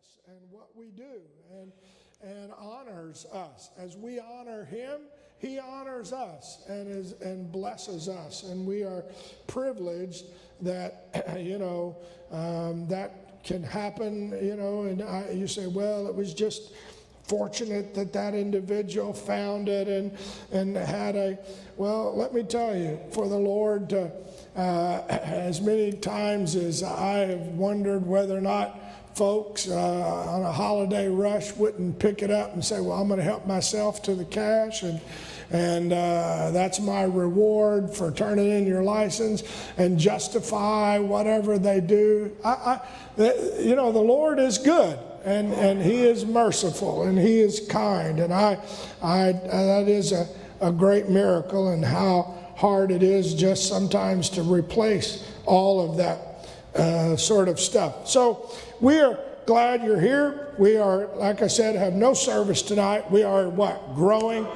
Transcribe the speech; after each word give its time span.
us 0.00 0.18
and 0.26 0.38
what 0.50 0.68
we 0.74 0.86
do 0.90 1.20
and, 1.52 1.72
and 2.22 2.52
honors 2.58 3.26
us. 3.32 3.70
As 3.78 3.96
we 3.96 4.20
honor 4.20 4.64
him, 4.64 5.00
he 5.38 5.58
honors 5.58 6.12
us 6.12 6.62
and, 6.68 6.88
is, 6.88 7.12
and 7.20 7.50
blesses 7.50 8.08
us. 8.08 8.44
And 8.44 8.66
we 8.66 8.82
are 8.82 9.04
privileged 9.46 10.26
that, 10.60 11.26
you 11.38 11.58
know, 11.58 11.96
um, 12.30 12.86
that 12.88 13.42
can 13.42 13.62
happen, 13.62 14.38
you 14.42 14.56
know, 14.56 14.82
and 14.82 15.02
I, 15.02 15.30
you 15.30 15.46
say, 15.46 15.66
well, 15.66 16.06
it 16.06 16.14
was 16.14 16.34
just 16.34 16.72
fortunate 17.24 17.94
that 17.94 18.12
that 18.12 18.34
individual 18.34 19.12
found 19.12 19.68
it 19.68 19.88
and, 19.88 20.16
and 20.52 20.76
had 20.76 21.16
a, 21.16 21.38
well, 21.76 22.14
let 22.14 22.34
me 22.34 22.42
tell 22.42 22.76
you, 22.76 22.98
for 23.12 23.28
the 23.28 23.38
Lord 23.38 23.88
to, 23.90 24.10
uh, 24.56 25.02
as 25.08 25.60
many 25.60 25.92
times 25.92 26.54
as 26.54 26.82
I 26.82 27.18
have 27.18 27.46
wondered 27.48 28.06
whether 28.06 28.36
or 28.36 28.42
not 28.42 28.78
folks 29.14 29.68
uh, 29.68 29.74
on 30.28 30.42
a 30.42 30.52
holiday 30.52 31.08
rush 31.08 31.54
wouldn't 31.56 31.98
pick 31.98 32.22
it 32.22 32.30
up 32.30 32.54
and 32.54 32.64
say, 32.64 32.80
well, 32.80 33.00
I'm 33.00 33.08
going 33.08 33.18
to 33.18 33.24
help 33.24 33.46
myself 33.46 34.02
to 34.04 34.14
the 34.14 34.24
cash 34.24 34.82
and 34.82 35.00
and 35.52 35.92
uh, 35.92 36.50
that's 36.52 36.78
my 36.78 37.02
reward 37.02 37.90
for 37.90 38.12
turning 38.12 38.50
in 38.50 38.66
your 38.66 38.84
license 38.84 39.42
and 39.76 39.98
justify 39.98 40.98
whatever 40.98 41.58
they 41.58 41.80
do. 41.80 42.36
I, 42.44 42.80
I, 43.18 43.24
you 43.58 43.74
know, 43.74 43.90
the 43.90 43.98
Lord 43.98 44.38
is 44.38 44.58
good 44.58 44.96
and, 45.24 45.52
and 45.54 45.82
He 45.82 46.04
is 46.04 46.24
merciful 46.24 47.02
and 47.02 47.18
He 47.18 47.40
is 47.40 47.66
kind, 47.68 48.20
and 48.20 48.32
I, 48.32 48.58
I 49.02 49.32
that 49.32 49.88
is 49.88 50.12
a, 50.12 50.28
a 50.60 50.70
great 50.70 51.08
miracle, 51.08 51.68
and 51.68 51.84
how 51.84 52.36
hard 52.56 52.90
it 52.90 53.02
is 53.02 53.34
just 53.34 53.68
sometimes 53.68 54.30
to 54.30 54.42
replace 54.42 55.26
all 55.46 55.90
of 55.90 55.96
that 55.96 56.29
uh, 56.74 57.16
sort 57.16 57.48
of 57.48 57.58
stuff. 57.58 58.08
So 58.08 58.50
we 58.80 59.00
are 59.00 59.18
glad 59.46 59.82
you're 59.82 60.00
here. 60.00 60.54
We 60.58 60.76
are, 60.76 61.06
like 61.16 61.42
I 61.42 61.48
said, 61.48 61.76
have 61.76 61.94
no 61.94 62.14
service 62.14 62.62
tonight. 62.62 63.10
We 63.10 63.22
are 63.22 63.48
what 63.48 63.94
growing 63.94 64.46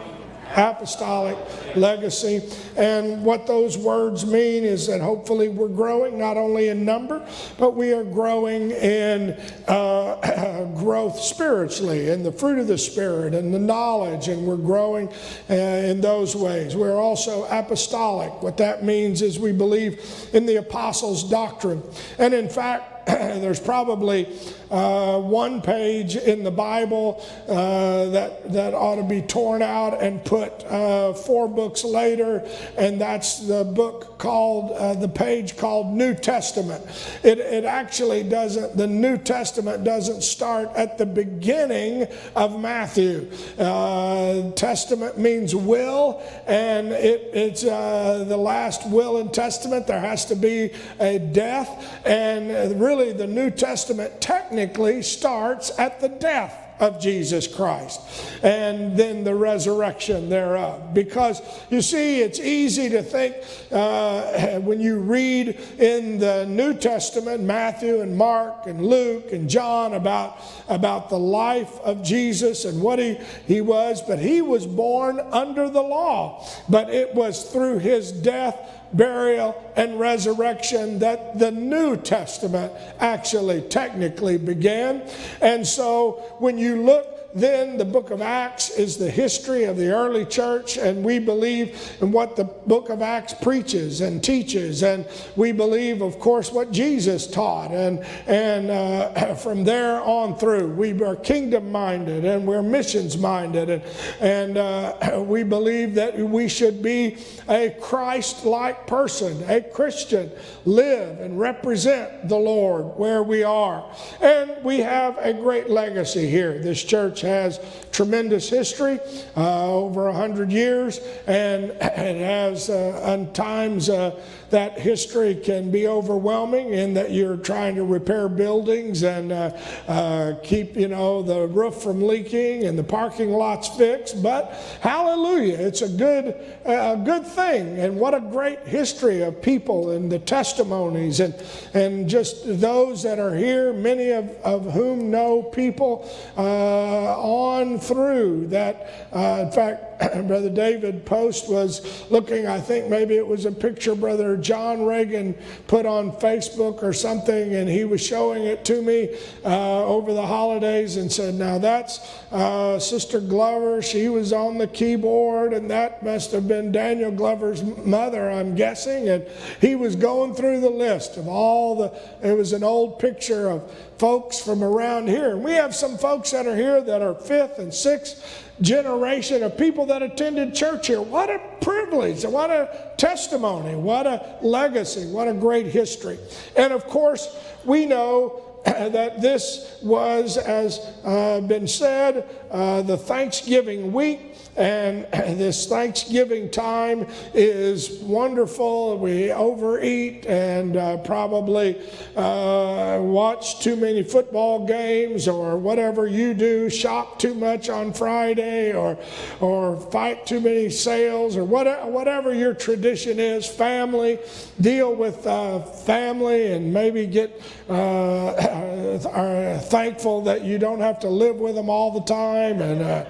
apostolic 0.55 1.37
legacy. 1.77 2.43
And 2.77 3.25
what 3.25 3.47
those 3.47 3.77
words 3.77 4.27
mean 4.27 4.65
is 4.65 4.87
that 4.87 5.01
hopefully 5.01 5.49
we're 5.49 5.69
growing 5.69 6.19
not 6.19 6.37
only 6.37 6.69
in 6.69 6.85
number, 6.85 7.27
but 7.59 7.75
we 7.75 7.93
are 7.93 8.05
growing 8.05 8.71
in 8.71 9.31
uh, 9.69 10.65
growth 10.77 11.21
spiritually, 11.21 12.11
in 12.11 12.23
the 12.23 12.33
fruit 12.33 12.59
of 12.59 12.67
the 12.67 12.79
Spirit 12.79 13.35
and 13.35 13.53
the 13.53 13.59
knowledge, 13.59 14.29
and 14.29 14.47
we're 14.47 14.57
growing 14.57 15.09
uh, 15.51 15.55
in 15.55 16.01
those 16.01 16.37
ways. 16.37 16.77
We're 16.77 17.01
also 17.01 17.45
apostolic. 17.45 18.43
What 18.43 18.57
that 18.59 18.85
means 18.85 19.23
is 19.23 19.39
we 19.39 19.53
believe 19.53 20.29
in 20.33 20.47
the 20.47 20.57
apostles' 20.57 21.29
doctrine. 21.29 21.83
And 22.19 22.35
in 22.35 22.49
fact, 22.49 22.94
there's 23.07 23.61
probably 23.61 24.29
uh, 24.71 25.21
one 25.21 25.61
page 25.61 26.17
in 26.17 26.43
the 26.43 26.51
Bible 26.51 27.25
uh, 27.49 28.07
that, 28.07 28.53
that 28.53 28.75
ought 28.75 28.97
to 28.97 29.03
be 29.03 29.21
torn 29.21 29.63
out 29.63 30.03
and 30.03 30.25
put 30.25 30.65
uh, 30.65 31.13
four 31.13 31.49
books 31.49 31.85
later, 31.85 32.49
and 32.77 33.01
that's 33.01 33.41
the 33.41 33.65
book 33.65 34.14
called, 34.25 34.73
uh, 34.73 34.95
the 34.95 35.09
page 35.09 35.57
called 35.59 35.95
New 35.95 36.15
Testament. 36.15 36.83
It, 37.23 37.39
it 37.39 37.65
actually 37.65 38.23
doesn't, 38.23 38.75
the 38.77 38.87
New 38.87 39.19
Testament 39.19 39.85
doesn't 39.85 40.23
start 40.23 40.71
at 40.75 40.97
the 40.97 41.05
beginning 41.05 42.07
of 42.35 42.59
Matthew. 42.59 43.31
Uh, 43.59 44.51
testament 44.53 45.19
means 45.19 45.55
will, 45.55 46.23
and 46.47 46.89
it, 46.89 47.31
it's 47.35 47.65
uh, 47.65 48.25
the 48.27 48.37
last 48.37 48.89
will 48.89 49.19
and 49.19 49.33
testament. 49.33 49.87
There 49.87 50.01
has 50.01 50.25
to 50.27 50.37
be 50.37 50.71
a 50.99 51.19
death, 51.19 52.03
and 52.07 52.81
really 52.81 52.95
really 53.05 53.13
the 53.13 53.27
New 53.27 53.51
Testament 53.51 54.21
technically 54.21 55.03
starts 55.03 55.77
at 55.79 56.01
the 56.01 56.09
death 56.09 56.64
of 56.81 57.01
Jesus 57.01 57.47
Christ 57.47 58.01
and 58.43 58.97
then 58.97 59.25
the 59.25 59.35
resurrection 59.35 60.29
thereof. 60.29 60.93
Because 60.93 61.41
you 61.71 61.81
see, 61.81 62.21
it's 62.21 62.41
easy 62.41 62.89
to 62.91 63.03
think 63.03 63.37
uh, 63.71 64.59
when 64.61 64.81
you 64.81 64.99
read 64.99 65.59
in 65.79 66.19
the 66.19 66.47
New 66.47 66.75
Testament, 66.75 67.43
Matthew 67.43 68.01
and 68.01 68.17
Mark 68.17 68.67
and 68.67 68.85
Luke 68.85 69.33
and 69.33 69.49
John, 69.49 69.95
about, 69.95 70.39
about 70.69 71.09
the 71.09 71.19
life 71.19 71.79
of 71.81 72.03
Jesus 72.03 72.65
and 72.65 72.83
what 72.83 72.99
he, 72.99 73.19
he 73.47 73.61
was, 73.61 74.03
but 74.03 74.19
he 74.19 74.43
was 74.43 74.67
born 74.67 75.21
under 75.33 75.71
the 75.71 75.83
law. 75.83 76.47
But 76.69 76.91
it 76.91 77.15
was 77.15 77.51
through 77.51 77.79
his 77.79 78.13
death 78.13 78.71
burial, 78.97 79.73
and 79.77 79.99
resurrection 79.99 80.99
that 81.01 81.39
the 81.39 81.51
New 81.51 81.97
Testament 81.97 82.73
actually 83.01 83.63
technically 83.63 84.39
began. 84.39 85.03
And 85.41 85.67
so 85.67 86.23
when 86.39 86.59
you 86.59 86.83
look 86.83 87.24
then 87.35 87.77
the 87.77 87.85
book 87.85 88.13
of 88.13 88.23
Acts 88.23 88.71
is 88.71 88.97
the 88.97 89.11
history 89.11 89.65
of 89.65 89.77
the 89.77 89.91
early 89.91 90.25
church, 90.25 90.77
and 90.77 91.05
we 91.05 91.19
believe 91.19 91.97
in 92.01 92.13
what 92.13 92.37
the 92.37 92.45
book 92.45 92.91
of 92.91 93.03
Acts 93.03 93.35
preaches 93.35 94.01
and 94.01 94.23
teaches, 94.23 94.85
and 94.85 95.05
we 95.35 95.51
believe, 95.51 96.01
of 96.01 96.21
course, 96.21 96.53
what 96.53 96.71
Jesus 96.71 97.27
taught. 97.27 97.73
And, 97.73 98.05
and 98.29 98.71
uh, 98.71 99.35
from 99.37 99.65
there 99.65 100.01
on 100.03 100.37
through, 100.37 100.75
we 100.75 100.93
are 101.03 101.17
kingdom 101.17 101.73
minded 101.73 102.25
and 102.25 102.47
we're 102.47 102.63
missions 102.63 103.19
minded, 103.19 103.69
and, 103.69 103.83
and 104.21 104.57
uh, 104.57 105.21
we 105.27 105.43
believe 105.43 105.95
that 105.95 106.17
we 106.17 106.49
should 106.49 106.83
be 106.83 107.17
a 107.49 107.71
Christ 107.81 108.45
like 108.45 108.87
person, 108.87 109.43
a 109.49 109.61
Christian, 109.61 110.31
live 110.65 111.19
and 111.19 111.41
represent 111.41 112.29
the 112.29 112.37
Lord 112.37 112.97
where 112.97 113.25
we 113.25 113.43
are. 113.43 113.85
And 114.21 114.63
we 114.63 114.79
have 114.79 115.19
a 115.19 115.33
great 115.33 115.69
legacy 115.69 116.31
here. 116.31 116.61
This 116.61 116.83
church 116.83 117.24
has 117.25 117.59
tremendous 117.95 118.51
history, 118.51 118.99
uh, 119.37 119.71
over 119.71 120.07
100 120.07 120.51
years, 120.51 120.99
and 121.29 121.71
it 121.81 122.17
has 122.19 122.69
uh, 122.69 123.25
times 123.33 123.89
uh, 123.89 124.21
that 124.51 124.79
history 124.79 125.35
can 125.35 125.71
be 125.71 125.87
overwhelming 125.87 126.73
in 126.73 126.95
that 126.95 127.13
you're 127.13 127.37
trying 127.37 127.77
to 127.77 127.85
repair 127.85 128.29
buildings 128.29 129.03
and 129.03 129.33
uh, 129.33 129.57
uh, 129.89 130.35
keep, 130.43 130.77
you 130.77 130.89
know, 130.89 131.23
the 131.23 131.47
roof 131.47 131.77
from 131.83 132.03
leaking 132.03 132.65
and 132.65 132.79
the 132.79 132.85
parking 132.85 133.31
lots 133.31 133.69
fixed. 133.69 134.23
But 134.23 134.53
hallelujah, 134.81 135.57
it's 135.59 135.83
a 135.83 135.89
good, 135.89 136.37
a 136.65 136.97
good 136.97 137.27
thing. 137.27 137.79
And 137.79 137.97
what 137.97 138.15
a 138.15 138.21
great 138.21 138.61
history 138.61 139.23
of 139.23 139.41
people 139.41 139.91
and 139.91 140.11
the 140.11 140.19
testimonies 140.19 141.21
and, 141.21 141.35
and 141.75 142.09
just 142.09 142.61
those 142.61 143.03
that 143.05 143.19
are 143.19 143.35
here, 143.35 143.73
many 143.73 144.11
of, 144.11 144.31
of 144.43 144.73
whom 144.73 145.11
know 145.11 145.43
people 145.43 146.09
uh, 146.37 147.21
on 147.21 147.79
through 147.85 148.49
that. 148.49 149.09
Uh, 149.13 149.45
in 149.47 149.53
fact, 149.53 149.95
Brother 150.27 150.51
David 150.51 151.05
Post 151.07 151.49
was 151.49 152.05
looking, 152.11 152.47
I 152.47 152.61
think 152.61 152.89
maybe 152.89 153.17
it 153.17 153.27
was 153.27 153.45
a 153.45 153.53
picture 153.53 153.95
Brother 153.95 154.37
John 154.37 154.85
Reagan 154.85 155.35
put 155.67 155.87
on 155.87 156.13
Facebook 156.13 156.83
or 156.83 156.93
something, 156.93 157.55
and 157.55 157.69
he 157.69 157.85
was 157.85 158.05
showing 158.05 158.45
it 158.45 158.65
to 158.67 158.83
me 158.83 159.17
uh, 159.45 159.85
over 159.85 160.13
the 160.13 160.27
holidays 160.27 160.97
and 160.97 161.11
said, 161.11 161.35
Now 161.35 161.59
that's 161.59 162.01
uh, 162.33 162.79
Sister 162.79 163.21
Glover. 163.21 163.83
She 163.83 164.09
was 164.09 164.33
on 164.33 164.59
the 164.59 164.67
keyboard, 164.67 165.53
and 165.53 165.71
that 165.71 166.03
must 166.03 166.33
have 166.33 166.49
been 166.49 166.73
Daniel 166.73 167.11
Glover's 167.11 167.63
mother, 167.63 168.31
I'm 168.31 168.55
guessing. 168.55 169.09
And 169.09 169.27
he 169.61 169.77
was 169.77 169.97
going 169.97 170.35
through 170.35 170.61
the 170.61 170.71
list 170.71 171.17
of 171.17 171.29
all 171.29 171.77
the, 171.77 172.29
it 172.29 172.37
was 172.37 172.53
an 172.53 172.65
old 172.65 172.99
picture 172.99 173.49
of 173.49 173.71
folks 173.99 174.41
from 174.41 174.63
around 174.63 175.09
here. 175.09 175.31
And 175.31 175.45
we 175.45 175.53
have 175.53 175.75
some 175.75 175.97
folks 175.99 176.31
that 176.33 176.47
are 176.47 176.57
here 176.57 176.81
that 176.83 177.03
are 177.03 177.15
fifth 177.15 177.59
and 177.59 177.73
sixth 177.73 178.45
generation 178.61 179.43
of 179.43 179.57
people 179.57 179.87
that 179.87 180.03
attended 180.03 180.55
church 180.55 180.87
here. 180.87 181.01
What 181.01 181.31
a 181.31 181.41
privilege, 181.61 182.25
what 182.25 182.51
a 182.51 182.93
testimony, 182.97 183.77
what 183.77 184.07
a 184.07 184.39
legacy, 184.43 185.07
what 185.07 185.29
a 185.29 185.35
great 185.35 185.67
history. 185.67 186.19
And 186.57 186.73
of 186.73 186.87
course, 186.87 187.37
we 187.65 187.87
know 187.87 188.43
that 188.65 189.21
this 189.21 189.79
was, 189.83 190.37
as 190.37 190.79
uh, 191.05 191.41
been 191.43 191.69
said, 191.69 192.29
uh, 192.55 192.83
the 192.83 192.97
Thanksgiving 192.97 193.93
week. 193.93 194.31
And 194.57 195.05
this 195.13 195.67
Thanksgiving 195.67 196.49
time 196.53 197.09
is 197.35 197.99
wonderful. 198.03 198.97
We 198.99 199.33
overeat 199.33 200.25
and 200.27 200.77
uh, 200.77 200.99
probably 200.99 201.77
uh, 202.15 203.01
watch 203.03 203.59
too 203.59 203.75
many 203.75 204.05
football 204.05 204.65
games 204.65 205.27
or 205.27 205.57
whatever 205.59 206.07
you 206.07 206.33
do, 206.33 206.71
shop 206.71 207.19
too 207.19 207.35
much 207.35 207.69
on 207.69 207.93
Friday 207.93 208.73
or, 208.73 208.97
or 209.41 209.81
fight 209.91 210.25
too 210.25 210.41
many 210.41 210.71
sales 210.71 211.37
or 211.37 211.43
whatever, 211.43 211.91
whatever 211.91 212.33
your 212.33 212.55
tradition 212.55 213.19
is. 213.19 213.49
Family, 213.49 214.21
deal 214.61 214.95
with 214.95 215.27
uh, 215.27 215.59
family 215.59 216.53
and 216.53 216.73
maybe 216.73 217.05
get 217.05 217.43
uh, 217.69 219.59
thankful 219.59 220.21
that 220.23 220.43
you 220.45 220.57
don't 220.57 220.81
have 220.81 221.01
to 221.01 221.09
live 221.09 221.37
with 221.37 221.57
them 221.57 221.69
all 221.69 221.91
the 221.91 222.03
time 222.03 222.44
and 222.53 222.83
uh, 222.83 223.05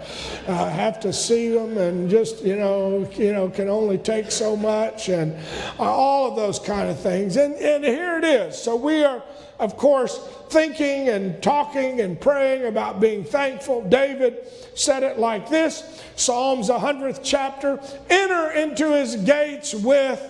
uh, 0.46 0.68
have 0.70 1.00
to 1.00 1.12
see 1.12 1.48
them 1.48 1.78
and 1.78 2.08
just 2.10 2.42
you 2.42 2.56
know 2.56 3.08
you 3.14 3.32
know 3.32 3.48
can 3.48 3.68
only 3.68 3.98
take 3.98 4.30
so 4.30 4.56
much 4.56 5.08
and 5.08 5.34
uh, 5.78 5.82
all 5.82 6.30
of 6.30 6.36
those 6.36 6.58
kind 6.58 6.88
of 6.88 6.98
things. 6.98 7.36
And 7.36 7.54
and 7.56 7.84
here 7.84 8.18
it 8.18 8.24
is. 8.24 8.60
So 8.60 8.76
we 8.76 9.04
are 9.04 9.22
of 9.58 9.76
course, 9.76 10.18
thinking 10.48 11.08
and 11.08 11.42
talking 11.42 12.00
and 12.00 12.20
praying 12.20 12.66
about 12.66 13.00
being 13.00 13.24
thankful. 13.24 13.88
David 13.88 14.48
said 14.74 15.02
it 15.02 15.18
like 15.18 15.48
this 15.48 16.02
Psalms 16.16 16.68
100th 16.68 17.20
chapter 17.22 17.80
enter 18.10 18.50
into 18.50 18.92
his 18.92 19.16
gates 19.16 19.72
with 19.74 20.20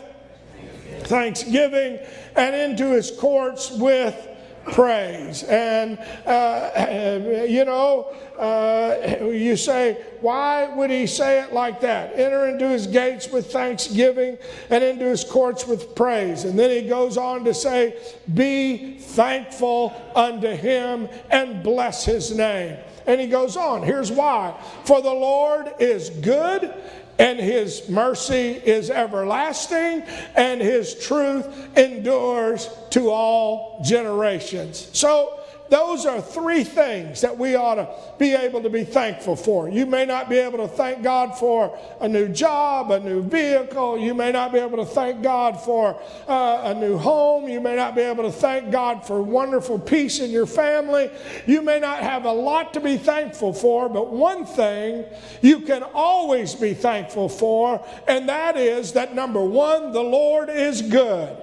thanksgiving 1.05 1.99
and 2.37 2.55
into 2.55 2.91
his 2.91 3.11
courts 3.11 3.71
with 3.71 4.29
praise. 4.73 5.43
And, 5.45 5.99
uh, 6.27 7.45
you 7.49 7.65
know, 7.65 8.15
uh, 8.39 9.25
you 9.25 9.57
say, 9.57 10.03
why 10.21 10.67
would 10.75 10.91
he 10.91 11.07
say 11.07 11.43
it 11.43 11.53
like 11.53 11.81
that? 11.81 12.13
Enter 12.19 12.47
into 12.47 12.69
his 12.69 12.87
gates 12.87 13.29
with 13.31 13.53
thanksgiving 13.53 14.39
and 14.71 14.83
into 14.83 15.05
his 15.05 15.25
courts 15.25 15.67
with 15.67 15.95
praise. 15.95 16.45
And 16.45 16.59
then 16.59 16.71
he 16.71 16.89
goes 16.89 17.17
on 17.17 17.45
to 17.45 17.55
say, 17.55 17.97
be 18.33 18.99
thankful 18.99 19.93
unto 20.15 20.49
him 20.49 21.09
and 21.31 21.63
bless 21.63 22.05
his 22.05 22.37
name. 22.37 22.77
And 23.07 23.21
he 23.21 23.27
goes 23.27 23.57
on. 23.57 23.83
Here's 23.83 24.11
why. 24.11 24.59
For 24.85 25.03
the 25.03 25.13
Lord 25.13 25.75
is 25.79 26.09
good 26.11 26.73
and 27.19 27.39
his 27.39 27.89
mercy 27.89 28.53
is 28.53 28.91
everlasting, 28.91 30.03
and 30.35 30.61
his 30.61 30.95
truth 31.07 31.77
endures 31.77 32.69
to 32.91 33.11
all 33.11 33.81
generations. 33.85 34.89
So, 34.93 35.41
those 35.75 36.07
are 36.07 36.23
three 36.23 36.63
things 36.63 37.23
that 37.23 37.37
we 37.37 37.57
ought 37.57 37.75
to 37.75 37.89
be 38.17 38.33
able 38.33 38.63
to 38.63 38.71
be 38.71 38.85
thankful 38.85 39.35
for. 39.35 39.69
You 39.69 39.87
may 39.87 40.07
not 40.07 40.29
be 40.29 40.39
able 40.39 40.59
to 40.59 40.69
thank 40.69 41.03
God 41.03 41.37
for 41.37 41.77
a 42.01 42.09
new 42.09 42.29
job, 42.29 42.93
a 42.93 43.01
new 43.01 43.21
vehicle. 43.21 43.99
You 43.99 44.15
may 44.15 44.31
not 44.31 44.53
be 44.53 44.61
able 44.61 44.77
to 44.77 44.85
thank 44.85 45.21
God 45.21 45.61
for 45.61 46.01
uh, 46.29 46.61
a 46.67 46.75
new 46.75 46.97
home. 46.97 47.49
You 47.49 47.61
may 47.61 47.75
not 47.75 47.97
be 47.97 48.03
able 48.03 48.23
to 48.23 48.31
thank 48.31 48.71
God 48.71 49.05
for 49.05 49.21
wonderful 49.21 49.81
peace 49.81 50.21
in 50.21 50.31
your 50.31 50.47
family. 50.47 51.11
You 51.45 51.61
may 51.61 51.81
not 51.81 52.05
have 52.05 52.25
a 52.25 52.33
lot 52.33 52.73
to 52.75 52.81
be 52.81 52.97
thankful 52.97 53.53
for, 53.53 53.89
but 53.89 54.13
one 54.13 54.47
thing 54.47 55.05
you 55.43 55.59
can 55.59 55.83
always 55.83 56.55
be 56.55 56.75
thankful 56.75 57.29
for, 57.29 57.85
and 58.07 58.29
that 58.29 58.57
is 58.57 58.93
that 58.93 59.17
number 59.17 59.45
one, 59.45 59.91
the 59.91 60.05
Lord 60.05 60.51
is 60.51 60.83
good. 60.83 61.37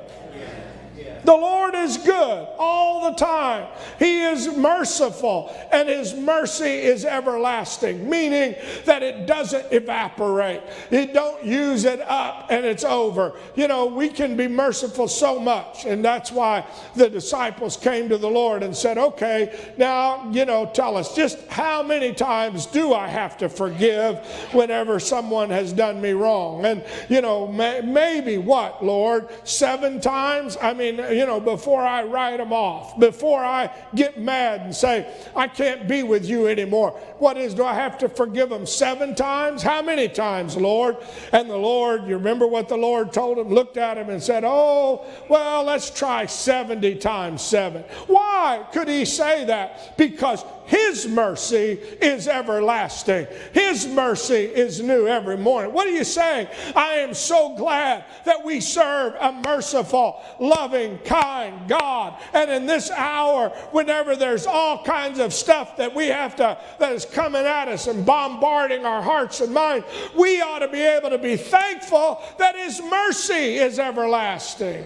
The 1.23 1.33
Lord 1.33 1.75
is 1.75 1.97
good 1.97 2.47
all 2.57 3.11
the 3.11 3.17
time. 3.17 3.67
He 3.99 4.23
is 4.23 4.55
merciful, 4.55 5.55
and 5.71 5.87
His 5.87 6.13
mercy 6.13 6.65
is 6.65 7.05
everlasting, 7.05 8.09
meaning 8.09 8.55
that 8.85 9.03
it 9.03 9.27
doesn't 9.27 9.71
evaporate. 9.71 10.61
You 10.89 11.07
don't 11.07 11.43
use 11.43 11.85
it 11.85 12.01
up 12.01 12.47
and 12.49 12.65
it's 12.65 12.83
over. 12.83 13.33
You 13.55 13.67
know, 13.67 13.85
we 13.85 14.09
can 14.09 14.35
be 14.35 14.47
merciful 14.47 15.07
so 15.07 15.39
much, 15.39 15.85
and 15.85 16.03
that's 16.03 16.31
why 16.31 16.65
the 16.95 17.09
disciples 17.09 17.77
came 17.77 18.09
to 18.09 18.17
the 18.17 18.29
Lord 18.29 18.63
and 18.63 18.75
said, 18.75 18.97
Okay, 18.97 19.73
now, 19.77 20.29
you 20.31 20.45
know, 20.45 20.69
tell 20.73 20.97
us 20.97 21.15
just 21.15 21.39
how 21.47 21.83
many 21.83 22.13
times 22.13 22.65
do 22.65 22.93
I 22.93 23.07
have 23.07 23.37
to 23.37 23.49
forgive 23.49 24.17
whenever 24.53 24.99
someone 24.99 25.49
has 25.49 25.73
done 25.73 26.01
me 26.01 26.11
wrong? 26.11 26.65
And, 26.65 26.83
you 27.09 27.21
know, 27.21 27.47
may, 27.47 27.81
maybe 27.81 28.37
what, 28.37 28.83
Lord? 28.83 29.29
Seven 29.43 29.99
times? 30.01 30.57
I 30.61 30.73
mean, 30.73 30.99
you 31.11 31.25
know, 31.25 31.39
before 31.39 31.81
I 31.81 32.03
write 32.03 32.37
them 32.37 32.53
off, 32.53 32.99
before 32.99 33.43
I 33.43 33.73
get 33.95 34.19
mad 34.19 34.61
and 34.61 34.75
say, 34.75 35.11
I 35.35 35.47
can't 35.47 35.87
be 35.87 36.03
with 36.03 36.25
you 36.25 36.47
anymore. 36.47 36.91
What 37.19 37.37
is, 37.37 37.53
do 37.53 37.63
I 37.63 37.73
have 37.73 37.97
to 37.99 38.09
forgive 38.09 38.49
them 38.49 38.65
seven 38.65 39.15
times? 39.15 39.61
How 39.61 39.81
many 39.81 40.07
times, 40.07 40.57
Lord? 40.57 40.97
And 41.31 41.49
the 41.49 41.57
Lord, 41.57 42.07
you 42.07 42.15
remember 42.15 42.47
what 42.47 42.67
the 42.67 42.77
Lord 42.77 43.13
told 43.13 43.37
him, 43.37 43.49
looked 43.49 43.77
at 43.77 43.97
him 43.97 44.09
and 44.09 44.21
said, 44.21 44.43
Oh, 44.45 45.05
well, 45.29 45.63
let's 45.63 45.89
try 45.89 46.25
70 46.25 46.95
times 46.95 47.41
seven. 47.41 47.83
Why 48.07 48.65
could 48.71 48.87
he 48.87 49.05
say 49.05 49.45
that? 49.45 49.97
Because 49.97 50.43
his 50.71 51.05
mercy 51.05 51.79
is 52.01 52.29
everlasting. 52.29 53.27
His 53.51 53.85
mercy 53.85 54.45
is 54.45 54.81
new 54.81 55.05
every 55.05 55.35
morning. 55.35 55.73
What 55.73 55.85
are 55.85 55.91
you 55.91 56.05
saying? 56.05 56.47
I 56.77 56.93
am 56.93 57.13
so 57.13 57.57
glad 57.57 58.05
that 58.23 58.45
we 58.45 58.61
serve 58.61 59.15
a 59.19 59.33
merciful, 59.33 60.21
loving, 60.39 60.97
kind 60.99 61.67
God. 61.67 62.17
And 62.33 62.49
in 62.49 62.67
this 62.67 62.89
hour, 62.89 63.49
whenever 63.71 64.15
there's 64.15 64.47
all 64.47 64.81
kinds 64.85 65.19
of 65.19 65.33
stuff 65.33 65.75
that 65.75 65.93
we 65.93 66.07
have 66.07 66.37
to, 66.37 66.57
that 66.79 66.93
is 66.93 67.03
coming 67.03 67.45
at 67.45 67.67
us 67.67 67.87
and 67.87 68.05
bombarding 68.05 68.85
our 68.85 69.01
hearts 69.01 69.41
and 69.41 69.53
minds, 69.53 69.85
we 70.17 70.39
ought 70.39 70.59
to 70.59 70.69
be 70.69 70.79
able 70.79 71.09
to 71.09 71.17
be 71.17 71.35
thankful 71.35 72.23
that 72.37 72.55
His 72.55 72.81
mercy 72.81 73.57
is 73.57 73.77
everlasting 73.77 74.85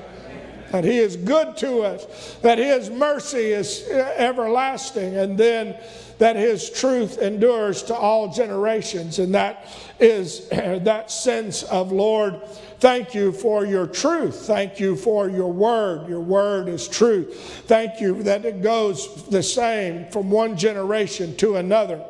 that 0.75 0.83
He 0.83 0.98
is 0.98 1.16
good 1.16 1.56
to 1.57 1.83
us, 1.83 2.36
that 2.42 2.57
His 2.57 2.89
mercy 2.89 3.54
is 3.54 3.88
uh, 3.89 4.13
everlasting, 4.18 5.16
and 5.16 5.38
then 5.38 5.74
that 6.18 6.36
His 6.36 6.69
truth 6.69 7.18
endures 7.19 7.81
to 7.83 7.95
all 7.95 8.33
generations. 8.33 9.19
And 9.19 9.33
that 9.36 9.68
is 10.01 10.51
uh, 10.51 10.80
that 10.83 11.12
sense 11.12 11.63
of, 11.63 11.94
Lord, 11.94 12.45
thank 12.80 13.16
you 13.16 13.31
for 13.31 13.66
your 13.66 13.88
truth. 13.88 14.36
Thank 14.48 14.77
you 14.77 14.98
for 14.98 15.30
your 15.30 15.54
word. 15.54 16.10
Your 16.10 16.19
word 16.19 16.68
is 16.68 16.89
truth. 16.89 17.63
Thank 17.68 18.01
you 18.01 18.21
that 18.24 18.44
it 18.44 18.62
goes 18.62 19.30
the 19.30 19.44
same 19.44 20.12
from 20.12 20.30
one 20.30 20.57
generation 20.57 21.38
to 21.38 21.56
another. 21.56 22.04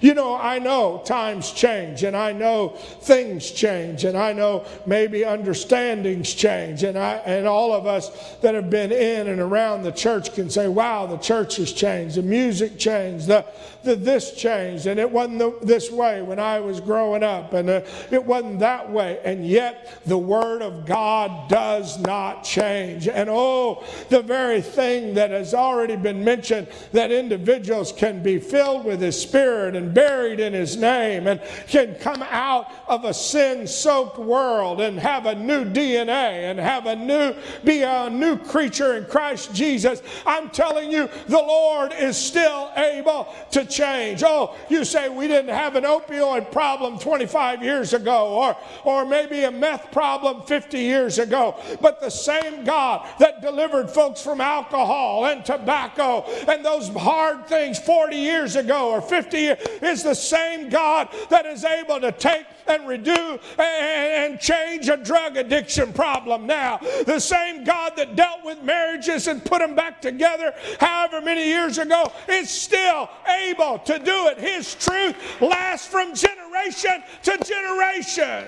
You 0.00 0.14
know, 0.14 0.36
I 0.36 0.58
know 0.58 1.02
times 1.04 1.50
change 1.50 2.04
and 2.04 2.16
I 2.16 2.32
know 2.32 2.70
things 3.00 3.50
change 3.50 4.04
and 4.04 4.16
I 4.16 4.32
know 4.32 4.64
maybe 4.86 5.24
understandings 5.24 6.32
change 6.32 6.84
and 6.84 6.96
I 6.96 7.14
and 7.26 7.46
all 7.46 7.72
of 7.72 7.86
us 7.86 8.36
that 8.42 8.54
have 8.54 8.70
been 8.70 8.92
in 8.92 9.26
and 9.26 9.40
around 9.40 9.82
the 9.82 9.92
church 9.92 10.34
can 10.34 10.50
say, 10.50 10.68
"Wow, 10.68 11.06
the 11.06 11.16
church 11.16 11.56
has 11.56 11.72
changed. 11.72 12.16
The 12.16 12.22
music 12.22 12.78
changed. 12.78 13.26
The, 13.26 13.44
the 13.82 13.96
this 13.96 14.32
changed 14.32 14.86
and 14.86 15.00
it 15.00 15.10
wasn't 15.10 15.38
the, 15.38 15.58
this 15.62 15.90
way 15.90 16.22
when 16.22 16.38
I 16.38 16.60
was 16.60 16.80
growing 16.80 17.22
up 17.22 17.52
and 17.52 17.68
uh, 17.68 17.80
it 18.10 18.24
wasn't 18.24 18.60
that 18.60 18.90
way." 18.90 19.20
And 19.24 19.46
yet 19.46 20.00
the 20.06 20.18
word 20.18 20.62
of 20.62 20.86
God 20.86 21.48
does 21.48 21.98
not 21.98 22.44
change. 22.44 23.08
And 23.08 23.28
oh, 23.28 23.84
the 24.10 24.22
very 24.22 24.60
thing 24.60 25.14
that 25.14 25.30
has 25.30 25.54
already 25.54 25.96
been 25.96 26.24
mentioned 26.24 26.68
that 26.92 27.10
individuals 27.10 27.92
can 27.92 28.22
be 28.22 28.38
filled 28.38 28.84
with 28.84 29.00
his 29.00 29.20
spirit 29.20 29.74
and 29.74 29.87
buried 29.88 30.40
in 30.40 30.52
his 30.52 30.76
name 30.76 31.26
and 31.26 31.40
can 31.66 31.94
come 31.96 32.22
out 32.22 32.70
of 32.86 33.04
a 33.04 33.14
sin 33.14 33.66
soaked 33.66 34.18
world 34.18 34.80
and 34.80 34.98
have 34.98 35.26
a 35.26 35.34
new 35.34 35.64
DNA 35.64 36.50
and 36.50 36.58
have 36.58 36.86
a 36.86 36.96
new, 36.96 37.34
be 37.64 37.82
a 37.82 38.10
new 38.10 38.36
creature 38.36 38.96
in 38.96 39.04
Christ 39.04 39.54
Jesus. 39.54 40.02
I'm 40.26 40.50
telling 40.50 40.90
you, 40.90 41.08
the 41.26 41.38
Lord 41.38 41.92
is 41.92 42.16
still 42.16 42.70
able 42.76 43.34
to 43.52 43.64
change. 43.64 44.22
Oh, 44.24 44.56
you 44.68 44.84
say 44.84 45.08
we 45.08 45.28
didn't 45.28 45.54
have 45.54 45.76
an 45.76 45.84
opioid 45.84 46.50
problem 46.52 46.98
25 46.98 47.62
years 47.62 47.92
ago 47.94 48.28
or, 48.28 48.56
or 48.84 49.04
maybe 49.04 49.44
a 49.44 49.50
meth 49.50 49.90
problem 49.92 50.42
50 50.42 50.78
years 50.78 51.18
ago, 51.18 51.56
but 51.80 52.00
the 52.00 52.10
same 52.10 52.64
God 52.64 53.06
that 53.18 53.40
delivered 53.40 53.90
folks 53.90 54.22
from 54.22 54.40
alcohol 54.40 55.26
and 55.26 55.44
tobacco 55.44 56.22
and 56.46 56.64
those 56.64 56.88
hard 56.88 57.46
things 57.46 57.78
40 57.78 58.16
years 58.16 58.56
ago 58.56 58.90
or 58.90 59.00
50 59.00 59.38
years 59.38 59.58
is 59.82 60.02
the 60.02 60.14
same 60.14 60.68
God 60.68 61.08
that 61.30 61.46
is 61.46 61.64
able 61.64 62.00
to 62.00 62.12
take 62.12 62.46
and 62.66 62.82
redo 62.82 63.40
and 63.58 64.38
change 64.40 64.88
a 64.88 64.96
drug 64.96 65.36
addiction 65.36 65.92
problem 65.92 66.46
now. 66.46 66.78
The 67.06 67.18
same 67.18 67.64
God 67.64 67.92
that 67.96 68.16
dealt 68.16 68.44
with 68.44 68.62
marriages 68.62 69.28
and 69.28 69.44
put 69.44 69.60
them 69.60 69.74
back 69.74 70.00
together 70.00 70.54
however 70.80 71.20
many 71.20 71.44
years 71.44 71.78
ago 71.78 72.12
is 72.28 72.50
still 72.50 73.08
able 73.26 73.78
to 73.80 73.98
do 73.98 74.28
it. 74.28 74.38
His 74.38 74.74
truth 74.74 75.16
lasts 75.40 75.86
from 75.86 76.14
generation 76.14 77.02
to 77.24 77.38
generation. 77.38 78.44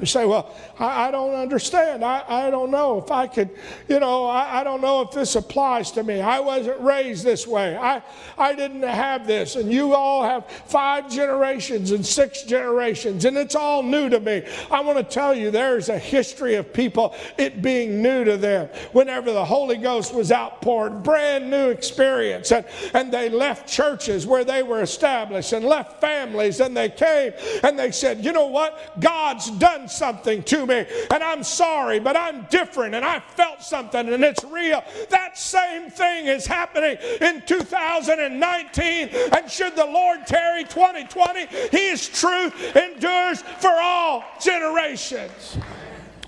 You 0.00 0.06
say, 0.06 0.26
well, 0.26 0.54
I, 0.78 1.08
I 1.08 1.10
don't 1.10 1.34
understand. 1.34 2.04
I, 2.04 2.24
I 2.28 2.50
don't 2.50 2.70
know 2.70 2.98
if 2.98 3.10
I 3.10 3.26
could, 3.26 3.50
you 3.88 4.00
know, 4.00 4.26
I, 4.26 4.60
I 4.60 4.64
don't 4.64 4.80
know 4.80 5.02
if 5.02 5.10
this 5.10 5.34
applies 5.34 5.90
to 5.92 6.02
me. 6.02 6.20
I 6.20 6.40
wasn't 6.40 6.80
raised 6.80 7.24
this 7.24 7.46
way. 7.46 7.76
I, 7.76 8.02
I 8.36 8.54
didn't 8.54 8.82
have 8.82 9.26
this. 9.26 9.56
And 9.56 9.72
you 9.72 9.94
all 9.94 10.22
have 10.22 10.46
five 10.66 11.10
generations 11.10 11.90
and 11.90 12.04
six 12.04 12.42
generations, 12.42 13.24
and 13.24 13.36
it's 13.36 13.54
all 13.54 13.82
new 13.82 14.08
to 14.08 14.20
me. 14.20 14.44
I 14.70 14.80
want 14.80 14.98
to 14.98 15.04
tell 15.04 15.34
you 15.34 15.50
there's 15.50 15.88
a 15.88 15.98
history 15.98 16.54
of 16.54 16.72
people, 16.72 17.14
it 17.36 17.62
being 17.62 18.02
new 18.02 18.24
to 18.24 18.36
them. 18.36 18.68
Whenever 18.92 19.32
the 19.32 19.44
Holy 19.44 19.76
Ghost 19.76 20.14
was 20.14 20.30
outpoured, 20.30 21.02
brand 21.02 21.50
new 21.50 21.70
experience. 21.70 22.52
And, 22.52 22.64
and 22.94 23.12
they 23.12 23.28
left 23.28 23.68
churches 23.68 24.26
where 24.26 24.44
they 24.44 24.62
were 24.62 24.82
established 24.82 25.52
and 25.52 25.64
left 25.64 26.00
families, 26.00 26.60
and 26.60 26.76
they 26.76 26.88
came 26.88 27.32
and 27.62 27.78
they 27.78 27.90
said, 27.90 28.24
you 28.24 28.32
know 28.32 28.46
what? 28.46 29.00
God's 29.00 29.50
done 29.52 29.88
something 29.88 30.42
to 30.44 30.67
me 30.68 30.86
and 31.10 31.22
I'm 31.22 31.42
sorry, 31.42 31.98
but 31.98 32.16
I'm 32.16 32.46
different 32.50 32.94
and 32.94 33.04
I 33.04 33.20
felt 33.20 33.62
something 33.62 34.08
and 34.08 34.22
it's 34.22 34.44
real. 34.44 34.84
That 35.10 35.38
same 35.38 35.90
thing 35.90 36.26
is 36.26 36.46
happening 36.46 36.96
in 37.20 37.42
2019. 37.46 39.08
And 39.32 39.50
should 39.50 39.74
the 39.74 39.86
Lord 39.86 40.26
tarry 40.26 40.64
2020, 40.64 41.46
His 41.70 42.08
truth 42.08 42.76
endures 42.76 43.42
for 43.42 43.72
all 43.72 44.24
generations. 44.40 45.58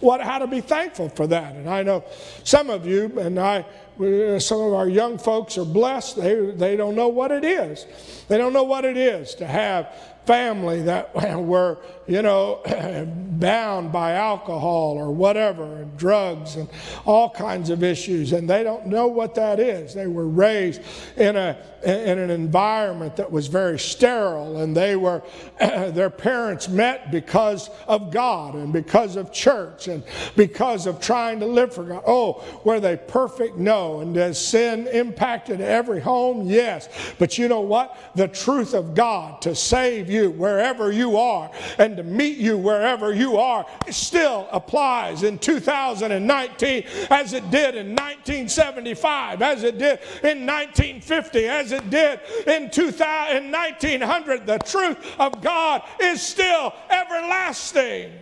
What, 0.00 0.22
how 0.22 0.38
to 0.38 0.46
be 0.46 0.62
thankful 0.62 1.10
for 1.10 1.26
that. 1.26 1.54
And 1.54 1.68
I 1.68 1.82
know 1.82 2.04
some 2.42 2.70
of 2.70 2.86
you, 2.86 3.12
and 3.18 3.38
I, 3.38 3.66
uh, 4.00 4.38
some 4.38 4.60
of 4.60 4.72
our 4.72 4.88
young 4.88 5.18
folks 5.18 5.58
are 5.58 5.64
blessed. 5.64 6.16
They, 6.16 6.50
they 6.52 6.76
don't 6.76 6.94
know 6.94 7.08
what 7.08 7.30
it 7.30 7.44
is. 7.44 7.86
They 8.28 8.38
don't 8.38 8.54
know 8.54 8.62
what 8.62 8.86
it 8.86 8.96
is 8.96 9.34
to 9.36 9.46
have 9.46 9.94
family 10.24 10.82
that 10.82 11.14
were, 11.44 11.78
you 12.10 12.22
know, 12.22 12.60
bound 13.38 13.92
by 13.92 14.14
alcohol 14.14 14.98
or 14.98 15.12
whatever, 15.12 15.76
and 15.76 15.96
drugs 15.96 16.56
and 16.56 16.68
all 17.06 17.30
kinds 17.30 17.70
of 17.70 17.84
issues, 17.84 18.32
and 18.32 18.50
they 18.50 18.64
don't 18.64 18.86
know 18.86 19.06
what 19.06 19.36
that 19.36 19.60
is. 19.60 19.94
They 19.94 20.08
were 20.08 20.26
raised 20.26 20.82
in 21.16 21.36
a 21.36 21.56
in 21.84 22.18
an 22.18 22.28
environment 22.28 23.16
that 23.16 23.30
was 23.30 23.46
very 23.46 23.78
sterile, 23.78 24.60
and 24.60 24.76
they 24.76 24.96
were 24.96 25.22
their 25.60 26.10
parents 26.10 26.68
met 26.68 27.12
because 27.12 27.70
of 27.86 28.10
God 28.10 28.54
and 28.54 28.72
because 28.72 29.14
of 29.14 29.32
church 29.32 29.86
and 29.86 30.02
because 30.36 30.86
of 30.86 31.00
trying 31.00 31.38
to 31.40 31.46
live 31.46 31.72
for 31.72 31.84
God. 31.84 32.02
Oh, 32.06 32.44
were 32.64 32.80
they 32.80 32.96
perfect? 32.96 33.56
No. 33.56 34.00
And 34.00 34.16
has 34.16 34.44
sin 34.44 34.88
impacted 34.88 35.60
every 35.60 36.00
home? 36.00 36.48
Yes. 36.48 36.88
But 37.20 37.38
you 37.38 37.46
know 37.46 37.60
what? 37.60 37.96
The 38.16 38.28
truth 38.28 38.74
of 38.74 38.94
God 38.94 39.40
to 39.42 39.54
save 39.54 40.10
you 40.10 40.30
wherever 40.30 40.90
you 40.90 41.16
are 41.16 41.50
and 41.78 41.99
to 42.00 42.08
meet 42.08 42.38
you 42.38 42.56
wherever 42.56 43.12
you 43.12 43.36
are 43.36 43.66
still 43.90 44.48
applies 44.52 45.22
in 45.22 45.38
2019 45.38 46.84
as 47.10 47.32
it 47.34 47.50
did 47.50 47.74
in 47.74 47.90
1975, 47.90 49.42
as 49.42 49.62
it 49.62 49.78
did 49.78 50.00
in 50.22 50.46
1950, 50.46 51.46
as 51.46 51.72
it 51.72 51.90
did 51.90 52.20
in 52.46 52.70
2000, 52.70 53.36
in 53.36 53.52
1900. 53.52 54.46
The 54.46 54.58
truth 54.58 54.96
of 55.18 55.42
God 55.42 55.82
is 56.00 56.22
still 56.22 56.72
everlasting 56.88 58.12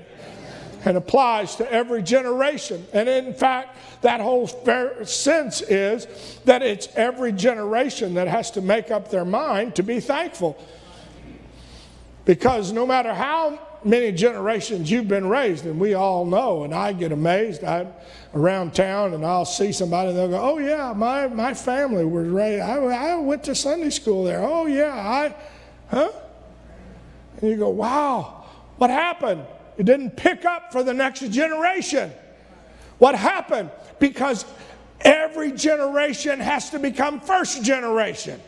and 0.84 0.96
applies 0.96 1.54
to 1.56 1.72
every 1.72 2.02
generation. 2.02 2.84
And 2.92 3.08
in 3.08 3.34
fact, 3.34 3.76
that 4.02 4.20
whole 4.20 4.46
sense 5.04 5.60
is 5.62 6.06
that 6.44 6.62
it's 6.62 6.88
every 6.96 7.32
generation 7.32 8.14
that 8.14 8.26
has 8.26 8.50
to 8.52 8.60
make 8.60 8.90
up 8.90 9.10
their 9.10 9.24
mind 9.24 9.76
to 9.76 9.82
be 9.82 10.00
thankful. 10.00 10.60
Because 12.24 12.72
no 12.72 12.86
matter 12.86 13.14
how 13.14 13.67
many 13.84 14.12
generations 14.12 14.90
you've 14.90 15.08
been 15.08 15.28
raised, 15.28 15.66
and 15.66 15.78
we 15.78 15.94
all 15.94 16.24
know, 16.24 16.64
and 16.64 16.74
I 16.74 16.92
get 16.92 17.12
amazed. 17.12 17.64
I'm 17.64 17.92
around 18.34 18.74
town 18.74 19.14
and 19.14 19.24
I'll 19.24 19.44
see 19.44 19.72
somebody 19.72 20.10
and 20.10 20.18
they'll 20.18 20.28
go, 20.28 20.40
Oh, 20.40 20.58
yeah, 20.58 20.92
my, 20.94 21.28
my 21.28 21.54
family 21.54 22.04
was 22.04 22.28
raised. 22.28 22.62
I, 22.62 22.76
I 22.76 23.14
went 23.16 23.44
to 23.44 23.54
Sunday 23.54 23.90
school 23.90 24.24
there. 24.24 24.42
Oh, 24.42 24.66
yeah, 24.66 24.94
I, 24.94 25.34
huh? 25.90 26.10
And 27.40 27.50
you 27.50 27.56
go, 27.56 27.70
Wow, 27.70 28.44
what 28.76 28.90
happened? 28.90 29.44
It 29.76 29.86
didn't 29.86 30.16
pick 30.16 30.44
up 30.44 30.72
for 30.72 30.82
the 30.82 30.92
next 30.92 31.20
generation. 31.30 32.12
What 32.98 33.14
happened? 33.14 33.70
Because 34.00 34.44
every 35.00 35.52
generation 35.52 36.40
has 36.40 36.70
to 36.70 36.78
become 36.78 37.20
first 37.20 37.62
generation. 37.62 38.40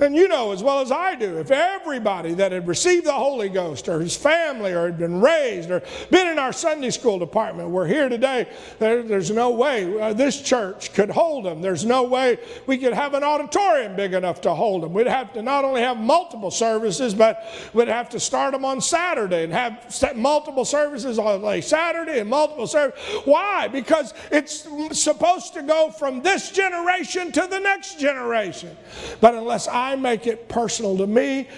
And 0.00 0.14
you 0.14 0.28
know 0.28 0.52
as 0.52 0.62
well 0.62 0.80
as 0.80 0.92
I 0.92 1.14
do, 1.14 1.38
if 1.38 1.50
everybody 1.50 2.34
that 2.34 2.52
had 2.52 2.68
received 2.68 3.06
the 3.06 3.12
Holy 3.12 3.48
Ghost 3.48 3.88
or 3.88 4.00
his 4.00 4.16
family 4.16 4.72
or 4.72 4.86
had 4.86 4.98
been 4.98 5.20
raised 5.20 5.70
or 5.70 5.82
been 6.10 6.28
in 6.28 6.38
our 6.38 6.52
Sunday 6.52 6.90
school 6.90 7.18
department 7.18 7.70
were 7.70 7.86
here 7.86 8.08
today, 8.08 8.48
there, 8.78 9.02
there's 9.02 9.30
no 9.30 9.50
way 9.50 10.00
uh, 10.00 10.12
this 10.12 10.40
church 10.40 10.92
could 10.92 11.10
hold 11.10 11.44
them. 11.44 11.60
There's 11.60 11.84
no 11.84 12.04
way 12.04 12.38
we 12.66 12.78
could 12.78 12.92
have 12.92 13.14
an 13.14 13.24
auditorium 13.24 13.96
big 13.96 14.14
enough 14.14 14.40
to 14.42 14.54
hold 14.54 14.82
them. 14.82 14.92
We'd 14.92 15.08
have 15.08 15.32
to 15.32 15.42
not 15.42 15.64
only 15.64 15.80
have 15.80 15.96
multiple 15.96 16.50
services, 16.50 17.14
but 17.14 17.44
we'd 17.74 17.88
have 17.88 18.08
to 18.10 18.20
start 18.20 18.52
them 18.52 18.64
on 18.64 18.80
Saturday 18.80 19.44
and 19.44 19.52
have 19.52 20.16
multiple 20.16 20.64
services 20.64 21.18
on 21.18 21.42
like 21.42 21.64
Saturday 21.64 22.20
and 22.20 22.30
multiple 22.30 22.66
services. 22.66 23.00
Why? 23.24 23.66
Because 23.68 24.14
it's 24.30 24.68
supposed 24.92 25.54
to 25.54 25.62
go 25.62 25.90
from 25.90 26.22
this 26.22 26.50
generation 26.50 27.32
to 27.32 27.46
the 27.48 27.58
next 27.58 27.98
generation. 27.98 28.76
But 29.20 29.34
unless 29.34 29.66
I 29.66 29.87
I 29.88 29.96
make 29.96 30.26
it 30.26 30.50
personal 30.50 30.98
to 30.98 31.06
me, 31.06 31.48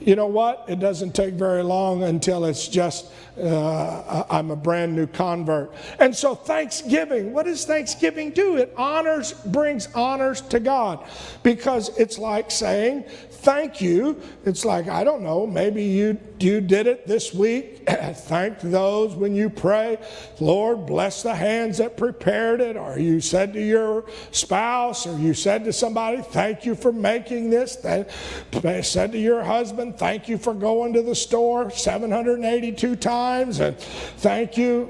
you 0.00 0.16
know 0.16 0.26
what? 0.26 0.64
It 0.66 0.80
doesn't 0.80 1.14
take 1.14 1.34
very 1.34 1.62
long 1.62 2.02
until 2.02 2.44
it's 2.46 2.66
just 2.66 3.12
uh, 3.40 4.24
I'm 4.28 4.50
a 4.50 4.56
brand 4.56 4.94
new 4.94 5.06
convert. 5.06 5.72
And 6.00 6.14
so, 6.14 6.34
Thanksgiving, 6.34 7.32
what 7.32 7.46
does 7.46 7.64
Thanksgiving 7.64 8.30
do? 8.30 8.56
It 8.56 8.74
honors, 8.76 9.32
brings 9.32 9.88
honors 9.94 10.40
to 10.42 10.58
God 10.58 11.06
because 11.44 11.96
it's 11.96 12.18
like 12.18 12.50
saying, 12.50 13.04
Thank 13.44 13.80
you. 13.80 14.20
It's 14.44 14.64
like, 14.64 14.88
I 14.88 15.04
don't 15.04 15.22
know, 15.22 15.46
maybe 15.46 15.82
you, 15.82 16.18
you 16.40 16.60
did 16.60 16.86
it 16.86 17.06
this 17.06 17.32
week. 17.32 17.84
Thank 17.88 18.60
those 18.60 19.14
when 19.14 19.34
you 19.34 19.48
pray. 19.48 19.98
Lord, 20.40 20.86
bless 20.86 21.22
the 21.22 21.34
hands 21.34 21.78
that 21.78 21.96
prepared 21.96 22.60
it. 22.60 22.76
Or 22.76 22.98
you 22.98 23.20
said 23.20 23.52
to 23.54 23.60
your 23.60 24.04
spouse, 24.32 25.06
or 25.06 25.18
you 25.18 25.34
said 25.34 25.64
to 25.64 25.72
somebody, 25.72 26.22
Thank 26.22 26.64
you 26.64 26.74
for 26.74 26.92
making 26.92 27.50
this. 27.50 27.76
They 27.76 28.82
said 28.82 29.12
to 29.12 29.18
your 29.18 29.44
husband, 29.44 29.98
Thank 29.98 30.28
you 30.28 30.38
for 30.38 30.54
going 30.54 30.92
to 30.94 31.02
the 31.02 31.14
store 31.14 31.70
782 31.70 32.96
times 32.96 33.14
times, 33.14 33.60
and 33.60 33.78
thank 34.18 34.56
you. 34.56 34.88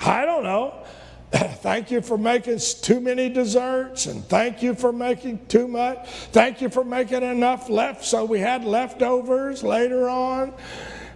I 0.00 0.24
don't 0.24 0.44
know. 0.44 0.84
thank 1.32 1.90
you 1.90 2.00
for 2.00 2.16
making 2.16 2.58
too 2.80 3.00
many 3.00 3.28
desserts, 3.28 4.06
and 4.06 4.24
thank 4.24 4.62
you 4.62 4.74
for 4.74 4.92
making 4.92 5.44
too 5.46 5.68
much. 5.68 6.08
Thank 6.32 6.62
you 6.62 6.70
for 6.70 6.84
making 6.84 7.22
enough 7.22 7.68
left 7.68 8.04
so 8.04 8.24
we 8.24 8.40
had 8.40 8.64
leftovers 8.64 9.62
later 9.62 10.08
on. 10.08 10.54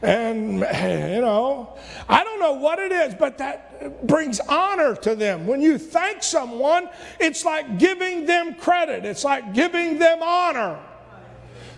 And, 0.03 0.55
you 0.55 1.21
know, 1.21 1.79
I 2.09 2.25
don't 2.25 2.41
know 2.41 2.55
what 2.55 2.81
it 2.81 2.91
is, 2.91 3.15
but 3.15 3.39
that 3.39 4.07
brings 4.07 4.41
honor 4.41 4.97
to 4.97 5.15
them. 5.15 5.47
When 5.47 5.63
you 5.63 5.79
thank 5.79 6.25
someone, 6.25 6.89
it's 7.21 7.45
like 7.45 7.79
giving 7.79 8.27
them 8.27 8.55
credit, 8.57 9.05
it's 9.05 9.25
like 9.25 9.55
giving 9.55 9.99
them 9.99 10.19
honor. 10.23 10.79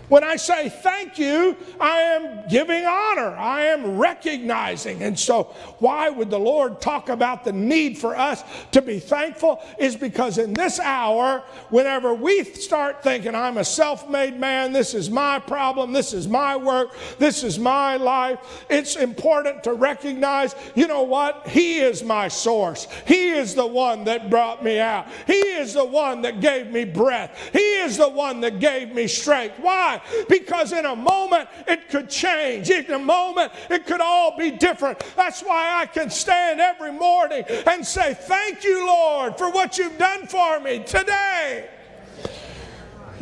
When 0.08 0.22
I 0.22 0.36
say 0.36 0.68
thank 0.68 1.18
you, 1.18 1.56
I 1.80 1.98
am 2.00 2.48
giving 2.48 2.84
honor. 2.84 3.34
I 3.36 3.62
am 3.62 3.96
recognizing. 3.96 5.02
And 5.02 5.18
so, 5.18 5.44
why 5.78 6.10
would 6.10 6.30
the 6.30 6.38
Lord 6.38 6.80
talk 6.80 7.08
about 7.08 7.44
the 7.44 7.52
need 7.52 7.96
for 7.96 8.16
us 8.16 8.44
to 8.72 8.82
be 8.82 8.98
thankful? 8.98 9.62
Is 9.78 9.96
because 9.96 10.38
in 10.38 10.52
this 10.52 10.78
hour, 10.78 11.42
whenever 11.70 12.12
we 12.12 12.44
start 12.44 13.02
thinking, 13.02 13.34
I'm 13.34 13.58
a 13.58 13.64
self 13.64 14.08
made 14.08 14.38
man, 14.38 14.72
this 14.72 14.94
is 14.94 15.10
my 15.10 15.38
problem, 15.38 15.92
this 15.92 16.12
is 16.12 16.28
my 16.28 16.56
work, 16.56 16.94
this 17.18 17.42
is 17.42 17.58
my 17.58 17.96
life, 17.96 18.64
it's 18.68 18.96
important 18.96 19.64
to 19.64 19.72
recognize, 19.72 20.54
you 20.74 20.86
know 20.86 21.02
what? 21.02 21.48
He 21.48 21.78
is 21.78 22.02
my 22.02 22.28
source. 22.28 22.88
He 23.06 23.30
is 23.30 23.54
the 23.54 23.66
one 23.66 24.04
that 24.04 24.30
brought 24.30 24.62
me 24.62 24.78
out. 24.78 25.06
He 25.26 25.32
is 25.32 25.74
the 25.74 25.84
one 25.84 26.22
that 26.22 26.40
gave 26.40 26.70
me 26.70 26.84
breath. 26.84 27.50
He 27.52 27.58
is 27.58 27.96
the 27.96 28.08
one 28.08 28.40
that 28.42 28.60
gave 28.60 28.94
me 28.94 29.06
strength. 29.06 29.58
Why? 29.60 29.93
Because 30.28 30.72
in 30.72 30.84
a 30.84 30.96
moment 30.96 31.48
it 31.66 31.88
could 31.88 32.08
change. 32.10 32.70
In 32.70 32.90
a 32.90 32.98
moment 32.98 33.52
it 33.70 33.86
could 33.86 34.00
all 34.00 34.36
be 34.36 34.50
different. 34.50 35.00
That's 35.16 35.42
why 35.42 35.80
I 35.80 35.86
can 35.86 36.10
stand 36.10 36.60
every 36.60 36.92
morning 36.92 37.44
and 37.66 37.84
say, 37.84 38.14
Thank 38.14 38.64
you, 38.64 38.86
Lord, 38.86 39.38
for 39.38 39.50
what 39.50 39.78
you've 39.78 39.98
done 39.98 40.26
for 40.26 40.60
me 40.60 40.82
today. 40.84 41.68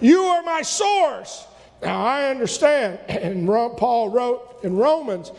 You 0.00 0.22
are 0.24 0.42
my 0.42 0.62
source. 0.62 1.46
Now 1.82 2.04
I 2.04 2.28
understand, 2.28 2.98
and 3.08 3.46
Paul 3.46 4.10
wrote 4.10 4.60
in 4.62 4.76
Romans 4.76 5.32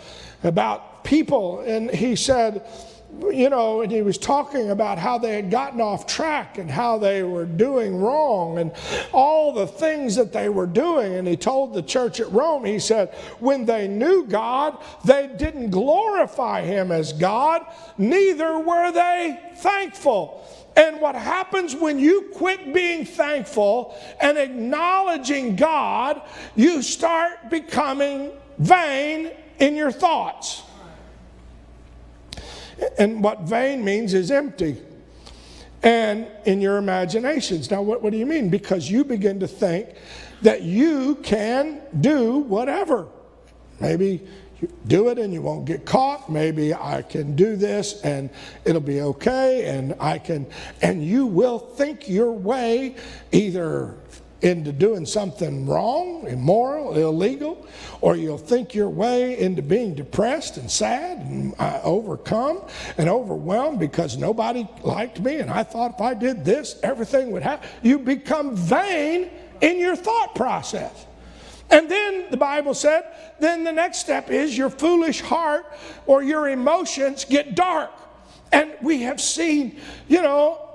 about 0.43 1.03
people, 1.03 1.61
and 1.61 1.89
he 1.89 2.15
said, 2.15 2.65
you 3.31 3.49
know, 3.49 3.81
and 3.81 3.91
he 3.91 4.01
was 4.01 4.17
talking 4.17 4.71
about 4.71 4.97
how 4.97 5.17
they 5.17 5.33
had 5.33 5.51
gotten 5.51 5.81
off 5.81 6.05
track 6.05 6.57
and 6.57 6.69
how 6.69 6.97
they 6.97 7.23
were 7.23 7.45
doing 7.45 7.95
wrong 7.97 8.57
and 8.57 8.71
all 9.11 9.53
the 9.53 9.67
things 9.67 10.15
that 10.15 10.33
they 10.33 10.49
were 10.49 10.65
doing. 10.65 11.15
And 11.15 11.27
he 11.27 11.37
told 11.37 11.73
the 11.73 11.81
church 11.81 12.19
at 12.19 12.31
Rome, 12.31 12.65
he 12.65 12.79
said, 12.79 13.13
when 13.39 13.65
they 13.65 13.87
knew 13.87 14.25
God, 14.25 14.77
they 15.05 15.27
didn't 15.37 15.69
glorify 15.69 16.61
him 16.61 16.91
as 16.91 17.13
God, 17.13 17.65
neither 17.97 18.59
were 18.59 18.91
they 18.91 19.39
thankful. 19.57 20.45
And 20.75 20.99
what 20.99 21.15
happens 21.15 21.75
when 21.75 21.99
you 21.99 22.31
quit 22.33 22.73
being 22.73 23.05
thankful 23.05 23.95
and 24.19 24.37
acknowledging 24.37 25.55
God, 25.55 26.21
you 26.55 26.81
start 26.81 27.49
becoming 27.49 28.31
vain 28.57 29.31
in 29.59 29.75
your 29.75 29.91
thoughts. 29.91 30.63
And 32.97 33.23
what 33.23 33.41
vain 33.41 33.83
means 33.83 34.13
is 34.13 34.31
empty. 34.31 34.77
And 35.81 36.27
in 36.45 36.61
your 36.61 36.77
imaginations. 36.77 37.69
Now, 37.69 37.81
what, 37.81 38.01
what 38.01 38.11
do 38.11 38.17
you 38.17 38.25
mean? 38.25 38.49
Because 38.49 38.89
you 38.89 39.03
begin 39.03 39.39
to 39.41 39.47
think 39.47 39.89
that 40.41 40.61
you 40.61 41.15
can 41.15 41.81
do 41.99 42.39
whatever. 42.39 43.07
maybe 43.79 44.21
do 44.87 45.09
it 45.09 45.17
and 45.19 45.33
you 45.33 45.41
won't 45.41 45.65
get 45.65 45.85
caught. 45.85 46.29
Maybe 46.29 46.73
I 46.73 47.01
can 47.01 47.35
do 47.35 47.55
this 47.55 48.01
and 48.01 48.29
it'll 48.65 48.81
be 48.81 49.01
okay. 49.01 49.65
And 49.65 49.95
I 49.99 50.17
can, 50.19 50.47
and 50.81 51.05
you 51.05 51.25
will 51.25 51.59
think 51.59 52.07
your 52.07 52.31
way 52.31 52.95
either 53.31 53.97
into 54.43 54.73
doing 54.73 55.05
something 55.05 55.65
wrong, 55.65 56.27
immoral, 56.27 56.95
illegal, 56.97 57.65
or 58.01 58.17
you'll 58.17 58.37
think 58.37 58.75
your 58.75 58.89
way 58.89 59.39
into 59.39 59.61
being 59.61 59.95
depressed 59.95 60.57
and 60.57 60.69
sad 60.69 61.19
and 61.19 61.55
uh, 61.59 61.79
overcome 61.81 62.61
and 62.97 63.07
overwhelmed 63.07 63.79
because 63.79 64.17
nobody 64.17 64.67
liked 64.81 65.21
me 65.21 65.37
and 65.37 65.49
I 65.49 65.63
thought 65.63 65.95
if 65.95 66.01
I 66.01 66.13
did 66.13 66.43
this, 66.43 66.77
everything 66.83 67.31
would 67.31 67.41
happen. 67.41 67.69
You 67.81 67.97
become 67.99 68.55
vain 68.55 69.29
in 69.61 69.79
your 69.79 69.95
thought 69.95 70.35
process. 70.35 71.05
And 71.69 71.89
then 71.89 72.25
the 72.29 72.37
Bible 72.37 72.73
said, 72.73 73.05
then 73.39 73.63
the 73.63 73.71
next 73.71 73.99
step 73.99 74.29
is 74.29 74.57
your 74.57 74.69
foolish 74.69 75.21
heart 75.21 75.65
or 76.05 76.21
your 76.21 76.49
emotions 76.49 77.23
get 77.23 77.55
dark. 77.55 77.91
And 78.51 78.73
we 78.81 79.03
have 79.03 79.21
seen, 79.21 79.79
you 80.09 80.21
know, 80.21 80.72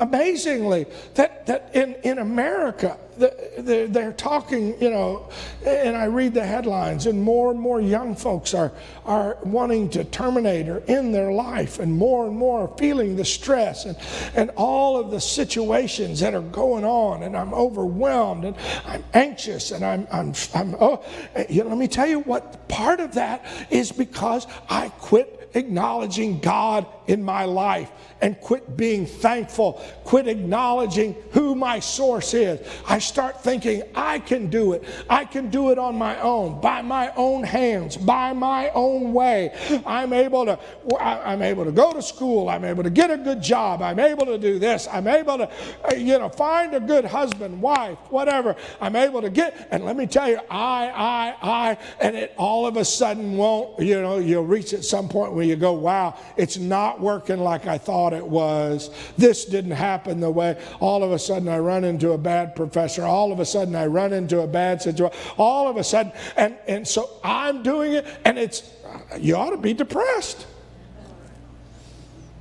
amazingly 0.00 0.86
that, 1.14 1.46
that 1.46 1.70
in, 1.74 1.94
in 2.02 2.18
America, 2.18 2.98
they're, 3.16 3.86
they're 3.86 4.12
talking, 4.12 4.80
you 4.80 4.90
know, 4.90 5.28
and 5.66 5.96
I 5.96 6.06
read 6.06 6.34
the 6.34 6.44
headlines, 6.44 7.06
and 7.06 7.22
more 7.22 7.50
and 7.50 7.60
more 7.60 7.80
young 7.80 8.16
folks 8.16 8.54
are, 8.54 8.72
are 9.04 9.36
wanting 9.42 9.90
to 9.90 10.04
terminate 10.04 10.68
or 10.68 10.82
end 10.88 11.14
their 11.14 11.32
life, 11.32 11.78
and 11.78 11.92
more 11.92 12.26
and 12.26 12.36
more 12.36 12.62
are 12.62 12.78
feeling 12.78 13.16
the 13.16 13.24
stress 13.24 13.84
and, 13.84 13.96
and 14.34 14.50
all 14.56 14.98
of 14.98 15.10
the 15.10 15.20
situations 15.20 16.20
that 16.20 16.34
are 16.34 16.40
going 16.40 16.84
on, 16.84 17.22
and 17.22 17.36
I'm 17.36 17.52
overwhelmed, 17.52 18.44
and 18.44 18.56
I'm 18.86 19.04
anxious, 19.14 19.70
and 19.70 19.84
I'm, 19.84 20.06
I'm, 20.10 20.32
I'm 20.54 20.74
oh, 20.80 21.04
you 21.48 21.62
know, 21.62 21.68
let 21.68 21.78
me 21.78 21.88
tell 21.88 22.06
you 22.06 22.20
what 22.20 22.68
part 22.68 23.00
of 23.00 23.14
that 23.14 23.44
is 23.70 23.92
because 23.92 24.46
I 24.68 24.88
quit 24.88 25.41
acknowledging 25.54 26.38
God 26.40 26.86
in 27.06 27.22
my 27.22 27.44
life 27.44 27.90
and 28.20 28.40
quit 28.40 28.76
being 28.76 29.04
thankful, 29.04 29.82
quit 30.04 30.28
acknowledging 30.28 31.16
who 31.32 31.54
my 31.54 31.80
source 31.80 32.34
is. 32.34 32.66
I 32.86 32.98
start 33.00 33.42
thinking, 33.42 33.82
I 33.94 34.20
can 34.20 34.48
do 34.48 34.72
it. 34.72 34.84
I 35.10 35.24
can 35.24 35.50
do 35.50 35.70
it 35.70 35.78
on 35.78 35.96
my 35.96 36.18
own, 36.20 36.60
by 36.60 36.82
my 36.82 37.12
own 37.16 37.42
hands, 37.42 37.96
by 37.96 38.32
my 38.32 38.70
own 38.70 39.12
way. 39.12 39.52
I'm 39.84 40.12
able 40.12 40.46
to 40.46 40.58
I'm 41.00 41.42
able 41.42 41.64
to 41.64 41.72
go 41.72 41.92
to 41.92 42.00
school, 42.02 42.48
I'm 42.48 42.64
able 42.64 42.84
to 42.84 42.90
get 42.90 43.10
a 43.10 43.16
good 43.16 43.42
job, 43.42 43.82
I'm 43.82 43.98
able 43.98 44.26
to 44.26 44.38
do 44.38 44.58
this, 44.58 44.88
I'm 44.90 45.06
able 45.08 45.38
to 45.38 45.50
uh, 45.84 45.94
you 45.94 46.18
know 46.18 46.28
find 46.28 46.74
a 46.74 46.80
good 46.80 47.04
husband, 47.04 47.60
wife, 47.60 47.98
whatever. 48.10 48.54
I'm 48.80 48.94
able 48.96 49.22
to 49.22 49.30
get 49.30 49.68
and 49.70 49.84
let 49.84 49.96
me 49.96 50.06
tell 50.06 50.28
you, 50.28 50.38
I 50.50 50.90
I 50.90 51.36
I 51.42 51.78
and 52.00 52.16
it 52.16 52.34
all 52.36 52.66
of 52.66 52.76
a 52.76 52.84
sudden 52.84 53.36
won't, 53.36 53.80
you 53.80 54.00
know, 54.00 54.18
you'll 54.18 54.46
reach 54.46 54.72
at 54.72 54.84
some 54.84 55.08
point 55.08 55.32
where 55.42 55.48
you 55.48 55.56
go, 55.56 55.72
wow, 55.72 56.14
it's 56.36 56.56
not 56.56 57.00
working 57.00 57.38
like 57.38 57.66
I 57.66 57.76
thought 57.76 58.12
it 58.12 58.24
was. 58.24 58.90
This 59.18 59.44
didn't 59.44 59.72
happen 59.72 60.20
the 60.20 60.30
way. 60.30 60.56
All 60.78 61.02
of 61.02 61.10
a 61.10 61.18
sudden, 61.18 61.48
I 61.48 61.58
run 61.58 61.82
into 61.82 62.12
a 62.12 62.18
bad 62.18 62.54
professor. 62.54 63.02
All 63.02 63.32
of 63.32 63.40
a 63.40 63.44
sudden, 63.44 63.74
I 63.74 63.86
run 63.86 64.12
into 64.12 64.42
a 64.42 64.46
bad 64.46 64.80
situation. 64.80 65.18
All 65.36 65.68
of 65.68 65.78
a 65.78 65.82
sudden, 65.82 66.12
and, 66.36 66.56
and 66.68 66.86
so 66.86 67.10
I'm 67.24 67.64
doing 67.64 67.94
it, 67.94 68.06
and 68.24 68.38
it's, 68.38 68.72
you 69.18 69.34
ought 69.34 69.50
to 69.50 69.56
be 69.56 69.74
depressed. 69.74 70.46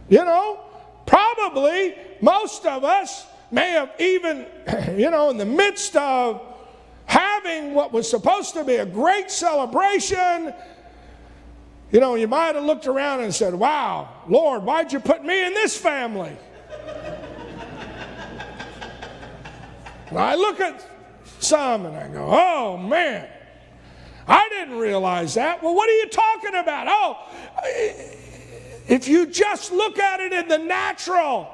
You 0.07 0.23
know, 0.23 0.59
probably 1.07 1.95
most 2.21 2.67
of 2.67 2.83
us 2.83 3.25
may 3.49 3.71
have 3.71 3.89
even, 3.99 4.45
you 4.95 5.09
know, 5.09 5.31
in 5.31 5.37
the 5.37 5.45
midst 5.45 5.95
of 5.95 6.39
having 7.05 7.73
what 7.73 7.91
was 7.91 8.07
supposed 8.07 8.53
to 8.53 8.63
be 8.63 8.75
a 8.75 8.85
great 8.85 9.31
celebration 9.31 10.53
you 11.91 11.99
know, 11.99 12.15
you 12.15 12.27
might 12.27 12.55
have 12.55 12.63
looked 12.63 12.87
around 12.87 13.21
and 13.21 13.35
said, 13.35 13.53
Wow, 13.53 14.09
Lord, 14.27 14.63
why'd 14.63 14.93
you 14.93 14.99
put 14.99 15.25
me 15.25 15.45
in 15.45 15.53
this 15.53 15.77
family? 15.77 16.35
I 20.15 20.35
look 20.35 20.59
at 20.59 20.85
some 21.39 21.85
and 21.85 21.95
I 21.95 22.07
go, 22.07 22.27
Oh, 22.31 22.77
man, 22.77 23.27
I 24.27 24.47
didn't 24.49 24.77
realize 24.77 25.33
that. 25.33 25.61
Well, 25.61 25.75
what 25.75 25.89
are 25.89 25.97
you 25.97 26.07
talking 26.07 26.55
about? 26.55 26.87
Oh, 26.89 27.17
if 28.87 29.07
you 29.07 29.25
just 29.25 29.71
look 29.71 29.99
at 29.99 30.21
it 30.21 30.31
in 30.31 30.47
the 30.47 30.59
natural, 30.59 31.49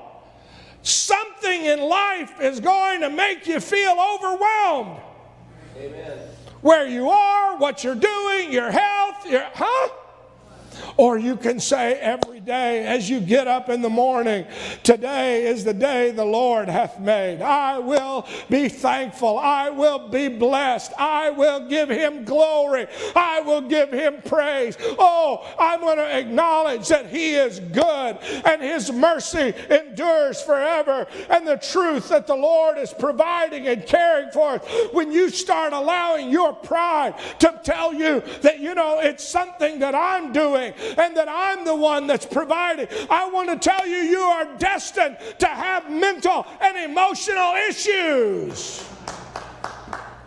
something 0.83 1.65
in 1.65 1.81
life 1.81 2.39
is 2.41 2.59
going 2.59 3.01
to 3.01 3.09
make 3.09 3.47
you 3.47 3.59
feel 3.59 3.97
overwhelmed. 4.15 4.99
Amen. 5.77 6.19
Where 6.61 6.87
you 6.87 7.09
are, 7.09 7.57
what 7.57 7.83
you're 7.83 7.95
doing, 7.95 8.51
your 8.51 8.71
health, 8.71 9.29
your, 9.29 9.45
huh? 9.53 9.89
Or 10.97 11.17
you 11.17 11.35
can 11.35 11.59
say 11.59 11.93
every 11.99 12.36
day 12.47 12.87
as 12.87 13.09
you 13.09 13.19
get 13.19 13.47
up 13.47 13.69
in 13.69 13.81
the 13.81 13.89
morning, 13.89 14.47
Today 14.87 15.45
is 15.45 15.65
the 15.65 15.73
day 15.73 16.11
the 16.11 16.23
Lord 16.23 16.69
hath 16.69 16.97
made. 16.99 17.41
I 17.41 17.77
will 17.77 18.25
be 18.49 18.69
thankful. 18.69 19.37
I 19.37 19.69
will 19.69 20.07
be 20.07 20.29
blessed. 20.29 20.93
I 20.97 21.29
will 21.29 21.67
give 21.67 21.89
him 21.89 22.23
glory. 22.23 22.87
I 23.15 23.41
will 23.41 23.59
give 23.61 23.91
him 23.91 24.21
praise. 24.23 24.77
Oh, 24.97 25.45
I'm 25.59 25.81
going 25.81 25.97
to 25.97 26.17
acknowledge 26.17 26.87
that 26.87 27.07
he 27.07 27.35
is 27.35 27.59
good 27.59 28.17
and 28.45 28.61
his 28.61 28.91
mercy 28.91 29.53
endures 29.69 30.41
forever. 30.41 31.05
And 31.29 31.45
the 31.45 31.57
truth 31.57 32.07
that 32.09 32.27
the 32.27 32.35
Lord 32.35 32.77
is 32.77 32.93
providing 32.93 33.67
and 33.67 33.85
caring 33.85 34.31
for 34.31 34.51
us. 34.51 34.65
When 34.93 35.11
you 35.11 35.29
start 35.29 35.73
allowing 35.73 36.29
your 36.29 36.53
pride 36.53 37.15
to 37.39 37.59
tell 37.63 37.93
you 37.93 38.21
that, 38.41 38.59
you 38.59 38.73
know, 38.73 38.99
it's 38.99 39.27
something 39.27 39.79
that 39.79 39.95
I'm 39.95 40.31
doing 40.31 40.73
and 40.97 41.17
that 41.17 41.27
I'm 41.27 41.65
the 41.65 41.75
one 41.75 42.07
that's 42.07 42.25
providing. 42.37 42.87
I 43.09 43.29
want 43.29 43.49
to 43.49 43.57
tell 43.57 43.87
you, 43.87 43.97
you 43.97 44.19
are 44.19 44.45
destined 44.57 45.17
to 45.39 45.47
have 45.47 45.89
mental 45.89 46.45
and 46.61 46.77
emotional 46.77 47.55
issues. 47.67 48.87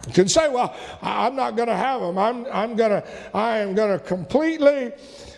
You 0.09 0.13
can 0.13 0.29
say, 0.29 0.49
well, 0.49 0.75
I'm 1.03 1.37
not 1.37 1.55
going 1.55 1.69
to 1.69 1.77
have 1.77 2.01
them. 2.01 2.19
I'm, 2.19 2.47
I'm 2.47 2.75
going 2.75 2.91
to, 2.91 3.05
I 3.33 3.59
am 3.59 3.77
going 3.77 3.97
to 3.97 4.05
completely. 4.05 4.93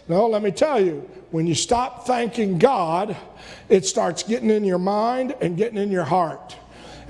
No, 0.09 0.27
let 0.27 0.43
me 0.43 0.51
tell 0.51 0.83
you, 0.83 1.09
when 1.31 1.47
you 1.47 1.55
stop 1.55 2.07
thanking 2.07 2.59
God, 2.59 3.15
it 3.69 3.85
starts 3.85 4.23
getting 4.23 4.49
in 4.49 4.65
your 4.65 4.79
mind 4.79 5.35
and 5.43 5.59
getting 5.59 5.79
in 5.79 5.91
your 5.91 6.05
heart 6.05 6.57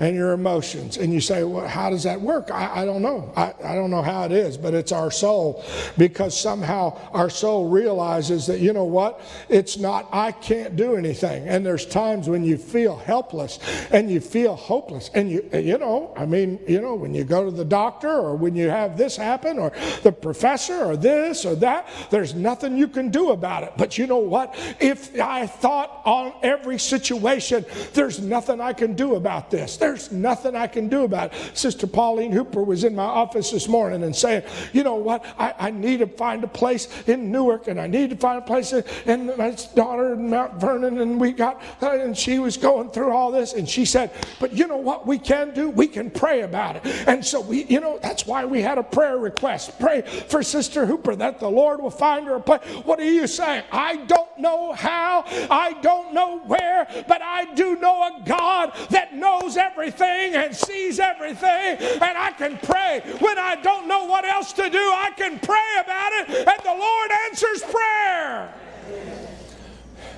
and 0.03 0.17
your 0.17 0.33
emotions. 0.33 0.97
And 0.97 1.13
you 1.13 1.21
say, 1.21 1.45
well, 1.45 1.65
how 1.65 1.89
does 1.89 2.03
that 2.03 2.19
work? 2.19 2.51
I, 2.51 2.81
I 2.81 2.85
don't 2.85 3.01
know. 3.01 3.31
I, 3.37 3.53
I 3.63 3.75
don't 3.75 3.89
know 3.89 4.01
how 4.01 4.25
it 4.25 4.33
is, 4.33 4.57
but 4.57 4.73
it's 4.73 4.91
our 4.91 5.09
soul 5.09 5.63
because 5.97 6.37
somehow 6.37 6.99
our 7.13 7.29
soul 7.29 7.69
realizes 7.69 8.45
that, 8.47 8.59
you 8.59 8.73
know 8.73 8.83
what? 8.83 9.21
It's 9.47 9.77
not, 9.77 10.09
I 10.11 10.33
can't 10.33 10.75
do 10.75 10.95
anything. 10.95 11.47
And 11.47 11.65
there's 11.65 11.85
times 11.85 12.27
when 12.27 12.43
you 12.43 12.57
feel 12.57 12.97
helpless 12.97 13.59
and 13.91 14.11
you 14.11 14.19
feel 14.19 14.55
hopeless. 14.55 15.09
And 15.13 15.31
you, 15.31 15.49
you 15.53 15.77
know, 15.77 16.13
I 16.17 16.25
mean, 16.25 16.59
you 16.67 16.81
know, 16.81 16.95
when 16.95 17.13
you 17.13 17.23
go 17.23 17.45
to 17.45 17.51
the 17.51 17.63
doctor 17.63 18.09
or 18.09 18.35
when 18.35 18.57
you 18.57 18.69
have 18.69 18.97
this 18.97 19.15
happen 19.15 19.57
or 19.57 19.71
the 20.03 20.11
professor 20.11 20.83
or 20.83 20.97
this 20.97 21.45
or 21.45 21.55
that, 21.55 21.87
there's 22.09 22.33
nothing 22.33 22.77
you 22.77 22.89
can 22.89 23.09
do 23.09 23.31
about 23.31 23.63
it. 23.63 23.71
But 23.77 23.97
you 23.97 24.07
know 24.07 24.17
what? 24.17 24.53
If 24.81 25.17
I 25.17 25.47
thought 25.47 26.01
on 26.03 26.33
every 26.43 26.77
situation, 26.77 27.65
there's 27.93 28.19
nothing 28.19 28.59
I 28.59 28.73
can 28.73 28.95
do 28.95 29.15
about 29.15 29.49
this. 29.49 29.77
Nothing 30.11 30.55
I 30.55 30.67
can 30.67 30.87
do 30.87 31.03
about 31.03 31.33
it. 31.33 31.57
Sister 31.57 31.87
Pauline 31.87 32.31
Hooper 32.31 32.63
was 32.63 32.83
in 32.83 32.95
my 32.95 33.03
office 33.03 33.51
this 33.51 33.67
morning 33.67 34.03
and 34.03 34.15
saying, 34.15 34.43
you 34.71 34.83
know 34.83 34.95
what, 34.95 35.25
I, 35.37 35.53
I 35.57 35.71
need 35.71 35.99
to 35.99 36.07
find 36.07 36.43
a 36.43 36.47
place 36.47 36.87
in 37.07 37.31
Newark 37.31 37.67
and 37.67 37.79
I 37.79 37.87
need 37.87 38.09
to 38.09 38.15
find 38.15 38.39
a 38.39 38.45
place 38.45 38.73
in, 38.73 38.83
in 39.05 39.37
my 39.37 39.55
daughter 39.75 40.13
in 40.13 40.29
Mount 40.29 40.55
Vernon 40.59 40.99
and 40.99 41.19
we 41.19 41.31
got, 41.31 41.61
and 41.81 42.17
she 42.17 42.39
was 42.39 42.57
going 42.57 42.89
through 42.89 43.11
all 43.11 43.31
this 43.31 43.53
and 43.53 43.67
she 43.67 43.85
said, 43.85 44.11
but 44.39 44.53
you 44.53 44.67
know 44.67 44.77
what 44.77 45.05
we 45.05 45.17
can 45.17 45.53
do? 45.53 45.69
We 45.69 45.87
can 45.87 46.09
pray 46.09 46.41
about 46.41 46.77
it. 46.77 46.85
And 47.07 47.25
so 47.25 47.41
we, 47.41 47.65
you 47.65 47.79
know, 47.79 47.99
that's 48.01 48.25
why 48.25 48.45
we 48.45 48.61
had 48.61 48.77
a 48.77 48.83
prayer 48.83 49.17
request. 49.17 49.79
Pray 49.79 50.01
for 50.01 50.43
Sister 50.43 50.85
Hooper 50.85 51.15
that 51.15 51.39
the 51.39 51.49
Lord 51.49 51.81
will 51.81 51.91
find 51.91 52.25
her 52.27 52.35
a 52.35 52.41
place. 52.41 52.61
What 52.85 52.99
are 52.99 53.05
you 53.05 53.27
saying? 53.27 53.63
I 53.71 53.97
don't 53.97 54.37
know 54.37 54.73
how, 54.73 55.23
I 55.49 55.73
don't 55.81 56.13
know 56.13 56.39
where, 56.39 56.87
but 57.07 57.21
I 57.21 57.53
do 57.53 57.75
know 57.77 58.03
a 58.03 58.23
God 58.25 58.73
that 58.89 59.13
knows 59.15 59.57
everything 59.57 59.72
everything 59.73 60.35
and 60.35 60.55
sees 60.55 60.99
everything, 60.99 61.77
and 61.79 62.17
I 62.17 62.31
can 62.37 62.57
pray. 62.57 63.01
When 63.19 63.37
I 63.37 63.55
don't 63.55 63.87
know 63.87 64.05
what 64.05 64.25
else 64.25 64.53
to 64.53 64.69
do, 64.69 64.77
I 64.77 65.11
can 65.15 65.39
pray 65.39 65.57
about 65.81 66.13
it, 66.13 66.47
and 66.47 66.59
the 66.63 66.75
Lord 66.77 67.11
answers 67.27 67.63
prayer. 67.63 68.53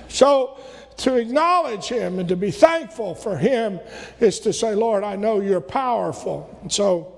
So, 0.08 0.58
to 0.98 1.16
acknowledge 1.16 1.88
Him 1.88 2.18
and 2.18 2.28
to 2.28 2.36
be 2.36 2.50
thankful 2.50 3.14
for 3.14 3.36
Him 3.36 3.80
is 4.20 4.40
to 4.40 4.52
say, 4.52 4.74
Lord, 4.74 5.04
I 5.04 5.16
know 5.16 5.40
you're 5.40 5.60
powerful. 5.60 6.58
And 6.62 6.72
so, 6.72 7.12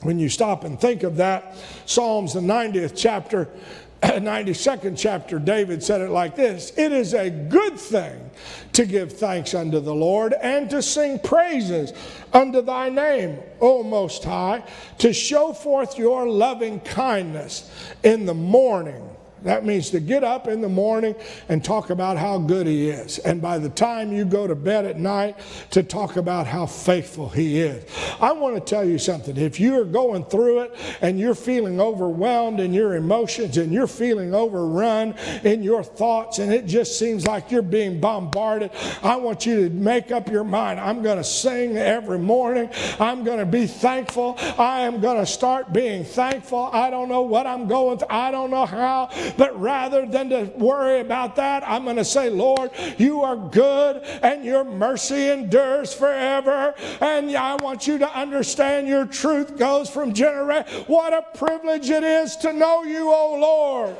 when 0.00 0.18
you 0.18 0.28
stop 0.28 0.64
and 0.64 0.80
think 0.80 1.02
of 1.02 1.16
that, 1.16 1.56
Psalms, 1.86 2.32
the 2.32 2.40
90th 2.40 2.94
chapter, 2.96 3.48
92nd 4.02 4.98
chapter, 4.98 5.38
David 5.38 5.82
said 5.82 6.00
it 6.00 6.10
like 6.10 6.34
this 6.34 6.72
It 6.76 6.92
is 6.92 7.14
a 7.14 7.30
good 7.30 7.78
thing 7.78 8.30
to 8.72 8.86
give 8.86 9.12
thanks 9.12 9.54
unto 9.54 9.80
the 9.80 9.94
Lord 9.94 10.34
and 10.42 10.68
to 10.70 10.82
sing 10.82 11.18
praises 11.18 11.92
unto 12.32 12.62
thy 12.62 12.88
name, 12.88 13.38
O 13.60 13.82
Most 13.82 14.24
High, 14.24 14.62
to 14.98 15.12
show 15.12 15.52
forth 15.52 15.98
your 15.98 16.28
loving 16.28 16.80
kindness 16.80 17.70
in 18.02 18.26
the 18.26 18.34
morning 18.34 19.11
that 19.44 19.64
means 19.64 19.90
to 19.90 20.00
get 20.00 20.24
up 20.24 20.48
in 20.48 20.60
the 20.60 20.68
morning 20.68 21.14
and 21.48 21.64
talk 21.64 21.90
about 21.90 22.16
how 22.16 22.38
good 22.38 22.66
He 22.66 22.88
is. 22.90 23.18
And 23.18 23.40
by 23.40 23.58
the 23.58 23.68
time 23.68 24.12
you 24.12 24.24
go 24.24 24.46
to 24.46 24.54
bed 24.54 24.84
at 24.84 24.98
night, 24.98 25.36
to 25.70 25.82
talk 25.82 26.16
about 26.16 26.46
how 26.46 26.66
faithful 26.66 27.28
He 27.28 27.60
is. 27.60 27.84
I 28.20 28.32
want 28.32 28.54
to 28.54 28.60
tell 28.60 28.84
you 28.84 28.98
something. 28.98 29.36
If 29.36 29.58
you're 29.58 29.84
going 29.84 30.24
through 30.24 30.60
it 30.60 30.74
and 31.00 31.18
you're 31.18 31.34
feeling 31.34 31.80
overwhelmed 31.80 32.60
in 32.60 32.72
your 32.72 32.94
emotions 32.94 33.56
and 33.56 33.72
you're 33.72 33.86
feeling 33.86 34.34
overrun 34.34 35.14
in 35.44 35.62
your 35.62 35.82
thoughts 35.82 36.38
and 36.38 36.52
it 36.52 36.66
just 36.66 36.98
seems 36.98 37.26
like 37.26 37.50
you're 37.50 37.62
being 37.62 38.00
bombarded, 38.00 38.70
I 39.02 39.16
want 39.16 39.46
you 39.46 39.68
to 39.68 39.74
make 39.74 40.10
up 40.10 40.28
your 40.28 40.44
mind. 40.44 40.80
I'm 40.80 41.02
going 41.02 41.18
to 41.18 41.24
sing 41.24 41.76
every 41.76 42.18
morning. 42.18 42.70
I'm 42.98 43.24
going 43.24 43.38
to 43.38 43.46
be 43.46 43.66
thankful. 43.66 44.36
I 44.58 44.80
am 44.80 45.00
going 45.00 45.18
to 45.18 45.26
start 45.26 45.72
being 45.72 46.04
thankful. 46.04 46.70
I 46.72 46.90
don't 46.90 47.08
know 47.08 47.22
what 47.22 47.46
I'm 47.46 47.68
going 47.68 47.98
through. 47.98 48.08
I 48.10 48.30
don't 48.30 48.50
know 48.50 48.66
how, 48.66 49.10
but 49.36 49.58
rather 49.60 50.06
than 50.06 50.30
to 50.30 50.44
worry 50.56 51.00
about 51.00 51.36
that, 51.36 51.62
I'm 51.66 51.84
going 51.84 51.96
to 51.96 52.04
say, 52.04 52.30
Lord, 52.30 52.70
you 52.98 53.22
are 53.22 53.36
good 53.36 53.98
and 54.22 54.44
your 54.44 54.64
mercy 54.64 55.28
endures 55.28 55.94
forever. 55.94 56.74
And 57.00 57.34
I 57.36 57.56
want 57.56 57.86
you 57.86 57.98
to 57.98 58.18
understand 58.18 58.88
your 58.88 59.06
truth 59.06 59.56
goes 59.56 59.88
from 59.88 60.12
generation. 60.12 60.84
What 60.86 61.12
a 61.12 61.22
privilege 61.36 61.90
it 61.90 62.04
is 62.04 62.36
to 62.36 62.52
know 62.52 62.84
you, 62.84 63.10
O 63.10 63.38
Lord. 63.38 63.96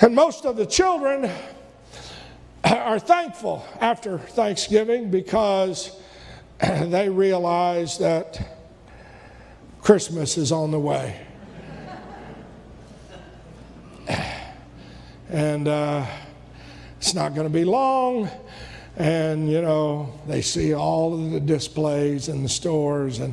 And 0.00 0.14
most 0.14 0.44
of 0.44 0.56
the 0.56 0.66
children 0.66 1.30
are 2.64 2.98
thankful 2.98 3.66
after 3.80 4.18
Thanksgiving 4.18 5.10
because 5.10 5.96
they 6.60 7.08
realize 7.08 7.98
that 7.98 8.56
Christmas 9.80 10.36
is 10.36 10.52
on 10.52 10.70
the 10.70 10.78
way. 10.78 11.27
And 15.30 15.68
uh, 15.68 16.06
it's 16.98 17.14
not 17.14 17.34
going 17.34 17.46
to 17.46 17.52
be 17.52 17.64
long. 17.64 18.30
And, 18.96 19.48
you 19.48 19.62
know, 19.62 20.12
they 20.26 20.42
see 20.42 20.74
all 20.74 21.14
of 21.14 21.30
the 21.30 21.38
displays 21.38 22.28
in 22.28 22.42
the 22.42 22.48
stores 22.48 23.20
and 23.20 23.32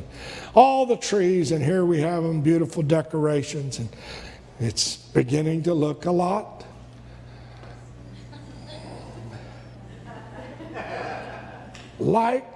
all 0.54 0.86
the 0.86 0.96
trees, 0.96 1.50
and 1.50 1.62
here 1.62 1.84
we 1.84 2.00
have 2.00 2.22
them, 2.22 2.40
beautiful 2.40 2.84
decorations, 2.84 3.80
and 3.80 3.88
it's 4.60 4.96
beginning 4.96 5.64
to 5.64 5.74
look 5.74 6.04
a 6.06 6.10
lot. 6.10 6.64
Like 11.98 12.46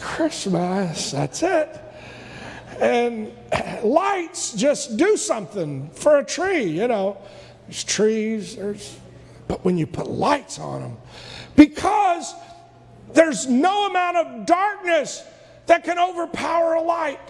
Christmas, 0.00 1.10
that's 1.10 1.42
it. 1.42 1.80
And 2.80 3.32
lights 3.84 4.54
just 4.54 4.96
do 4.96 5.16
something 5.16 5.90
for 5.90 6.18
a 6.18 6.24
tree, 6.24 6.64
you 6.64 6.88
know. 6.88 7.18
There's 7.66 7.84
trees, 7.84 8.56
there's, 8.56 8.98
but 9.48 9.64
when 9.64 9.78
you 9.78 9.86
put 9.86 10.08
lights 10.08 10.58
on 10.58 10.82
them, 10.82 10.96
because 11.56 12.34
there's 13.12 13.46
no 13.46 13.86
amount 13.86 14.16
of 14.16 14.46
darkness 14.46 15.22
that 15.66 15.84
can 15.84 15.98
overpower 15.98 16.74
a 16.74 16.82
light. 16.82 17.20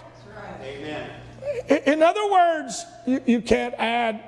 Amen. 0.61 1.09
In 1.85 2.01
other 2.01 2.31
words, 2.31 2.85
you, 3.05 3.21
you 3.25 3.41
can't 3.41 3.75
add 3.75 4.23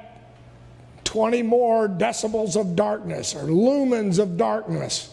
20 1.06 1.44
more 1.44 1.88
decibels 1.88 2.60
of 2.60 2.76
darkness 2.76 3.36
or 3.36 3.44
lumens 3.44 4.20
of 4.20 4.38
darkness 4.38 5.10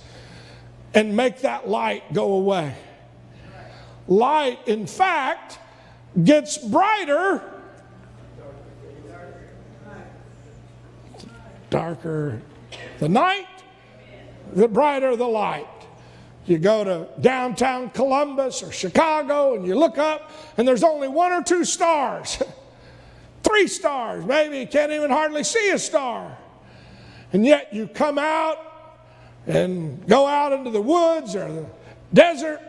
and 0.95 1.17
make 1.17 1.41
that 1.41 1.69
light 1.69 2.13
go 2.13 2.33
away. 2.33 2.75
Light, 4.09 4.59
in 4.67 4.87
fact, 4.87 5.59
gets 6.23 6.59
brighter 6.59 7.43
darker 11.73 12.41
the 13.01 13.09
night, 13.09 13.49
the 14.53 14.69
brighter 14.69 15.17
the 15.17 15.27
light. 15.27 15.67
You 16.45 16.59
go 16.59 16.85
to 16.85 17.09
downtown 17.21 17.91
Columbus 17.91 18.63
or 18.63 18.71
Chicago 18.71 19.55
and 19.55 19.67
you 19.67 19.75
look 19.75 19.97
up 19.97 20.31
and 20.57 20.69
there's 20.69 20.83
only 20.83 21.09
one 21.09 21.33
or 21.33 21.43
two 21.43 21.65
stars. 21.65 22.43
Three 23.43 23.67
stars, 23.67 24.25
maybe. 24.25 24.59
You 24.59 24.67
can't 24.67 24.93
even 24.93 25.11
hardly 25.11 25.45
see 25.45 25.71
a 25.71 25.79
star. 25.79 26.37
And 27.33 27.47
yet 27.47 27.73
you 27.73 27.87
come 27.87 28.19
out 28.19 28.59
and 29.47 30.07
go 30.07 30.27
out 30.27 30.53
into 30.53 30.71
the 30.71 30.83
woods 30.83 31.35
or 31.35 31.51
the 31.51 31.67
desert 32.13 32.61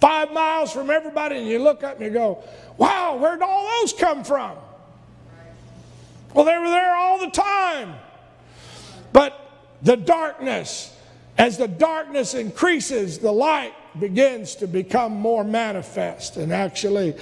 five 0.00 0.32
miles 0.32 0.72
from 0.72 0.90
everybody 0.90 1.36
and 1.36 1.46
you 1.46 1.58
look 1.58 1.82
up 1.84 1.96
and 1.96 2.06
you 2.06 2.10
go, 2.10 2.42
wow, 2.78 3.16
where'd 3.16 3.42
all 3.42 3.68
those 3.80 3.92
come 3.92 4.24
from? 4.24 4.56
Well, 6.32 6.44
they 6.44 6.56
were 6.58 6.70
there 6.70 6.94
all 6.94 7.18
the 7.18 7.30
time. 7.30 7.94
But 9.16 9.32
the 9.80 9.96
darkness, 9.96 10.94
as 11.38 11.56
the 11.56 11.66
darkness 11.66 12.34
increases, 12.34 13.18
the 13.18 13.32
light 13.32 13.72
begins 14.00 14.54
to 14.56 14.66
become 14.66 15.12
more 15.12 15.44
manifest 15.44 16.36
and 16.36 16.52
actually 16.52 17.14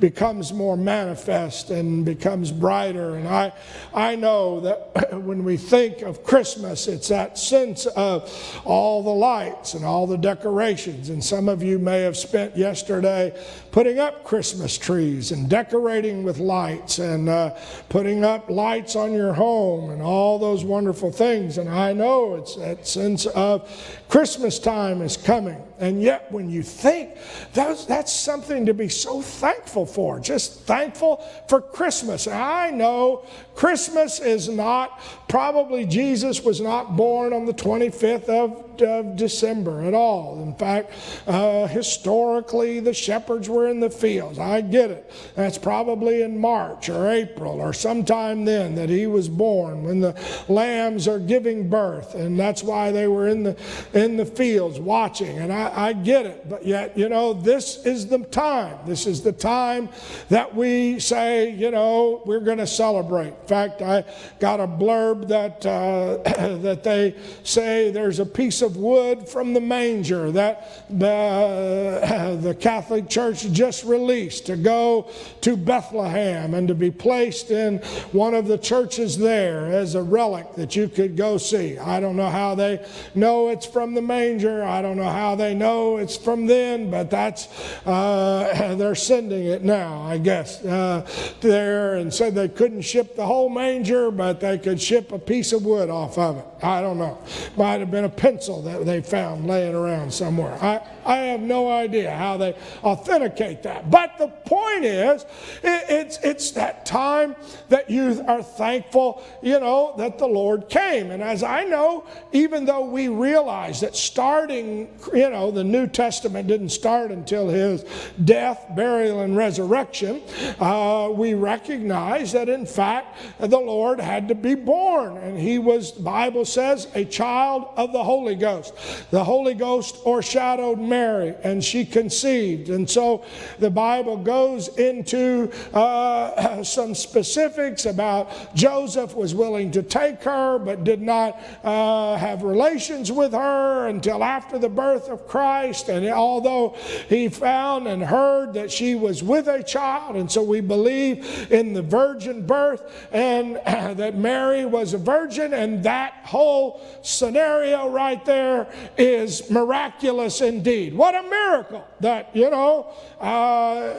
becomes 0.00 0.52
more 0.52 0.76
manifest 0.76 1.70
and 1.70 2.04
becomes 2.04 2.50
brighter. 2.50 3.16
And 3.16 3.28
I, 3.28 3.52
I 3.94 4.16
know 4.16 4.60
that 4.60 5.12
when 5.22 5.44
we 5.44 5.56
think 5.56 6.02
of 6.02 6.24
Christmas, 6.24 6.88
it's 6.88 7.08
that 7.08 7.38
sense 7.38 7.86
of 7.86 8.62
all 8.64 9.02
the 9.02 9.10
lights 9.10 9.74
and 9.74 9.84
all 9.84 10.06
the 10.06 10.18
decorations. 10.18 11.08
And 11.08 11.22
some 11.22 11.48
of 11.48 11.62
you 11.62 11.78
may 11.78 12.02
have 12.02 12.16
spent 12.16 12.56
yesterday 12.56 13.38
putting 13.70 13.98
up 13.98 14.24
Christmas 14.24 14.76
trees 14.78 15.32
and 15.32 15.48
decorating 15.48 16.22
with 16.22 16.38
lights 16.38 16.98
and 16.98 17.28
uh, 17.28 17.56
putting 17.88 18.24
up 18.24 18.50
lights 18.50 18.96
on 18.96 19.12
your 19.12 19.32
home 19.32 19.90
and 19.90 20.02
all 20.02 20.38
those 20.38 20.64
wonderful 20.64 21.10
things. 21.10 21.58
And 21.58 21.68
I 21.68 21.92
know 21.92 22.36
it's 22.36 22.56
that 22.56 22.86
sense 22.86 23.26
of 23.26 23.68
Christmas 24.08 24.58
time 24.58 25.02
is 25.02 25.16
coming. 25.16 25.62
And 25.78 26.00
yet, 26.02 26.21
when 26.30 26.50
you 26.50 26.62
think, 26.62 27.16
that's, 27.52 27.84
that's 27.86 28.12
something 28.12 28.66
to 28.66 28.74
be 28.74 28.88
so 28.88 29.20
thankful 29.20 29.86
for. 29.86 30.20
Just 30.20 30.62
thankful 30.62 31.24
for 31.48 31.60
Christmas. 31.60 32.26
I 32.26 32.70
know 32.70 33.26
Christmas 33.54 34.20
is 34.20 34.48
not, 34.48 35.00
probably 35.28 35.86
Jesus 35.86 36.42
was 36.42 36.60
not 36.60 36.96
born 36.96 37.32
on 37.32 37.46
the 37.46 37.54
25th 37.54 38.28
of, 38.28 38.71
of 38.80 39.16
December 39.16 39.82
at 39.82 39.92
all. 39.92 40.42
In 40.42 40.54
fact, 40.54 40.92
uh, 41.26 41.66
historically, 41.66 42.80
the 42.80 42.94
shepherds 42.94 43.48
were 43.48 43.68
in 43.68 43.80
the 43.80 43.90
fields. 43.90 44.38
I 44.38 44.60
get 44.60 44.90
it. 44.90 45.12
That's 45.34 45.58
probably 45.58 46.22
in 46.22 46.38
March 46.38 46.88
or 46.88 47.10
April 47.10 47.60
or 47.60 47.72
sometime 47.72 48.44
then 48.44 48.74
that 48.76 48.88
he 48.88 49.06
was 49.06 49.28
born 49.28 49.82
when 49.82 50.00
the 50.00 50.18
lambs 50.48 51.08
are 51.08 51.18
giving 51.18 51.68
birth. 51.68 52.14
And 52.14 52.38
that's 52.38 52.62
why 52.62 52.92
they 52.92 53.08
were 53.08 53.28
in 53.28 53.42
the, 53.42 53.56
in 53.92 54.16
the 54.16 54.26
fields 54.26 54.80
watching. 54.80 55.38
And 55.38 55.52
I, 55.52 55.88
I 55.88 55.92
get 55.92 56.26
it. 56.26 56.48
But 56.48 56.64
yet, 56.64 56.96
you 56.96 57.08
know, 57.08 57.32
this 57.32 57.84
is 57.84 58.06
the 58.06 58.20
time. 58.20 58.78
This 58.86 59.06
is 59.06 59.22
the 59.22 59.32
time 59.32 59.88
that 60.28 60.54
we 60.54 61.00
say, 61.00 61.50
you 61.50 61.70
know, 61.70 62.22
we're 62.24 62.40
going 62.40 62.58
to 62.58 62.66
celebrate. 62.66 63.28
In 63.28 63.46
fact, 63.46 63.82
I 63.82 64.04
got 64.38 64.60
a 64.60 64.66
blurb 64.66 65.28
that, 65.28 65.64
uh, 65.66 66.18
that 66.58 66.84
they 66.84 67.16
say 67.42 67.90
there's 67.90 68.18
a 68.18 68.26
piece 68.26 68.61
of 68.62 68.76
wood 68.76 69.28
from 69.28 69.52
the 69.52 69.60
manger 69.60 70.30
that 70.32 70.88
the, 70.88 72.38
the 72.42 72.54
Catholic 72.54 73.08
Church 73.08 73.50
just 73.52 73.84
released 73.84 74.46
to 74.46 74.56
go 74.56 75.10
to 75.42 75.56
Bethlehem 75.56 76.54
and 76.54 76.68
to 76.68 76.74
be 76.74 76.90
placed 76.90 77.50
in 77.50 77.78
one 78.12 78.34
of 78.34 78.46
the 78.46 78.58
churches 78.58 79.18
there 79.18 79.66
as 79.66 79.94
a 79.94 80.02
relic 80.02 80.54
that 80.54 80.76
you 80.76 80.88
could 80.88 81.16
go 81.16 81.38
see. 81.38 81.78
I 81.78 82.00
don't 82.00 82.16
know 82.16 82.30
how 82.30 82.54
they 82.54 82.84
know 83.14 83.48
it's 83.48 83.66
from 83.66 83.94
the 83.94 84.02
manger. 84.02 84.62
I 84.62 84.82
don't 84.82 84.96
know 84.96 85.10
how 85.10 85.34
they 85.34 85.54
know 85.54 85.96
it's 85.96 86.16
from 86.16 86.46
then, 86.46 86.90
but 86.90 87.10
that's, 87.10 87.48
uh, 87.86 88.74
they're 88.78 88.94
sending 88.94 89.46
it 89.46 89.62
now, 89.62 90.02
I 90.02 90.18
guess, 90.18 90.64
uh, 90.64 91.06
there 91.40 91.96
and 91.96 92.12
said 92.12 92.34
they 92.34 92.48
couldn't 92.48 92.82
ship 92.82 93.16
the 93.16 93.26
whole 93.26 93.48
manger, 93.48 94.10
but 94.10 94.40
they 94.40 94.58
could 94.58 94.80
ship 94.80 95.12
a 95.12 95.18
piece 95.18 95.52
of 95.52 95.64
wood 95.64 95.90
off 95.90 96.18
of 96.18 96.38
it. 96.38 96.44
I 96.62 96.80
don't 96.80 96.98
know. 96.98 97.18
Might 97.56 97.80
have 97.80 97.90
been 97.90 98.04
a 98.04 98.08
pencil 98.08 98.51
that 98.60 98.84
they 98.84 99.00
found 99.00 99.46
laying 99.46 99.74
around 99.74 100.12
somewhere. 100.12 100.52
I, 100.62 100.80
I 101.04 101.16
have 101.16 101.40
no 101.40 101.70
idea 101.70 102.10
how 102.14 102.36
they 102.36 102.54
authenticate 102.82 103.62
that. 103.64 103.90
But 103.90 104.18
the 104.18 104.28
point 104.28 104.84
is, 104.84 105.24
it, 105.62 105.84
it's, 105.88 106.18
it's 106.22 106.50
that 106.52 106.86
time 106.86 107.36
that 107.68 107.90
you 107.90 108.24
are 108.26 108.42
thankful, 108.42 109.22
you 109.42 109.58
know, 109.60 109.94
that 109.98 110.18
the 110.18 110.26
Lord 110.26 110.68
came. 110.68 111.10
And 111.10 111.22
as 111.22 111.42
I 111.42 111.64
know, 111.64 112.04
even 112.32 112.64
though 112.64 112.84
we 112.84 113.08
realize 113.08 113.80
that 113.80 113.96
starting, 113.96 114.88
you 115.12 115.30
know, 115.30 115.50
the 115.50 115.64
new 115.64 115.86
Testament 115.86 116.48
didn't 116.48 116.70
start 116.70 117.10
until 117.10 117.48
his 117.48 117.84
death, 118.24 118.66
burial, 118.74 119.20
and 119.20 119.36
resurrection, 119.36 120.22
uh, 120.60 121.10
we 121.12 121.34
recognize 121.34 122.32
that 122.32 122.48
in 122.48 122.66
fact 122.66 123.18
the 123.38 123.58
Lord 123.58 124.00
had 124.00 124.28
to 124.28 124.34
be 124.34 124.54
born. 124.54 125.16
And 125.16 125.38
he 125.38 125.58
was, 125.58 125.92
the 125.92 126.02
Bible 126.02 126.44
says, 126.44 126.88
a 126.94 127.04
child 127.04 127.68
of 127.76 127.92
the 127.92 128.02
Holy 128.02 128.34
Ghost. 128.34 128.74
The 129.10 129.24
Holy 129.24 129.54
Ghost 129.54 129.96
overshadowed 130.04 130.78
Mary, 130.92 131.34
and 131.42 131.64
she 131.64 131.86
conceived. 131.86 132.68
And 132.68 132.88
so 132.88 133.24
the 133.58 133.70
Bible 133.70 134.18
goes 134.18 134.68
into 134.76 135.50
uh, 135.72 136.62
some 136.76 136.94
specifics 136.94 137.86
about 137.86 138.54
Joseph 138.54 139.16
was 139.16 139.34
willing 139.34 139.70
to 139.70 139.82
take 139.82 140.22
her, 140.22 140.58
but 140.58 140.84
did 140.84 141.00
not 141.00 141.40
uh, 141.64 142.16
have 142.16 142.42
relations 142.42 143.10
with 143.10 143.32
her 143.32 143.88
until 143.88 144.22
after 144.22 144.58
the 144.58 144.68
birth 144.68 145.08
of 145.08 145.26
Christ. 145.26 145.88
And 145.88 146.06
although 146.08 146.76
he 147.08 147.28
found 147.30 147.86
and 147.88 148.02
heard 148.02 148.52
that 148.52 148.70
she 148.70 148.94
was 148.94 149.22
with 149.22 149.48
a 149.48 149.62
child, 149.62 150.16
and 150.16 150.30
so 150.30 150.42
we 150.42 150.60
believe 150.60 151.50
in 151.50 151.72
the 151.72 151.82
virgin 151.82 152.44
birth 152.44 153.08
and 153.12 153.56
that 153.96 154.18
Mary 154.18 154.66
was 154.66 154.92
a 154.92 154.98
virgin, 154.98 155.54
and 155.54 155.82
that 155.84 156.12
whole 156.24 156.82
scenario 157.00 157.88
right 157.88 158.22
there 158.26 158.66
is 158.98 159.50
miraculous 159.50 160.42
indeed. 160.42 160.81
What 160.90 161.14
a 161.14 161.22
miracle 161.22 161.86
that, 162.00 162.34
you 162.34 162.50
know, 162.50 162.92
uh, 163.20 163.92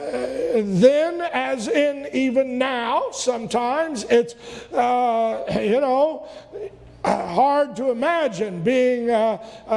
then 0.54 1.20
as 1.20 1.68
in 1.68 2.08
even 2.12 2.58
now, 2.58 3.10
sometimes 3.12 4.04
it's, 4.04 4.34
uh, 4.72 5.44
you 5.60 5.80
know, 5.80 6.28
hard 7.04 7.76
to 7.76 7.90
imagine 7.90 8.62
being 8.62 9.10
a, 9.10 9.40
a, 9.68 9.74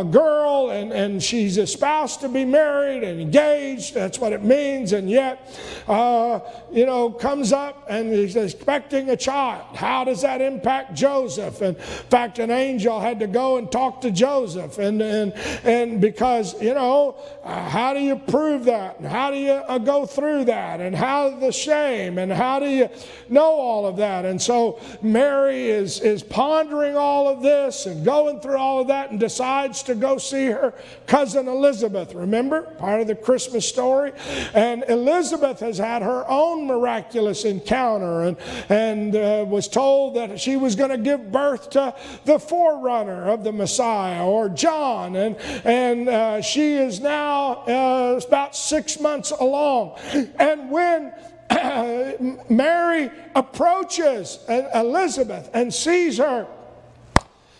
a, 0.00 0.08
girl 0.08 0.70
and, 0.70 0.92
and 0.92 1.22
she's 1.22 1.58
espoused 1.58 2.20
to 2.20 2.28
be 2.28 2.44
married 2.44 3.02
and 3.02 3.20
engaged. 3.20 3.94
That's 3.94 4.18
what 4.18 4.32
it 4.32 4.44
means. 4.44 4.92
And 4.92 5.10
yet, 5.10 5.58
uh, 5.88 6.40
you 6.70 6.86
know, 6.86 7.10
comes 7.10 7.52
up 7.52 7.86
and 7.88 8.12
is 8.12 8.36
expecting 8.36 9.10
a 9.10 9.16
child. 9.16 9.76
How 9.76 10.04
does 10.04 10.22
that 10.22 10.40
impact 10.40 10.94
Joseph? 10.94 11.60
And 11.62 11.76
in 11.76 11.82
fact, 11.82 12.38
an 12.38 12.50
angel 12.50 13.00
had 13.00 13.18
to 13.20 13.26
go 13.26 13.56
and 13.56 13.70
talk 13.70 14.00
to 14.02 14.10
Joseph. 14.12 14.78
And, 14.78 15.02
and, 15.02 15.32
and 15.64 16.00
because, 16.00 16.60
you 16.62 16.74
know, 16.74 17.16
uh, 17.42 17.68
how 17.68 17.92
do 17.92 18.00
you 18.00 18.16
prove 18.16 18.64
that? 18.66 18.98
And 18.98 19.06
how 19.08 19.32
do 19.32 19.36
you 19.36 19.52
uh, 19.52 19.78
go 19.78 20.06
through 20.06 20.44
that? 20.44 20.80
And 20.80 20.94
how 20.94 21.30
the 21.30 21.50
shame? 21.50 22.18
And 22.18 22.30
how 22.30 22.60
do 22.60 22.68
you 22.68 22.88
know 23.28 23.42
all 23.42 23.84
of 23.84 23.96
that? 23.96 24.24
And 24.24 24.40
so 24.40 24.78
Mary 25.02 25.68
is, 25.68 25.98
is 26.00 26.22
pondering 26.22 26.51
pondering 26.52 26.94
all 26.94 27.28
of 27.28 27.40
this 27.40 27.86
and 27.86 28.04
going 28.04 28.38
through 28.38 28.58
all 28.58 28.78
of 28.78 28.88
that 28.88 29.10
and 29.10 29.18
decides 29.18 29.82
to 29.82 29.94
go 29.94 30.18
see 30.18 30.44
her 30.44 30.74
cousin 31.06 31.48
Elizabeth. 31.48 32.12
Remember? 32.12 32.60
Part 32.76 33.00
of 33.00 33.06
the 33.06 33.14
Christmas 33.14 33.66
story. 33.66 34.12
And 34.52 34.84
Elizabeth 34.86 35.60
has 35.60 35.78
had 35.78 36.02
her 36.02 36.28
own 36.28 36.66
miraculous 36.66 37.46
encounter 37.46 38.24
and, 38.24 38.36
and 38.68 39.16
uh, 39.16 39.46
was 39.48 39.66
told 39.66 40.16
that 40.16 40.38
she 40.38 40.56
was 40.56 40.76
going 40.76 40.90
to 40.90 40.98
give 40.98 41.32
birth 41.32 41.70
to 41.70 41.94
the 42.26 42.38
forerunner 42.38 43.30
of 43.30 43.44
the 43.44 43.52
Messiah 43.52 44.26
or 44.26 44.50
John. 44.50 45.16
And, 45.16 45.36
and 45.64 46.06
uh, 46.10 46.42
she 46.42 46.74
is 46.74 47.00
now 47.00 47.64
uh, 47.66 48.20
about 48.28 48.54
six 48.54 49.00
months 49.00 49.30
along. 49.30 49.98
And 50.38 50.70
when 50.70 51.14
Mary 52.48 53.10
approaches 53.34 54.38
Elizabeth 54.48 55.50
and 55.54 55.72
sees 55.72 56.18
her. 56.18 56.46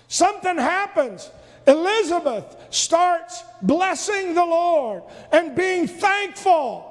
Something 0.09 0.57
happens. 0.57 1.31
Elizabeth 1.67 2.57
starts 2.71 3.45
blessing 3.63 4.35
the 4.35 4.45
Lord 4.45 5.03
and 5.31 5.55
being 5.55 5.87
thankful. 5.87 6.89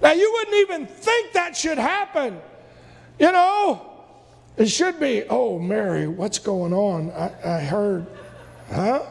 Now, 0.00 0.12
you 0.12 0.32
wouldn't 0.32 0.56
even 0.56 0.86
think 0.86 1.32
that 1.32 1.56
should 1.56 1.78
happen. 1.78 2.40
You 3.18 3.30
know, 3.30 3.82
it 4.56 4.66
should 4.66 4.98
be, 4.98 5.24
oh, 5.30 5.58
Mary, 5.58 6.08
what's 6.08 6.38
going 6.38 6.72
on? 6.72 7.10
I, 7.12 7.56
I 7.56 7.60
heard, 7.60 8.06
huh? 8.70 9.02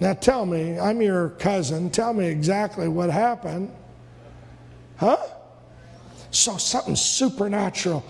Now 0.00 0.14
tell 0.14 0.44
me, 0.44 0.78
I'm 0.78 1.00
your 1.00 1.30
cousin. 1.30 1.90
Tell 1.90 2.12
me 2.12 2.26
exactly 2.26 2.88
what 2.88 3.10
happened. 3.10 3.70
Huh? 4.96 5.18
Saw 6.30 6.56
something 6.56 6.96
supernatural 6.96 8.04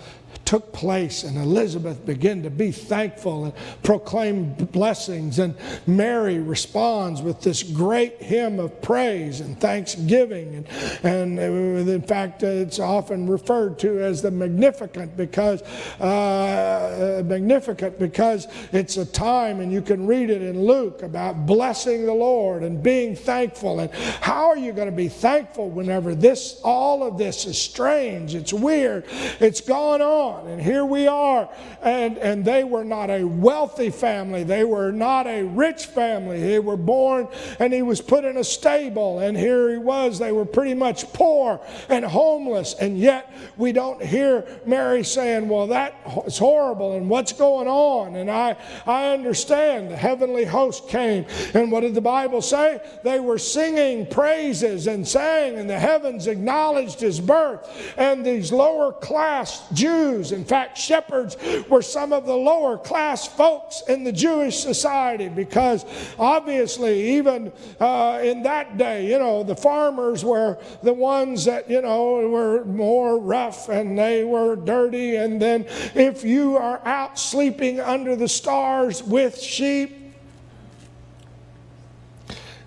took 0.45 0.71
place, 0.71 1.23
and 1.23 1.37
Elizabeth 1.37 2.05
began 2.05 2.43
to 2.43 2.49
be 2.49 2.71
thankful 2.71 3.45
and 3.45 3.53
proclaim 3.81 4.53
blessings. 4.53 5.39
And 5.39 5.55
Mary 5.87 6.37
responds 6.39 7.21
with 7.21 7.41
this 7.41 7.63
great 7.63 8.21
hymn 8.21 8.59
of 8.59 8.81
praise 8.81 9.39
and 9.39 9.59
thanksgiving. 9.59 10.55
And, 10.55 10.67
and 11.03 11.39
uh, 11.39 11.91
in 11.91 12.01
fact, 12.03 12.43
uh, 12.43 12.47
it's 12.47 12.79
often 12.79 13.27
referred 13.27 13.79
to 13.79 13.99
as 14.03 14.21
the 14.21 14.31
Magnificat 14.31 15.17
because 15.17 15.63
uh, 15.99 17.19
uh, 17.19 17.23
Magnificat 17.25 17.97
because 17.97 18.47
it's 18.71 18.97
a 18.97 19.05
time, 19.05 19.59
and 19.59 19.71
you 19.71 19.81
can 19.81 20.05
read 20.05 20.29
it 20.29 20.43
in 20.43 20.63
Luke 20.63 21.01
about 21.01 21.45
blessing 21.47 22.05
the 22.05 22.13
Lord 22.13 22.61
and 22.61 22.83
being 22.83 23.15
thankful. 23.15 23.79
And 23.79 23.91
how 24.21 24.49
are 24.49 24.57
you 24.57 24.73
going 24.73 24.89
to 24.89 24.95
be 24.95 25.09
thankful 25.09 25.69
whenever 25.69 26.13
this 26.13 26.61
all 26.63 27.01
of 27.03 27.17
this 27.17 27.45
is 27.45 27.57
strange? 27.57 28.35
It's 28.35 28.53
weird. 28.53 29.05
It's 29.39 29.61
gone 29.61 30.01
on 30.01 30.34
on. 30.35 30.47
And 30.47 30.61
here 30.61 30.85
we 30.85 31.07
are. 31.07 31.49
And, 31.81 32.17
and 32.17 32.43
they 32.43 32.63
were 32.63 32.83
not 32.83 33.09
a 33.09 33.23
wealthy 33.23 33.89
family, 33.89 34.43
they 34.43 34.63
were 34.63 34.91
not 34.91 35.27
a 35.27 35.43
rich 35.43 35.85
family. 35.87 36.39
They 36.39 36.59
were 36.59 36.77
born 36.77 37.27
and 37.59 37.73
he 37.73 37.81
was 37.81 38.01
put 38.01 38.25
in 38.25 38.37
a 38.37 38.43
stable. 38.43 39.19
And 39.19 39.37
here 39.37 39.71
he 39.71 39.77
was. 39.77 40.19
They 40.19 40.31
were 40.31 40.45
pretty 40.45 40.73
much 40.73 41.11
poor 41.13 41.61
and 41.89 42.05
homeless. 42.05 42.75
And 42.75 42.97
yet 42.97 43.31
we 43.57 43.71
don't 43.71 44.01
hear 44.03 44.45
Mary 44.65 45.03
saying, 45.03 45.47
Well, 45.47 45.67
that 45.67 45.95
is 46.25 46.37
horrible. 46.37 46.97
And 46.97 47.09
what's 47.09 47.33
going 47.33 47.67
on? 47.67 48.15
And 48.15 48.29
I, 48.29 48.57
I 48.85 49.13
understand 49.13 49.89
the 49.89 49.97
heavenly 49.97 50.45
host 50.45 50.87
came. 50.87 51.25
And 51.53 51.71
what 51.71 51.81
did 51.81 51.95
the 51.95 52.01
Bible 52.01 52.41
say? 52.41 52.81
They 53.03 53.19
were 53.19 53.37
singing 53.37 54.05
praises 54.07 54.87
and 54.87 55.07
sang, 55.07 55.57
and 55.57 55.69
the 55.69 55.79
heavens 55.79 56.27
acknowledged 56.27 56.99
his 56.99 57.19
birth. 57.19 57.93
And 57.97 58.25
these 58.25 58.51
lower 58.51 58.91
class 58.91 59.67
Jews 59.73 60.24
In 60.31 60.45
fact, 60.45 60.77
shepherds 60.77 61.37
were 61.69 61.81
some 61.81 62.13
of 62.13 62.25
the 62.25 62.35
lower 62.35 62.77
class 62.77 63.27
folks 63.27 63.83
in 63.87 64.03
the 64.03 64.11
Jewish 64.11 64.57
society 64.57 65.29
because 65.29 65.85
obviously, 66.17 67.17
even 67.17 67.51
uh, 67.79 68.19
in 68.23 68.43
that 68.43 68.77
day, 68.77 69.09
you 69.09 69.19
know, 69.19 69.43
the 69.43 69.55
farmers 69.55 70.23
were 70.23 70.57
the 70.83 70.93
ones 70.93 71.45
that, 71.45 71.69
you 71.69 71.81
know, 71.81 72.27
were 72.29 72.65
more 72.65 73.19
rough 73.19 73.69
and 73.69 73.97
they 73.97 74.23
were 74.23 74.55
dirty. 74.55 75.15
And 75.15 75.41
then 75.41 75.65
if 75.93 76.23
you 76.23 76.57
are 76.57 76.81
out 76.85 77.19
sleeping 77.19 77.79
under 77.79 78.15
the 78.15 78.27
stars 78.27 79.03
with 79.03 79.39
sheep, 79.39 80.05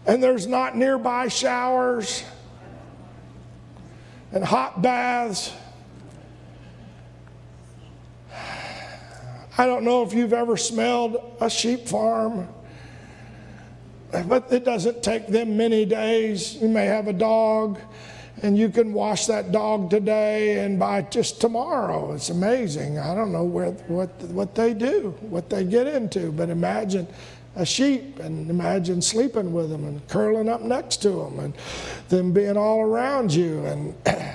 and 0.07 0.23
there's 0.23 0.47
not 0.47 0.75
nearby 0.75 1.29
showers 1.29 2.25
and 4.33 4.43
hot 4.43 4.81
baths 4.81 5.53
I 9.61 9.67
don't 9.67 9.83
know 9.83 10.05
if 10.05 10.13
you've 10.13 10.33
ever 10.33 10.57
smelled 10.57 11.17
a 11.41 11.51
sheep 11.51 11.89
farm, 11.89 12.47
but 14.13 14.53
it 14.53 14.65
doesn't 14.65 15.03
take 15.03 15.27
them 15.27 15.57
many 15.57 15.85
days. 15.85 16.55
You 16.55 16.69
may 16.69 16.87
have 16.87 17.09
a 17.09 17.13
dog, 17.13 17.81
and 18.43 18.57
you 18.57 18.69
can 18.69 18.93
wash 18.93 19.27
that 19.27 19.51
dog 19.51 19.91
today, 19.91 20.65
and 20.65 20.79
by 20.79 21.03
just 21.03 21.41
tomorrow, 21.41 22.13
it's 22.13 22.31
amazing. 22.31 23.01
I 23.01 23.17
don't 23.17 23.33
know 23.33 23.43
where, 23.43 23.73
what, 23.89 24.11
what 24.27 24.55
they 24.55 24.75
do, 24.75 25.11
what 25.23 25.51
they 25.51 25.65
get 25.65 25.89
into, 25.89 26.31
but 26.31 26.51
imagine 26.51 27.09
a 27.57 27.67
sheep 27.67 28.21
and 28.21 28.49
imagine 28.49 29.03
sleeping 29.03 29.53
with 29.53 29.71
them 29.71 29.85
and 29.85 30.07
curling 30.07 30.49
up 30.49 30.61
next 30.61 30.99
to 30.99 31.11
them 31.11 31.41
and 31.41 31.55
them 32.11 32.33
being 32.33 32.57
all 32.57 32.83
around 32.83 33.35
you. 33.35 33.67
And 33.67 33.95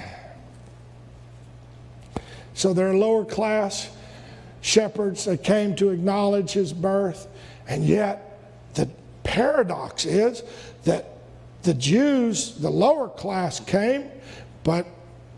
so 2.53 2.73
they're 2.73 2.93
lower 2.93 3.23
class 3.23 3.89
shepherds 4.63 5.26
that 5.26 5.43
came 5.43 5.76
to 5.76 5.89
acknowledge 5.89 6.52
his 6.52 6.71
birth. 6.71 7.28
And 7.67 7.84
yet, 7.84 8.39
the 8.73 8.89
paradox 9.23 10.06
is 10.06 10.41
that 10.86 11.17
the 11.63 11.73
Jews, 11.73 12.56
the 12.56 12.69
lower 12.69 13.10
class, 13.10 13.60
came, 13.60 14.10
but 14.63 14.88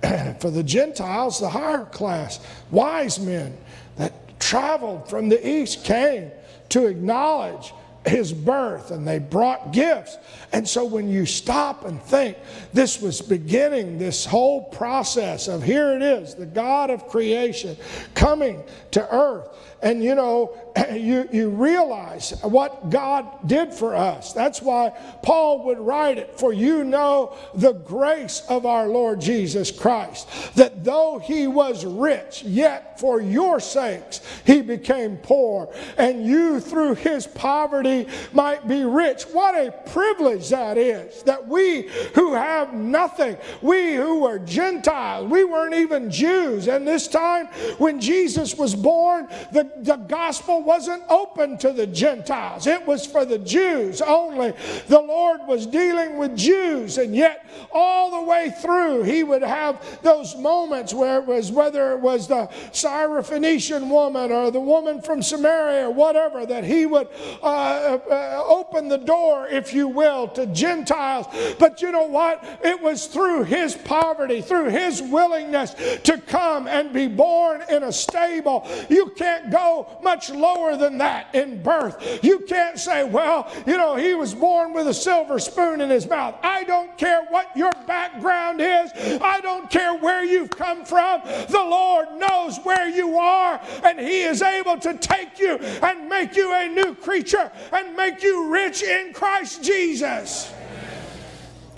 for 0.40 0.52
the 0.52 0.64
Gentiles, 0.64 1.40
the 1.40 1.50
higher 1.50 1.86
class, 1.86 2.40
wise 2.70 3.20
men 3.20 3.58
that 3.98 4.40
traveled 4.40 5.10
from 5.10 5.30
the 5.30 5.48
east 5.48 5.84
came 5.84 6.30
to 6.70 6.86
acknowledge 6.86 7.74
his 8.08 8.32
birth 8.34 8.92
and 8.92 9.08
they 9.08 9.20
brought 9.20 9.74
gifts. 9.74 10.18
And 10.54 10.68
so 10.68 10.86
when 10.86 11.10
you 11.10 11.26
stop 11.26 11.86
and 11.86 12.02
think, 12.02 12.38
this 12.74 13.02
was 13.02 13.22
beginning 13.22 13.98
this 13.98 14.26
whole 14.26 14.64
process 14.66 15.48
of 15.48 15.64
here 15.64 15.96
it 15.96 16.02
is, 16.02 16.36
the 16.36 16.46
God 16.46 16.90
of 16.90 17.08
creation 17.08 17.76
coming 18.14 18.64
to 18.92 19.14
earth 19.14 19.50
and 19.82 20.04
you 20.04 20.16
know, 20.16 20.58
you, 20.94 21.28
you 21.32 21.50
realize 21.50 22.34
what 22.42 22.90
God 22.90 23.48
did 23.48 23.74
for 23.74 23.96
us. 23.96 24.34
That's 24.34 24.62
why 24.62 24.90
Paul 25.22 25.66
would 25.66 25.80
write 25.80 26.18
it, 26.18 26.38
for 26.38 26.52
you 26.52 26.84
know 26.84 27.36
the 27.54 27.74
grace 27.74 28.44
of 28.50 28.66
our 28.66 28.88
Lord 28.88 29.22
Jesus 29.22 29.72
Christ, 29.72 30.28
that 30.56 30.84
though 30.84 31.20
he 31.20 31.48
was 31.48 31.86
rich, 31.86 32.44
yet 32.44 33.00
for 33.00 33.22
your 33.22 33.60
sakes 33.60 34.22
he 34.46 34.62
became 34.62 35.18
poor, 35.18 35.74
and 35.98 36.26
you 36.26 36.60
through 36.60 36.96
his 36.96 37.28
poverty 37.28 38.08
might 38.34 38.68
be 38.68 38.84
rich. 38.84 39.24
What 39.24 39.56
a 39.56 39.72
privilege 39.72 40.50
that 40.50 40.78
is, 40.78 41.24
that 41.24 41.48
we 41.48 41.90
who 42.16 42.34
have 42.34 42.74
nothing, 42.74 43.38
we 43.62 43.96
who 43.96 44.26
are 44.26 44.40
Gentiles, 44.40 45.30
we 45.30 45.44
weren't 45.44 45.76
even 45.76 46.12
Jews, 46.12 46.68
and 46.68 46.88
this 46.88 47.08
time 47.08 47.48
when 47.78 48.02
Jesus 48.02 48.58
was 48.58 48.76
born, 48.76 49.28
the, 49.52 49.70
the 49.78 49.96
gospel 49.96 50.65
wasn't 50.66 51.04
open 51.10 51.58
to 51.60 51.72
the 51.72 51.88
Gentiles, 51.88 52.68
it 52.68 52.86
was 52.86 53.06
for 53.06 53.26
the 53.26 53.40
Jews 53.40 54.02
only. 54.02 54.54
The 54.88 55.00
Lord 55.00 55.42
was 55.48 55.66
dealing 55.66 56.18
with 56.18 56.36
Jews, 56.36 56.98
and 56.98 57.16
yet 57.16 57.46
all 57.72 58.12
the 58.12 58.28
way 58.28 58.54
through, 58.62 59.04
He 59.04 59.24
would 59.24 59.44
have 59.44 60.02
those 60.02 60.36
moments 60.36 60.94
where 60.94 61.20
it 61.20 61.26
was 61.26 61.52
whether 61.52 61.94
it 61.94 62.00
was 62.00 62.28
the 62.28 62.48
Syrophoenician 62.72 63.90
woman 63.90 64.32
or 64.32 64.52
the 64.52 64.60
woman 64.60 65.02
from 65.02 65.22
Samaria 65.22 65.88
or 65.88 65.94
whatever, 65.94 66.46
that 66.46 66.64
He 66.64 66.86
would 66.86 67.08
uh, 67.44 67.46
uh, 67.46 68.44
open 68.48 68.88
the 68.88 68.98
door, 68.98 69.48
if 69.48 69.74
you 69.74 69.88
will, 69.88 70.28
to 70.30 70.46
Gentiles. 70.48 71.28
But 71.60 71.82
you 71.82 71.92
know 71.92 72.08
what? 72.08 72.44
It 72.64 72.82
was 72.82 73.08
through 73.08 73.44
His 73.44 73.76
poverty, 73.76 74.42
through 74.42 74.70
His 74.70 75.02
willingness 75.02 75.76
to 76.04 76.18
come 76.18 76.68
and 76.68 76.92
be 76.92 77.08
born 77.08 77.64
in 77.70 77.84
a 77.84 77.92
stable. 77.92 78.68
You 78.90 79.12
can't 79.16 79.52
go 79.52 80.00
much 80.04 80.30
lower 80.30 80.55
than 80.78 80.98
that 81.00 81.34
in 81.36 81.62
birth. 81.62 82.24
You 82.24 82.40
can't 82.40 82.80
say, 82.80 83.04
well, 83.04 83.52
you 83.68 83.78
know, 83.78 83.96
he 83.96 84.16
was 84.16 84.34
born 84.34 84.74
with 84.74 84.88
a 84.88 84.94
silver 84.94 85.40
spoon 85.40 85.82
in 85.82 85.90
his 85.90 86.08
mouth. 86.08 86.36
I 86.42 86.64
don't 86.64 86.98
care 86.98 87.26
what 87.30 87.56
your 87.56 87.72
background 87.86 88.62
is, 88.62 88.92
I 89.22 89.42
don't 89.42 89.70
care 89.70 89.96
where 89.96 90.24
you've 90.24 90.50
come 90.50 90.86
from. 90.86 91.22
The 91.26 91.66
Lord 91.70 92.08
knows 92.18 92.58
where 92.64 92.88
you 92.88 93.18
are, 93.18 93.60
and 93.84 94.00
he 94.00 94.22
is 94.22 94.42
able 94.42 94.78
to 94.80 94.98
take 94.98 95.40
you 95.40 95.58
and 95.58 96.08
make 96.10 96.36
you 96.36 96.54
a 96.54 96.68
new 96.70 96.96
creature 96.96 97.52
and 97.72 97.96
make 97.96 98.24
you 98.24 98.50
rich 98.50 98.84
in 98.84 99.14
Christ 99.14 99.64
Jesus. 99.64 100.52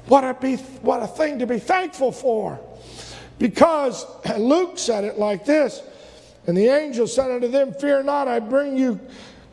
What 0.08 0.24
a, 0.24 0.34
be, 0.34 0.56
what 0.56 1.02
a 1.02 1.08
thing 1.08 1.40
to 1.40 1.48
be 1.48 1.60
thankful 1.60 2.12
for. 2.12 2.60
Because 3.40 4.06
Luke 4.38 4.80
said 4.80 5.04
it 5.04 5.20
like 5.20 5.46
this 5.46 5.82
and 6.48 6.56
the 6.56 6.68
angel 6.68 7.06
said 7.08 7.30
unto 7.30 7.50
them, 7.50 7.74
Fear 7.74 8.04
not, 8.04 8.30
I 8.30 8.40
bring 8.40 8.78
you 8.78 9.00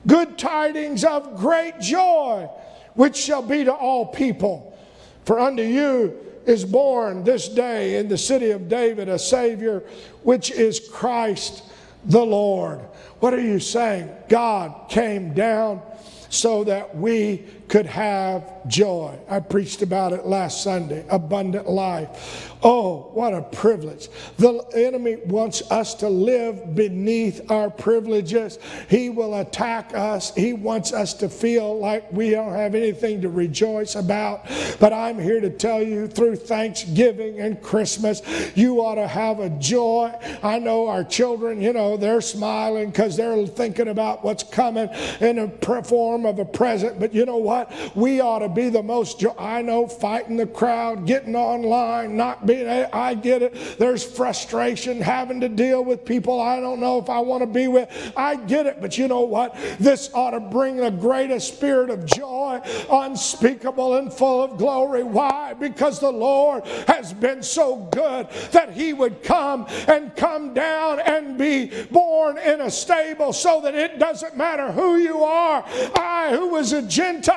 good 0.07 0.39
tidings 0.39 1.05
of 1.05 1.37
great 1.37 1.81
joy, 1.81 2.49
which 2.95 3.17
shall 3.17 3.43
be 3.43 3.65
to 3.65 3.75
all 3.75 4.07
people. 4.07 4.79
For 5.25 5.41
unto 5.41 5.63
you 5.63 6.17
is 6.47 6.65
born 6.65 7.25
this 7.25 7.49
day 7.49 7.99
in 7.99 8.09
the 8.09 8.19
city 8.19 8.51
of 8.51 8.69
David 8.69 9.09
a 9.09 9.19
Savior, 9.19 9.83
which 10.23 10.51
is 10.53 10.81
Christ 10.93 11.65
the 12.05 12.25
Lord. 12.25 12.81
What 13.21 13.35
are 13.35 13.41
you 13.41 13.59
saying? 13.59 14.11
God 14.29 14.89
came 14.89 15.33
down 15.35 15.83
so 16.29 16.65
that 16.65 16.97
we 16.97 17.45
could 17.69 17.87
have 17.87 18.67
joy. 18.69 19.19
I 19.29 19.41
preached 19.41 19.83
about 19.83 20.13
it 20.13 20.27
last 20.27 20.63
Sunday 20.63 21.05
abundant 21.11 21.69
life. 21.69 22.51
Oh, 22.63 23.11
what 23.13 23.35
a 23.35 23.43
privilege. 23.43 24.09
The 24.39 24.63
enemy 24.75 25.17
wants 25.27 25.71
us 25.71 25.95
to 25.97 26.09
live 26.09 26.75
beneath 26.75 27.51
our 27.51 27.71
privileges. 27.71 28.59
He 28.89 29.11
will 29.11 29.41
attack 29.41 29.93
us. 29.95 30.35
He 30.35 30.53
wants 30.53 30.93
us 30.93 31.15
to 31.15 31.29
feel 31.29 31.79
like 31.79 32.11
we 32.13 32.31
don't 32.31 32.55
have 32.55 32.75
anything 32.75 33.21
to 33.23 33.29
rejoice 33.29 33.95
about. 33.97 34.47
But 34.81 34.93
I'm 34.93 35.19
here 35.19 35.41
to 35.41 35.51
tell 35.51 35.83
you 35.83 36.09
through 36.09 36.37
Thanksgiving 36.37 37.41
and 37.41 37.61
Christmas, 37.63 38.23
you 38.55 38.81
ought 38.81 38.97
to 38.97 39.09
have 39.09 39.41
a 39.41 39.51
joy. 39.51 40.13
I 40.43 40.59
know 40.59 40.89
our 40.89 41.05
children, 41.05 41.61
you 41.61 41.73
know, 41.73 41.97
they're 41.97 42.21
smiling 42.21 42.91
because 42.91 43.17
they're 43.17 43.47
thinking 43.47 43.89
about 43.89 44.25
what's 44.25 44.43
coming 44.43 44.89
in 45.21 45.39
a 45.39 45.49
form 45.83 46.25
of 46.25 46.39
a 46.39 46.45
present. 46.45 46.99
But 46.99 47.15
you 47.15 47.27
know 47.27 47.37
what? 47.37 47.54
We 47.95 48.21
ought 48.21 48.41
to 48.41 48.49
be 48.49 48.69
the 48.69 48.83
most, 48.83 49.21
jo- 49.21 49.35
I 49.39 49.63
know, 49.63 49.87
fighting 49.87 50.37
the 50.37 50.47
crowd, 50.47 51.07
getting 51.07 51.37
online, 51.37 52.17
not 52.17 52.47
being, 52.47 52.69
I 52.69 53.15
get 53.15 53.43
it. 53.43 53.79
There's 53.79 54.05
frustration 54.05 55.01
having 55.01 55.41
to 55.41 55.49
deal 55.49 55.85
with 55.85 56.05
people 56.05 56.41
I 56.41 56.61
don't 56.61 56.81
know 56.81 56.99
if 56.99 57.09
I 57.09 57.21
want 57.21 57.43
to 57.43 57.47
be 57.47 57.69
with. 57.69 57.89
I 58.17 58.37
get 58.37 58.67
it. 58.67 58.81
But 58.81 58.99
you 58.99 59.09
know 59.09 59.23
what? 59.23 59.55
This 59.79 60.11
ought 60.15 60.31
to 60.31 60.41
bring 60.41 60.77
the 60.77 60.91
greatest 60.91 61.55
spirit 61.55 61.91
of 61.91 62.05
joy, 62.07 62.61
unspeakable 62.91 63.97
and 63.97 64.13
full 64.13 64.43
of 64.43 64.59
glory. 64.59 65.03
Why? 65.03 65.55
Because 65.55 66.01
the 66.01 66.11
Lord 66.11 66.65
has 66.89 67.13
been 67.13 67.43
so 67.43 67.77
good 67.93 68.29
that 68.53 68.73
He 68.73 68.93
would 68.93 69.23
come 69.23 69.67
and 69.89 70.15
come 70.17 70.55
down 70.55 71.01
and 71.01 71.39
be 71.39 71.71
born 71.91 72.39
in 72.39 72.61
a 72.61 72.71
stable 72.71 73.33
so 73.33 73.61
that 73.61 73.75
it 73.75 73.99
doesn't 73.99 74.37
matter 74.37 74.73
who 74.73 74.97
you 74.97 75.23
are. 75.25 75.65
I, 75.97 76.35
who 76.37 76.49
was 76.51 76.73
a 76.73 76.83
Gentile, 76.83 77.35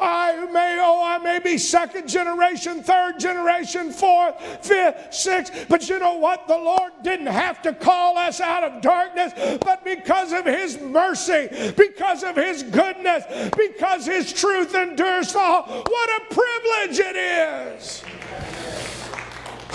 I 0.00 0.48
may, 0.52 0.78
oh, 0.80 1.02
I 1.04 1.18
may 1.18 1.38
be 1.38 1.58
second 1.58 2.08
generation, 2.08 2.82
third 2.82 3.18
generation, 3.18 3.90
fourth, 3.90 4.34
fifth, 4.64 5.14
sixth. 5.14 5.66
But 5.68 5.88
you 5.88 5.98
know 5.98 6.16
what? 6.16 6.46
The 6.48 6.56
Lord 6.56 6.92
didn't 7.02 7.26
have 7.26 7.62
to 7.62 7.72
call 7.72 8.18
us 8.18 8.40
out 8.40 8.64
of 8.64 8.82
darkness, 8.82 9.32
but 9.60 9.84
because 9.84 10.32
of 10.32 10.44
His 10.44 10.80
mercy, 10.80 11.48
because 11.76 12.22
of 12.22 12.36
His 12.36 12.62
goodness, 12.62 13.24
because 13.56 14.06
His 14.06 14.32
truth 14.32 14.74
endures 14.74 15.34
all. 15.34 15.62
What 15.62 16.22
a 16.22 16.34
privilege 16.34 16.98
it 16.98 17.16
is! 17.16 18.04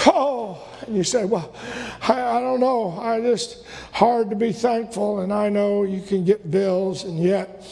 Oh, 0.05 0.65
and 0.87 0.95
you 0.95 1.03
say, 1.03 1.25
well, 1.25 1.53
I, 2.07 2.37
I 2.37 2.39
don't 2.39 2.59
know. 2.59 2.97
I 2.99 3.19
just 3.19 3.65
hard 3.91 4.29
to 4.29 4.35
be 4.35 4.53
thankful, 4.53 5.19
and 5.19 5.33
I 5.33 5.49
know 5.49 5.83
you 5.83 6.01
can 6.01 6.23
get 6.23 6.49
bills, 6.49 7.03
and 7.03 7.19
yet 7.19 7.65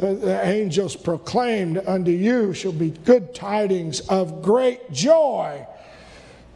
the, 0.00 0.40
angels 0.44 0.96
proclaimed 0.96 1.78
unto 1.86 2.10
you 2.10 2.54
shall 2.54 2.72
be 2.72 2.90
good 2.90 3.34
tidings 3.34 4.00
of 4.08 4.42
great 4.42 4.90
joy. 4.92 5.66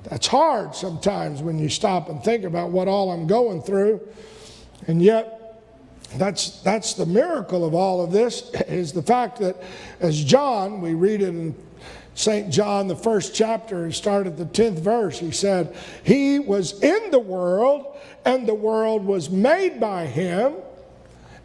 That's 0.05 0.27
hard 0.27 0.75
sometimes 0.75 1.43
when 1.43 1.59
you 1.59 1.69
stop 1.69 2.09
and 2.09 2.23
think 2.23 2.45
about 2.45 2.71
what 2.71 2.89
all 2.89 3.11
I'm 3.11 3.27
going 3.27 3.63
through. 3.63 4.01
And 4.87 5.03
yet, 5.03 5.63
that's, 6.17 6.61
that's 6.61 6.95
the 6.95 7.07
miracle 7.07 7.65
of 7.65 7.75
all 7.75 8.03
of 8.03 8.13
this 8.13 8.51
is 8.69 8.93
the 8.93 9.03
fact 9.03 9.39
that 9.41 9.57
as 10.01 10.23
John, 10.23 10.81
we 10.81 10.95
read 10.95 11.23
it 11.23 11.29
in 11.29 11.55
St. 12.15 12.53
John, 12.53 12.87
the 12.87 12.97
first 12.97 13.35
chapter, 13.35 13.87
he 13.87 13.93
started 13.93 14.37
the 14.37 14.45
10th 14.47 14.79
verse. 14.79 15.19
He 15.19 15.33
said, 15.33 15.75
He 16.05 16.39
was 16.39 16.81
in 16.81 17.11
the 17.11 17.19
world, 17.19 17.97
and 18.25 18.47
the 18.47 18.55
world 18.55 19.05
was 19.05 19.31
made 19.31 19.81
by 19.81 20.07
him, 20.07 20.55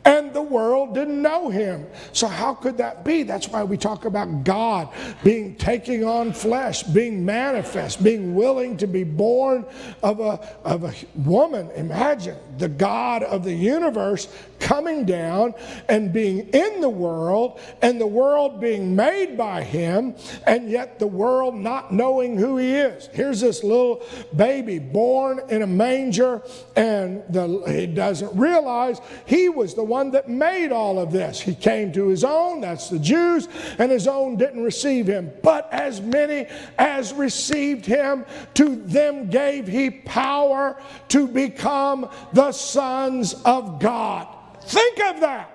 and 0.06 0.34
the 0.34 0.42
world 0.42 0.94
didn't 0.94 1.22
know 1.22 1.50
him. 1.50 1.86
So, 2.14 2.28
how 2.28 2.54
could 2.54 2.78
that 2.78 3.04
be? 3.04 3.24
That's 3.24 3.48
why 3.50 3.64
we 3.64 3.78
talk 3.78 4.06
about 4.06 4.44
God 4.44 4.90
being 5.24 5.56
taking 5.56 6.04
on 6.04 6.34
flesh, 6.34 6.84
being 6.84 7.26
manifest, 7.26 8.04
being 8.04 8.36
willing 8.36 8.78
to 8.78 8.88
be 8.88 9.04
born 9.04 9.66
of 10.02 10.20
a, 10.20 10.40
of 10.64 10.84
a 10.84 10.94
woman. 11.16 11.70
Imagine 11.72 12.38
the 12.60 12.70
God 12.70 13.24
of 13.24 13.44
the 13.44 13.54
universe 13.54 14.28
coming 14.60 15.06
down 15.06 15.54
and 15.88 16.12
being 16.12 16.50
in 16.50 16.82
the 16.82 16.90
world, 16.90 17.60
and 17.82 18.00
the 18.00 18.08
world 18.08 18.60
being 18.60 18.96
made 18.96 19.38
by 19.38 19.64
him, 19.64 20.16
and 20.46 20.70
yet 20.70 21.00
the 21.00 21.08
world 21.08 21.56
not 21.56 21.94
knowing 21.94 22.38
who 22.38 22.58
he 22.58 22.76
is. 22.76 23.08
Here's 23.14 23.40
this 23.40 23.64
little 23.64 24.04
baby 24.36 24.78
born 24.80 25.40
in 25.50 25.62
a 25.62 25.68
manger, 25.68 26.42
and 26.76 27.24
the, 27.30 27.64
he 27.68 27.88
doesn't 27.88 28.38
realize 28.38 29.00
he 29.26 29.50
was 29.50 29.74
the 29.74 29.84
one 29.84 30.12
that 30.12 30.30
made 30.30 30.72
all 30.72 31.00
of 31.00 31.12
this. 31.12 31.40
He 31.40 31.56
came 31.56 31.92
to 31.94 32.08
his 32.08 32.24
own, 32.24 32.62
that's 32.62 32.90
the 32.90 33.00
Jews, 33.00 33.48
and 33.78 33.92
his 33.92 34.08
own 34.08 34.36
didn't 34.36 34.64
receive 34.64 35.08
him. 35.08 35.32
But 35.42 35.72
as 35.72 36.02
many 36.02 36.48
as 36.78 37.14
received 37.14 37.86
him, 37.86 38.26
to 38.56 38.76
them 38.76 39.30
gave 39.30 39.68
he 39.68 39.90
power 39.90 40.82
to 41.10 41.28
become 41.28 42.10
the 42.34 42.49
sons 42.52 43.34
of 43.46 43.80
God. 43.80 44.28
Think 44.64 45.00
of 45.00 45.22
that. 45.22 45.50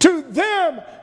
To 0.00 0.22
them 0.22 0.51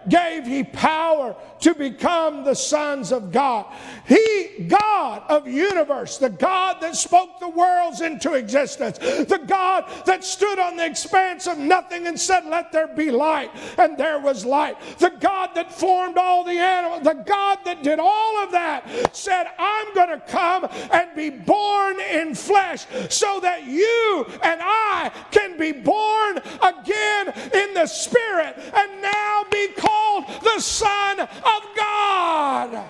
gave 0.08 0.45
he 0.45 0.63
power 0.63 1.36
to 1.60 1.76
become 1.76 2.43
the 2.43 2.56
sons 2.56 3.12
of 3.12 3.32
God. 3.32 3.65
He, 4.08 4.65
God 4.67 5.24
of 5.30 5.48
universe, 5.48 6.17
the 6.17 6.30
God 6.30 6.78
that 6.82 6.95
spoke 6.95 7.39
the 7.39 7.50
worlds 7.50 8.02
into 8.02 8.34
existence, 8.34 8.98
the 8.98 9.41
God 9.45 9.86
that 10.06 10.24
stood 10.24 10.58
on 10.60 10.78
the 10.78 10.86
expanse 10.86 11.48
of 11.48 11.58
nothing 11.58 12.08
and 12.08 12.19
said, 12.19 12.45
Let 12.45 12.72
there 12.72 12.88
be 12.88 13.12
light, 13.12 13.52
and 13.78 13.98
there 13.98 14.19
was 14.19 14.45
light. 14.45 14.78
The 15.00 15.12
God 15.19 15.52
that 15.56 15.74
formed 15.74 16.17
all 16.17 16.43
the 16.43 16.52
animals, 16.52 17.04
the 17.04 17.24
God 17.26 17.60
that 17.65 17.84
did 17.84 18.00
all 18.00 18.43
of 18.43 18.52
that, 18.52 19.15
said, 19.15 19.48
I'm 19.58 19.93
going 19.93 20.10
to 20.10 20.26
come 20.28 20.67
and 20.91 21.15
be 21.15 21.30
born 21.30 22.00
in 22.00 22.36
flesh 22.36 22.86
so 23.10 23.40
that 23.42 23.65
you 23.65 24.25
and 24.44 24.60
I 24.63 25.12
can 25.31 25.58
be 25.58 25.71
born 25.71 26.38
again 26.62 27.34
in 27.54 27.73
the 27.73 27.88
Spirit 27.88 28.56
and 28.73 29.02
now 29.02 29.44
be 29.50 29.69
called 29.77 30.25
the 30.43 30.60
Son 30.60 31.19
of 31.19 31.63
God. 31.75 32.85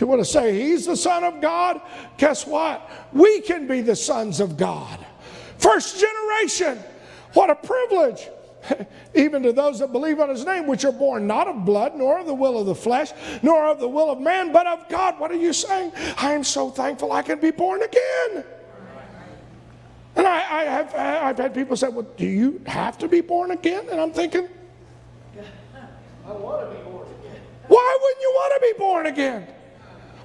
You 0.00 0.06
want 0.06 0.20
to 0.20 0.24
say 0.24 0.60
he's 0.60 0.86
the 0.86 0.96
Son 0.96 1.24
of 1.24 1.40
God? 1.40 1.80
Guess 2.18 2.46
what? 2.46 2.90
We 3.12 3.40
can 3.40 3.66
be 3.66 3.80
the 3.80 3.96
sons 3.96 4.40
of 4.40 4.56
God. 4.56 5.04
First 5.58 5.98
generation. 6.00 6.78
What 7.32 7.50
a 7.50 7.54
privilege. 7.54 8.28
Even 9.14 9.42
to 9.42 9.52
those 9.52 9.78
that 9.78 9.92
believe 9.92 10.20
on 10.20 10.28
his 10.28 10.44
name, 10.44 10.66
which 10.66 10.84
are 10.84 10.92
born 10.92 11.26
not 11.26 11.48
of 11.48 11.64
blood, 11.64 11.94
nor 11.96 12.18
of 12.18 12.26
the 12.26 12.34
will 12.34 12.58
of 12.58 12.66
the 12.66 12.74
flesh, 12.74 13.12
nor 13.42 13.66
of 13.66 13.80
the 13.80 13.88
will 13.88 14.10
of 14.10 14.20
man, 14.20 14.52
but 14.52 14.66
of 14.66 14.88
God. 14.88 15.18
What 15.18 15.30
are 15.30 15.36
you 15.36 15.52
saying? 15.52 15.92
I 16.18 16.32
am 16.32 16.44
so 16.44 16.70
thankful 16.70 17.12
I 17.12 17.22
can 17.22 17.38
be 17.38 17.50
born 17.50 17.82
again. 17.82 18.44
And 20.16 20.26
I, 20.26 20.36
I 20.36 20.64
have 20.64 20.94
I've 20.94 21.38
had 21.38 21.54
people 21.54 21.76
say, 21.76 21.88
Well, 21.88 22.06
do 22.16 22.26
you 22.26 22.60
have 22.66 22.98
to 22.98 23.08
be 23.08 23.20
born 23.20 23.50
again? 23.50 23.86
And 23.90 24.00
I'm 24.00 24.12
thinking, 24.12 24.48
I 26.26 26.32
want 26.32 26.68
to 26.68 26.76
be 26.76 26.82
born 26.82 27.06
again. 27.20 27.40
Why 27.68 27.98
wouldn't 28.02 28.20
you 28.20 28.30
want 28.34 28.54
to 28.54 28.60
be 28.60 28.78
born 28.78 29.06
again? 29.06 29.46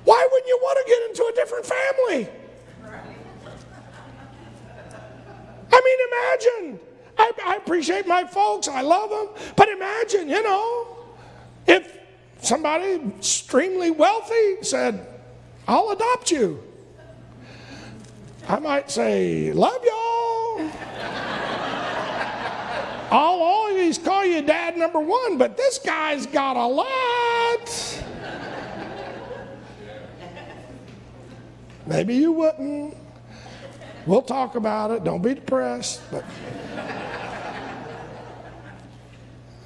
Why 0.04 0.28
wouldn't 0.32 0.48
you 0.48 0.60
want 0.62 0.80
to 0.80 0.92
get 0.92 1.10
into 1.10 1.32
a 1.32 1.36
different 1.36 1.66
family? 1.66 2.30
I 5.74 5.82
mean, 5.86 6.70
imagine. 6.70 6.80
I, 7.18 7.32
I, 7.46 7.56
appreciate 7.58 8.08
my 8.08 8.24
folks, 8.24 8.68
I 8.68 8.82
love 8.82 9.10
them, 9.10 9.28
but 9.56 9.70
imagine, 9.70 10.28
you 10.28 10.42
know, 10.42 10.98
if 11.68 11.98
somebody 12.42 13.00
extremely 13.18 13.92
wealthy 13.92 14.64
said, 14.64 15.08
I'll 15.68 15.92
adopt 15.92 16.32
you. 16.32 16.64
I 18.48 18.60
might 18.60 18.90
say, 18.92 19.52
Love 19.54 19.84
y'all. 19.84 20.72
I'll 23.12 23.42
always 23.42 23.98
call 23.98 24.26
you 24.26 24.42
dad 24.42 24.78
number 24.78 25.00
one, 25.00 25.38
but 25.38 25.58
this 25.58 25.80
guy's 25.80 26.26
got 26.26 26.56
a 26.56 26.66
lot. 26.66 28.04
Maybe 31.86 32.16
you 32.16 32.32
wouldn't. 32.32 32.96
We'll 34.06 34.22
talk 34.22 34.56
about 34.56 34.92
it. 34.92 35.04
Don't 35.04 35.22
be 35.22 35.34
depressed. 35.34 36.02
But 36.10 36.24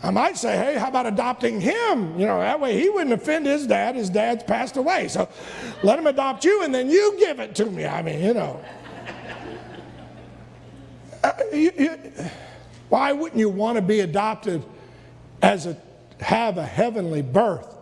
I 0.06 0.12
might 0.12 0.38
say, 0.38 0.56
hey, 0.56 0.78
how 0.78 0.90
about 0.90 1.08
adopting 1.08 1.60
him? 1.60 2.20
You 2.20 2.28
know, 2.28 2.40
that 2.40 2.60
way 2.60 2.80
he 2.80 2.90
wouldn't 2.90 3.12
offend 3.12 3.48
his 3.48 3.66
dad. 3.66 3.96
His 3.96 4.08
dad's 4.08 4.44
passed 4.44 4.78
away. 4.78 5.08
So 5.08 5.28
let 5.82 5.98
him 5.98 6.06
adopt 6.06 6.46
you 6.46 6.62
and 6.62 6.74
then 6.74 6.92
you 6.92 7.16
give 7.18 7.40
it 7.40 7.56
to 7.56 7.66
me. 7.66 7.88
I 7.88 8.04
mean, 8.04 8.24
you 8.24 8.36
know. 8.36 8.64
Uh, 11.24 11.32
you, 11.52 11.72
you, 11.76 12.00
why 12.90 13.14
wouldn't 13.14 13.40
you 13.40 13.50
want 13.50 13.78
to 13.78 13.82
be 13.82 14.02
adopted 14.02 14.64
as 15.42 15.66
a 15.66 15.76
have 16.20 16.60
a 16.60 16.66
heavenly 16.66 17.24
birth? 17.24 17.76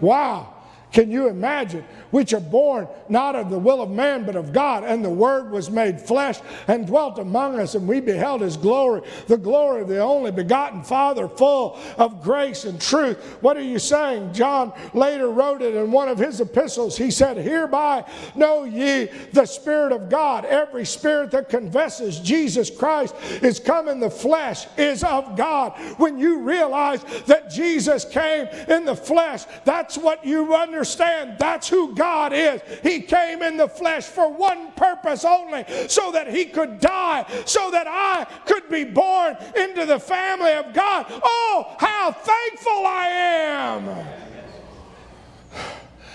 Wow. 0.00 0.56
Can 0.92 1.10
you 1.10 1.28
imagine? 1.28 1.84
Which 2.10 2.32
are 2.32 2.40
born 2.40 2.88
not 3.08 3.36
of 3.36 3.50
the 3.50 3.58
will 3.58 3.82
of 3.82 3.90
man, 3.90 4.24
but 4.24 4.36
of 4.36 4.52
God. 4.52 4.84
And 4.84 5.04
the 5.04 5.10
Word 5.10 5.50
was 5.50 5.70
made 5.70 6.00
flesh 6.00 6.40
and 6.66 6.86
dwelt 6.86 7.18
among 7.18 7.60
us, 7.60 7.74
and 7.74 7.86
we 7.86 8.00
beheld 8.00 8.40
His 8.40 8.56
glory, 8.56 9.02
the 9.26 9.36
glory 9.36 9.82
of 9.82 9.88
the 9.88 10.00
only 10.00 10.30
begotten 10.30 10.82
Father, 10.82 11.28
full 11.28 11.78
of 11.98 12.22
grace 12.22 12.64
and 12.64 12.80
truth. 12.80 13.18
What 13.42 13.56
are 13.58 13.62
you 13.62 13.78
saying? 13.78 14.32
John 14.32 14.72
later 14.94 15.30
wrote 15.30 15.60
it 15.60 15.74
in 15.74 15.90
one 15.90 16.08
of 16.08 16.18
his 16.18 16.40
epistles. 16.40 16.96
He 16.96 17.10
said, 17.10 17.36
Hereby 17.36 18.04
know 18.34 18.64
ye 18.64 19.10
the 19.32 19.44
Spirit 19.44 19.92
of 19.92 20.08
God. 20.08 20.44
Every 20.46 20.86
spirit 20.86 21.30
that 21.32 21.48
confesses 21.48 22.18
Jesus 22.20 22.70
Christ 22.70 23.14
is 23.42 23.60
come 23.60 23.88
in 23.88 24.00
the 24.00 24.10
flesh 24.10 24.66
is 24.78 25.04
of 25.04 25.36
God. 25.36 25.72
When 25.98 26.18
you 26.18 26.40
realize 26.40 27.04
that 27.26 27.50
Jesus 27.50 28.04
came 28.06 28.46
in 28.68 28.84
the 28.84 28.96
flesh, 28.96 29.44
that's 29.64 29.98
what 29.98 30.24
you 30.24 30.54
understand 30.54 30.77
understand 30.78 31.36
that's 31.38 31.68
who 31.68 31.92
God 31.92 32.32
is. 32.32 32.62
He 32.84 33.00
came 33.00 33.42
in 33.42 33.56
the 33.56 33.68
flesh 33.68 34.04
for 34.04 34.30
one 34.30 34.70
purpose 34.72 35.24
only 35.24 35.64
so 35.88 36.12
that 36.12 36.28
He 36.28 36.44
could 36.44 36.78
die, 36.78 37.26
so 37.46 37.70
that 37.72 37.86
I 37.88 38.24
could 38.46 38.68
be 38.70 38.84
born 38.84 39.36
into 39.56 39.86
the 39.86 39.98
family 39.98 40.52
of 40.52 40.72
God. 40.72 41.06
Oh, 41.10 41.74
how 41.78 42.12
thankful 42.12 42.86
I 42.86 43.06
am! 43.08 44.06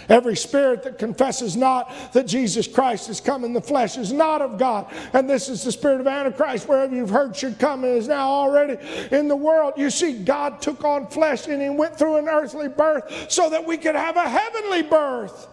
Every 0.10 0.36
spirit 0.36 0.84
that 0.84 0.98
confesses 0.98 1.56
not 1.56 1.94
that 2.14 2.28
Jesus 2.28 2.68
Christ 2.68 3.08
has 3.08 3.22
come 3.22 3.44
in 3.44 3.54
the 3.54 3.62
flesh 3.62 3.98
is 3.98 4.12
not 4.12 4.42
of 4.42 4.58
God. 4.58 4.92
And 5.14 5.30
this 5.30 5.50
is 5.50 5.64
the 5.64 5.72
spirit 5.72 6.02
of 6.02 6.08
Antichrist, 6.08 6.68
wherever 6.68 6.94
you've 6.94 7.10
heard 7.10 7.36
should 7.36 7.60
come 7.60 7.84
and 7.84 7.94
is 7.96 8.08
now 8.08 8.30
already 8.30 8.78
in 9.12 9.28
the 9.28 9.36
world. 9.36 9.74
You 9.78 9.90
see, 9.90 10.14
God 10.14 10.62
took 10.62 10.84
on 10.84 11.08
flesh 11.08 11.48
and 11.48 11.62
he 11.62 11.70
went 11.70 11.98
through 11.98 12.18
an 12.18 12.28
earthly 12.28 12.68
birth 12.68 13.32
so 13.32 13.50
that 13.50 13.66
we 13.66 13.78
could 13.78 13.96
have 13.96 14.18
a 14.18 14.28
heavenly 14.28 14.84
birth. 14.84 15.48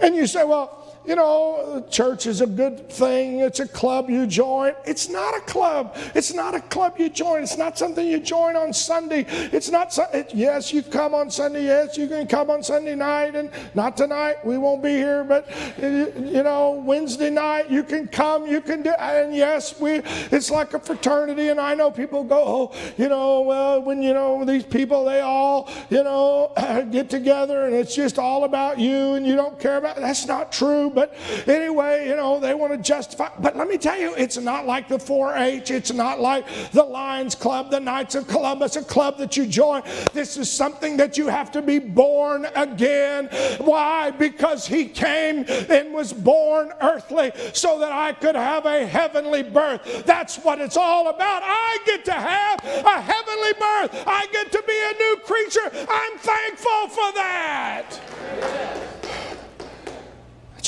And 0.00 0.16
you 0.16 0.26
say, 0.26 0.44
well, 0.44 0.79
you 1.10 1.16
know, 1.16 1.84
church 1.90 2.26
is 2.26 2.40
a 2.40 2.46
good 2.46 2.88
thing. 2.88 3.40
It's 3.40 3.58
a 3.58 3.66
club 3.66 4.08
you 4.08 4.28
join. 4.28 4.74
It's 4.84 5.08
not 5.08 5.36
a 5.36 5.40
club. 5.40 5.96
It's 6.14 6.32
not 6.32 6.54
a 6.54 6.60
club 6.60 7.00
you 7.00 7.08
join. 7.08 7.42
It's 7.42 7.56
not 7.56 7.76
something 7.76 8.06
you 8.06 8.20
join 8.20 8.54
on 8.54 8.72
Sunday. 8.72 9.24
It's 9.28 9.72
not, 9.72 9.98
it, 10.14 10.32
yes, 10.32 10.72
you 10.72 10.84
come 10.84 11.12
on 11.12 11.28
Sunday. 11.28 11.64
Yes, 11.64 11.98
you 11.98 12.06
can 12.06 12.28
come 12.28 12.48
on 12.48 12.62
Sunday 12.62 12.94
night 12.94 13.34
and 13.34 13.50
not 13.74 13.96
tonight. 13.96 14.36
We 14.46 14.56
won't 14.56 14.84
be 14.84 14.90
here, 14.90 15.24
but, 15.24 15.50
you 15.80 16.44
know, 16.44 16.80
Wednesday 16.86 17.28
night 17.28 17.68
you 17.68 17.82
can 17.82 18.06
come. 18.06 18.46
You 18.46 18.60
can 18.60 18.84
do, 18.84 18.90
and 18.90 19.34
yes, 19.34 19.80
we, 19.80 20.02
it's 20.30 20.48
like 20.48 20.74
a 20.74 20.78
fraternity. 20.78 21.48
And 21.48 21.60
I 21.60 21.74
know 21.74 21.90
people 21.90 22.22
go, 22.22 22.70
oh, 22.72 22.92
you 22.96 23.08
know, 23.08 23.40
well, 23.40 23.82
when, 23.82 24.00
you 24.00 24.14
know, 24.14 24.44
these 24.44 24.62
people, 24.62 25.06
they 25.06 25.22
all, 25.22 25.68
you 25.90 26.04
know, 26.04 26.52
get 26.92 27.10
together 27.10 27.64
and 27.64 27.74
it's 27.74 27.96
just 27.96 28.16
all 28.16 28.44
about 28.44 28.78
you 28.78 29.14
and 29.14 29.26
you 29.26 29.34
don't 29.34 29.58
care 29.58 29.76
about, 29.76 29.96
that's 29.96 30.28
not 30.28 30.52
true 30.52 30.88
but 31.00 31.48
anyway, 31.48 32.06
you 32.08 32.14
know, 32.16 32.38
they 32.38 32.52
want 32.52 32.72
to 32.72 32.78
justify. 32.78 33.30
But 33.38 33.56
let 33.56 33.68
me 33.68 33.78
tell 33.78 33.98
you, 33.98 34.14
it's 34.16 34.36
not 34.36 34.66
like 34.66 34.86
the 34.86 34.98
4 34.98 35.34
H, 35.34 35.70
it's 35.70 35.92
not 35.92 36.20
like 36.20 36.44
the 36.72 36.82
Lions 36.82 37.34
Club, 37.34 37.70
the 37.70 37.80
Knights 37.80 38.16
of 38.16 38.28
Columbus, 38.28 38.76
a 38.76 38.82
club 38.82 39.16
that 39.16 39.34
you 39.34 39.46
join. 39.46 39.82
This 40.12 40.36
is 40.36 40.50
something 40.50 40.98
that 40.98 41.16
you 41.16 41.28
have 41.28 41.50
to 41.52 41.62
be 41.62 41.78
born 41.78 42.46
again. 42.54 43.28
Why? 43.58 44.10
Because 44.10 44.66
He 44.66 44.84
came 44.84 45.46
and 45.48 45.94
was 45.94 46.12
born 46.12 46.72
earthly 46.82 47.32
so 47.54 47.78
that 47.78 47.92
I 47.92 48.12
could 48.12 48.34
have 48.34 48.66
a 48.66 48.84
heavenly 48.84 49.42
birth. 49.42 50.04
That's 50.04 50.36
what 50.36 50.60
it's 50.60 50.76
all 50.76 51.08
about. 51.08 51.42
I 51.42 51.78
get 51.86 52.04
to 52.06 52.12
have 52.12 52.62
a 52.62 53.00
heavenly 53.00 53.52
birth, 53.54 54.04
I 54.06 54.26
get 54.32 54.52
to 54.52 54.62
be 54.66 54.78
a 54.90 54.92
new 54.98 55.16
creature. 55.24 55.86
I'm 55.88 56.18
thankful 56.18 56.88
for 56.88 57.12
that. 57.14 58.79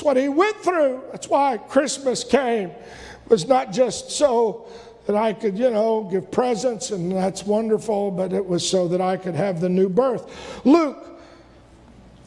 What 0.03 0.17
he 0.17 0.29
went 0.29 0.57
through. 0.57 1.03
That's 1.13 1.29
why 1.29 1.59
Christmas 1.59 2.25
came. 2.25 2.71
It 2.71 3.29
was 3.29 3.47
not 3.47 3.73
just 3.73 4.11
so 4.11 4.67
that 5.07 5.17
I 5.17 5.33
could, 5.33 5.59
you 5.59 5.71
know, 5.71 6.09
give 6.11 6.31
presents, 6.31 6.91
and 6.91 7.11
that's 7.13 7.45
wonderful, 7.45 8.11
but 8.11 8.33
it 8.33 8.45
was 8.45 8.69
so 8.69 8.89
that 8.89 9.01
I 9.01 9.17
could 9.17 9.35
have 9.35 9.61
the 9.61 9.69
new 9.69 9.89
birth. 9.89 10.65
Luke 10.65 11.12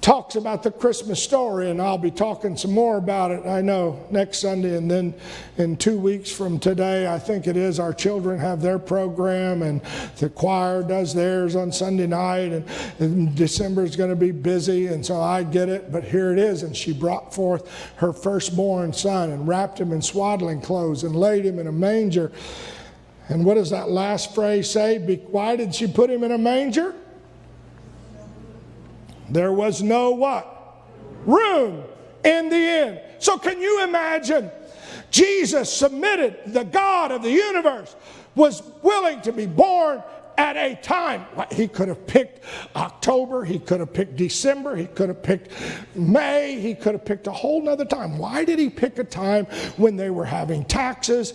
talks 0.06 0.36
about 0.36 0.62
the 0.62 0.70
Christmas 0.70 1.22
story, 1.22 1.72
and 1.72 1.82
I'll 1.82 1.98
be 1.98 2.12
talking 2.12 2.56
some 2.56 2.72
more 2.72 2.98
about 2.98 3.32
it, 3.32 3.44
I 3.48 3.62
know, 3.62 4.06
next 4.12 4.38
Sunday. 4.38 4.78
And 4.78 4.90
then 4.90 5.16
in 5.58 5.76
two 5.78 5.98
weeks 5.98 6.32
from 6.32 6.60
today, 6.60 7.12
I 7.12 7.18
think 7.18 7.48
it 7.48 7.58
is, 7.58 7.80
our 7.80 7.92
children 7.92 8.40
have 8.40 8.62
their 8.62 8.78
program, 8.78 9.64
and 9.64 9.82
the 10.18 10.30
choir 10.30 10.84
does 10.84 11.16
theirs 11.16 11.56
on 11.56 11.72
Sunday 11.72 12.06
night. 12.06 12.52
And, 12.52 12.66
and 13.00 13.36
December 13.36 13.84
is 13.84 13.96
going 13.96 14.12
to 14.12 14.16
be 14.16 14.30
busy, 14.30 14.86
and 14.88 15.04
so 15.04 15.20
I 15.20 15.42
get 15.42 15.70
it, 15.70 15.92
but 15.92 16.04
here 16.04 16.32
it 16.32 16.38
is. 16.38 16.62
And 16.62 16.78
she 16.78 16.94
brought 16.94 17.34
forth 17.34 17.68
her 17.96 18.14
firstborn 18.14 18.94
son 18.94 19.32
and 19.32 19.48
wrapped 19.48 19.80
him 19.80 19.92
in 19.92 20.04
swaddling 20.04 20.62
clothes 20.62 21.04
and 21.04 21.16
laid 21.16 21.48
him 21.48 21.58
in 21.58 21.66
a 21.66 21.72
manger. 21.72 22.32
And 23.28 23.44
what 23.44 23.56
does 23.56 23.72
that 23.72 23.90
last 23.90 24.36
phrase 24.36 24.70
say? 24.70 25.00
Why 25.32 25.56
did 25.56 25.74
she 25.74 25.88
put 25.88 26.12
him 26.12 26.24
in 26.24 26.32
a 26.32 26.38
manger? 26.38 26.94
There 29.30 29.52
was 29.52 29.82
no 29.82 30.12
what? 30.12 30.52
Room 31.26 31.84
in 32.24 32.50
the 32.50 32.56
inn. 32.56 33.00
So 33.20 33.38
can 33.38 33.62
you 33.62 33.84
imagine? 33.84 34.52
Jesus 35.12 35.72
submitted, 35.72 36.38
the 36.48 36.64
God 36.64 37.12
of 37.12 37.22
the 37.22 37.32
universe 37.32 37.96
was 38.36 38.62
willing 38.82 39.22
to 39.22 39.32
be 39.32 39.46
born 39.46 40.04
at 40.38 40.58
a 40.58 40.76
time. 40.76 41.26
He 41.52 41.68
could 41.68 41.88
have 41.88 42.06
picked 42.06 42.44
October, 42.76 43.46
he 43.46 43.60
could 43.60 43.80
have 43.80 43.94
picked 43.94 44.18
December, 44.18 44.76
he 44.76 44.86
could 44.86 45.08
have 45.08 45.24
picked 45.24 45.52
May, 45.96 46.60
he 46.60 46.76
could 46.76 46.94
have 46.94 47.06
picked 47.06 47.28
a 47.28 47.32
whole 47.32 47.62
nother 47.62 47.86
time. 47.86 48.18
Why 48.18 48.44
did 48.44 48.60
he 48.60 48.70
pick 48.70 49.00
a 49.00 49.04
time 49.04 49.46
when 49.78 49.96
they 49.96 50.10
were 50.10 50.26
having 50.26 50.66
taxes? 50.66 51.34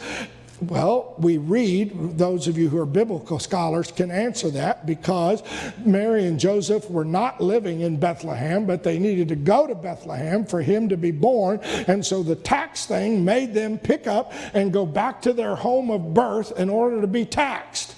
Well, 0.61 1.15
we 1.17 1.39
read, 1.39 2.19
those 2.19 2.47
of 2.47 2.59
you 2.59 2.69
who 2.69 2.79
are 2.79 2.87
biblical 2.87 3.39
scholars 3.39 3.91
can 3.91 4.11
answer 4.11 4.51
that 4.51 4.85
because 4.85 5.43
Mary 5.79 6.27
and 6.27 6.39
Joseph 6.39 6.91
were 6.91 7.05
not 7.05 7.41
living 7.41 7.81
in 7.81 7.99
Bethlehem, 7.99 8.67
but 8.67 8.83
they 8.83 8.99
needed 8.99 9.29
to 9.29 9.37
go 9.37 9.67
to 9.67 9.75
Bethlehem 9.75 10.45
for 10.45 10.61
him 10.61 10.91
to 10.91 10.99
be 10.99 11.13
born. 11.13 11.61
And 11.89 12.05
so 12.05 12.23
the 12.23 12.37
tax 12.37 12.85
thing 12.85 13.25
made 13.25 13.55
them 13.55 13.79
pick 13.79 14.07
up 14.07 14.35
and 14.53 14.71
go 14.71 14.85
back 14.85 15.23
to 15.23 15.33
their 15.33 15.55
home 15.55 15.91
of 15.91 16.13
birth 16.13 16.53
in 16.59 16.69
order 16.69 17.01
to 17.01 17.07
be 17.07 17.25
taxed 17.25 17.97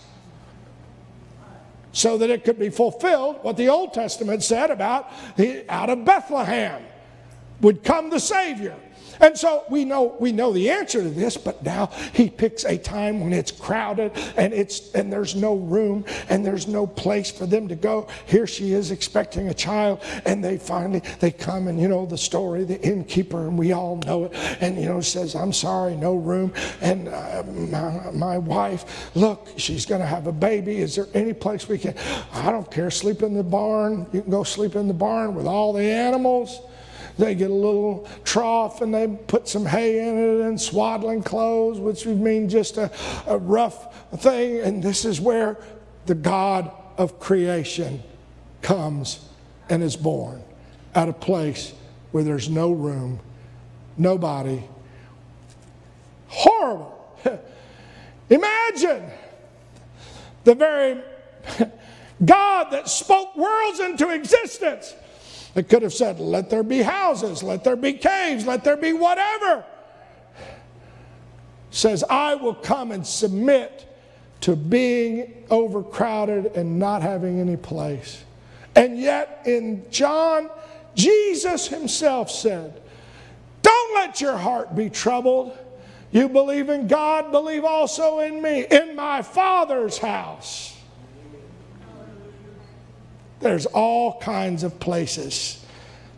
so 1.93 2.17
that 2.19 2.31
it 2.31 2.45
could 2.45 2.59
be 2.61 2.71
fulfilled 2.71 3.39
what 3.43 3.57
the 3.57 3.69
Old 3.69 3.93
Testament 3.93 4.43
said 4.43 4.71
about 4.71 5.11
out 5.69 5.91
of 5.91 6.05
Bethlehem 6.05 6.83
would 7.61 7.83
come 7.83 8.09
the 8.09 8.21
Savior. 8.21 8.77
And 9.21 9.37
so 9.37 9.65
we 9.69 9.85
know 9.85 10.17
we 10.19 10.33
know 10.33 10.53
the 10.53 10.71
answer 10.71 11.03
to 11.03 11.11
this, 11.11 11.37
but 11.37 11.63
now 11.65 11.87
he 12.13 12.31
picks 12.31 12.65
a 12.65 12.79
time 12.79 13.21
when 13.21 13.33
it's 13.33 13.51
crowded 13.51 14.13
and 14.37 14.53
it's 14.53 14.93
and 14.95 15.13
there's 15.13 15.35
no 15.35 15.55
room 15.57 16.05
and 16.29 16.45
there's 16.45 16.67
no 16.67 16.87
place 16.87 17.31
for 17.31 17.47
them 17.47 17.69
to 17.69 17.75
go. 17.75 18.09
Here 18.27 18.47
she 18.47 18.73
is 18.73 18.91
expecting 18.91 19.49
a 19.49 19.55
child, 19.55 20.01
and 20.25 20.43
they 20.43 20.59
finally 20.59 21.03
they 21.21 21.31
come 21.31 21.69
and 21.69 21.81
you 21.81 21.89
know 21.89 22.07
the 22.07 22.19
story, 22.19 22.65
the 22.65 22.81
innkeeper, 22.81 23.49
and 23.49 23.59
we 23.59 23.73
all 23.73 23.97
know 23.97 24.25
it, 24.25 24.33
and 24.61 24.79
you 24.79 24.87
know 24.87 25.01
says, 25.01 25.35
"I'm 25.35 25.53
sorry, 25.53 25.97
no 25.97 26.15
room." 26.15 26.53
And 26.81 27.09
uh, 27.09 27.43
my, 27.47 28.11
my 28.11 28.39
wife, 28.39 29.11
look, 29.15 29.49
she's 29.57 29.87
going 29.87 30.01
to 30.01 30.07
have 30.07 30.27
a 30.27 30.33
baby. 30.33 30.79
Is 30.79 30.97
there 30.97 31.09
any 31.15 31.33
place 31.33 31.69
we 31.69 31.79
can? 31.79 31.95
I 32.33 32.51
don't 32.51 32.71
care. 32.71 32.91
Sleep 32.91 33.23
in 33.23 33.35
the 33.35 33.43
barn. 33.43 34.07
You 34.13 34.23
can 34.23 34.31
go 34.31 34.45
sleep 34.45 34.77
in 34.77 34.89
the 34.89 34.95
barn 34.95 35.35
with 35.35 35.47
all 35.47 35.73
the 35.73 35.83
animals. 35.83 36.61
They 37.19 37.35
get 37.35 37.51
a 37.51 37.55
little 37.55 38.09
trough 38.25 38.81
and 38.81 38.95
they 38.95 39.07
put 39.07 39.49
some 39.49 39.67
hay 39.67 40.09
in 40.09 40.19
it 40.19 40.47
and 40.47 40.61
swaddling 40.61 41.23
clothes, 41.23 41.79
which 41.79 42.07
would 42.07 42.21
mean 42.21 42.49
just 42.49 42.79
a, 42.79 42.91
a 43.27 43.39
rough 43.39 44.11
thing. 44.23 44.61
And 44.61 44.83
this 44.83 45.05
is 45.05 45.21
where 45.21 45.59
the 46.07 46.15
God 46.15 46.71
of 46.97 47.21
creation 47.21 48.03
comes 48.63 49.25
and 49.69 49.83
is 49.83 49.97
born 49.97 50.43
at 50.95 51.09
a 51.09 51.13
place 51.13 51.73
where 52.13 52.25
there's 52.25 52.49
no 52.49 52.73
room, 52.73 53.21
nobody. 53.97 54.63
Horrible. 56.29 57.19
Imagine 58.31 59.11
the 60.45 60.55
very 60.55 61.03
God 62.25 62.71
that 62.71 62.89
spoke 62.89 63.37
worlds 63.37 63.81
into 63.81 64.11
existence 64.11 64.95
it 65.55 65.69
could 65.69 65.83
have 65.83 65.93
said, 65.93 66.19
let 66.19 66.49
there 66.49 66.63
be 66.63 66.81
houses, 66.81 67.43
let 67.43 67.63
there 67.65 67.77
be 67.77 67.93
caves, 67.93 68.47
let 68.47 68.65
there 68.65 68.77
be 68.77 68.93
whatever. 68.93 69.65
Says, 71.71 72.05
I 72.09 72.35
will 72.35 72.55
come 72.55 72.91
and 72.91 73.07
submit 73.07 73.87
to 74.43 74.57
being 74.57 75.45
overcrowded 75.51 76.57
and 76.57 76.79
not 76.79 77.03
having 77.03 77.39
any 77.41 77.57
place. 77.57 78.25
And 78.75 78.99
yet, 78.99 79.43
in 79.45 79.85
John, 79.91 80.51
Jesus 80.95 81.69
himself 81.69 82.31
said, 82.31 82.81
Don't 83.61 83.95
let 83.95 84.21
your 84.21 84.37
heart 84.37 84.75
be 84.75 84.89
troubled. 84.91 85.57
You 86.11 86.29
believe 86.29 86.69
in 86.69 86.89
God, 86.89 87.31
believe 87.31 87.65
also 87.65 88.21
in 88.21 88.43
me. 88.43 88.67
In 88.71 88.97
my 88.97 89.23
Father's 89.23 89.99
house 89.99 90.72
there's 93.43 93.67
all 93.67 94.21
kinds 94.21 94.63
of 94.63 94.79
places. 94.81 95.65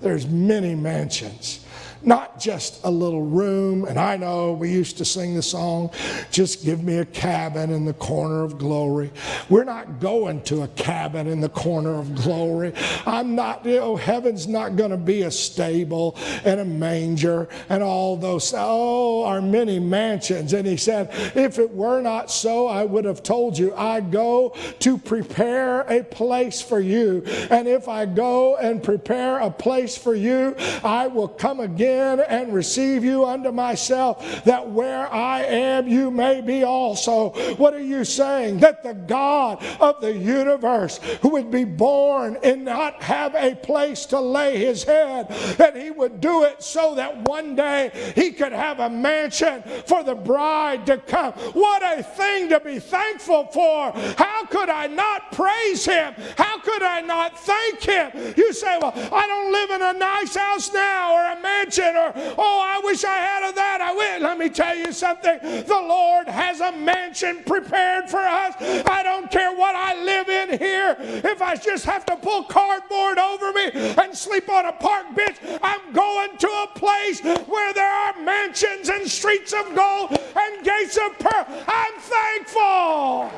There's 0.00 0.26
many 0.26 0.74
mansions 0.74 1.63
not 2.06 2.38
just 2.38 2.84
a 2.84 2.90
little 2.90 3.22
room. 3.22 3.84
And 3.84 3.98
I 3.98 4.16
know 4.16 4.52
we 4.52 4.70
used 4.70 4.98
to 4.98 5.04
sing 5.04 5.34
the 5.34 5.42
song, 5.42 5.90
Just 6.30 6.64
Give 6.64 6.82
Me 6.82 6.98
a 6.98 7.04
Cabin 7.04 7.70
in 7.70 7.84
the 7.84 7.94
Corner 7.94 8.42
of 8.42 8.58
Glory. 8.58 9.10
We're 9.48 9.64
not 9.64 10.00
going 10.00 10.42
to 10.42 10.62
a 10.62 10.68
cabin 10.68 11.26
in 11.26 11.40
the 11.40 11.48
corner 11.48 11.94
of 11.94 12.14
glory. 12.14 12.72
I'm 13.06 13.34
not, 13.34 13.64
you 13.64 13.76
know, 13.76 13.96
heaven's 13.96 14.46
not 14.46 14.76
going 14.76 14.90
to 14.90 14.96
be 14.96 15.22
a 15.22 15.30
stable 15.30 16.16
and 16.44 16.60
a 16.60 16.64
manger 16.64 17.48
and 17.68 17.82
all 17.82 18.16
those, 18.16 18.52
oh, 18.56 19.24
our 19.24 19.40
many 19.40 19.78
mansions. 19.78 20.52
And 20.52 20.66
he 20.66 20.76
said, 20.76 21.08
If 21.34 21.58
it 21.58 21.70
were 21.70 22.00
not 22.00 22.30
so, 22.30 22.66
I 22.66 22.84
would 22.84 23.04
have 23.04 23.22
told 23.22 23.56
you, 23.56 23.74
I 23.74 24.00
go 24.00 24.54
to 24.80 24.98
prepare 24.98 25.82
a 25.82 26.02
place 26.02 26.60
for 26.60 26.80
you. 26.80 27.22
And 27.50 27.68
if 27.68 27.88
I 27.88 28.06
go 28.06 28.56
and 28.56 28.82
prepare 28.82 29.38
a 29.38 29.50
place 29.50 29.96
for 29.96 30.14
you, 30.14 30.54
I 30.82 31.06
will 31.06 31.28
come 31.28 31.60
again 31.60 31.93
in 31.94 32.20
and 32.20 32.52
receive 32.52 33.04
you 33.04 33.24
unto 33.24 33.50
myself, 33.50 34.44
that 34.44 34.68
where 34.68 35.12
I 35.12 35.42
am, 35.42 35.88
you 35.88 36.10
may 36.10 36.40
be 36.40 36.64
also. 36.64 37.30
What 37.54 37.74
are 37.74 37.82
you 37.82 38.04
saying? 38.04 38.58
That 38.58 38.82
the 38.82 38.94
God 38.94 39.64
of 39.80 40.00
the 40.00 40.12
universe, 40.12 40.98
who 41.22 41.30
would 41.30 41.50
be 41.50 41.64
born 41.64 42.36
and 42.42 42.64
not 42.64 43.02
have 43.02 43.34
a 43.34 43.54
place 43.54 44.06
to 44.06 44.20
lay 44.20 44.58
his 44.58 44.82
head, 44.82 45.28
that 45.56 45.76
he 45.76 45.90
would 45.90 46.20
do 46.20 46.44
it 46.44 46.62
so 46.62 46.94
that 46.96 47.28
one 47.28 47.54
day 47.54 47.90
he 48.14 48.32
could 48.32 48.52
have 48.52 48.80
a 48.80 48.90
mansion 48.90 49.62
for 49.86 50.02
the 50.02 50.14
bride 50.14 50.86
to 50.86 50.98
come. 50.98 51.32
What 51.52 51.82
a 51.98 52.02
thing 52.02 52.48
to 52.50 52.60
be 52.60 52.78
thankful 52.78 53.46
for. 53.46 53.92
How 54.16 54.44
could 54.46 54.68
I 54.68 54.86
not 54.86 55.32
praise 55.32 55.84
him? 55.84 56.14
How 56.36 56.58
could 56.58 56.82
I 56.82 57.00
not 57.00 57.38
thank 57.38 57.82
him? 57.82 58.34
You 58.36 58.52
say, 58.52 58.78
Well, 58.80 58.92
I 59.12 59.26
don't 59.26 59.52
live 59.52 59.70
in 59.70 59.82
a 59.82 59.98
nice 59.98 60.34
house 60.34 60.72
now 60.72 61.14
or 61.14 61.38
a 61.38 61.42
mansion 61.42 61.83
or, 61.96 62.12
oh, 62.38 62.60
I 62.62 62.80
wish 62.84 63.04
I 63.04 63.16
had 63.16 63.48
of 63.48 63.54
that. 63.54 63.80
I 63.80 63.92
will. 63.92 64.20
Let 64.22 64.38
me 64.38 64.48
tell 64.48 64.76
you 64.76 64.92
something. 64.92 65.38
The 65.42 65.84
Lord 65.86 66.28
has 66.28 66.60
a 66.60 66.72
mansion 66.72 67.42
prepared 67.44 68.08
for 68.08 68.20
us. 68.20 68.54
I 68.86 69.02
don't 69.02 69.30
care 69.30 69.52
what 69.54 69.74
I 69.74 70.02
live 70.02 70.28
in 70.28 70.58
here. 70.58 70.96
If 70.98 71.42
I 71.42 71.56
just 71.56 71.84
have 71.84 72.04
to 72.06 72.16
pull 72.16 72.44
cardboard 72.44 73.18
over 73.18 73.52
me 73.52 73.70
and 73.72 74.16
sleep 74.16 74.48
on 74.48 74.66
a 74.66 74.72
park 74.72 75.14
bench, 75.14 75.38
I'm 75.62 75.92
going 75.92 76.36
to 76.38 76.48
a 76.48 76.66
place 76.74 77.20
where 77.20 77.72
there 77.72 77.92
are 77.92 78.20
mansions 78.20 78.88
and 78.88 79.08
streets 79.08 79.52
of 79.52 79.74
gold 79.74 80.18
and 80.36 80.64
gates 80.64 80.96
of 80.96 81.18
pearl. 81.18 81.46
I'm 81.68 81.94
thankful. 81.98 83.30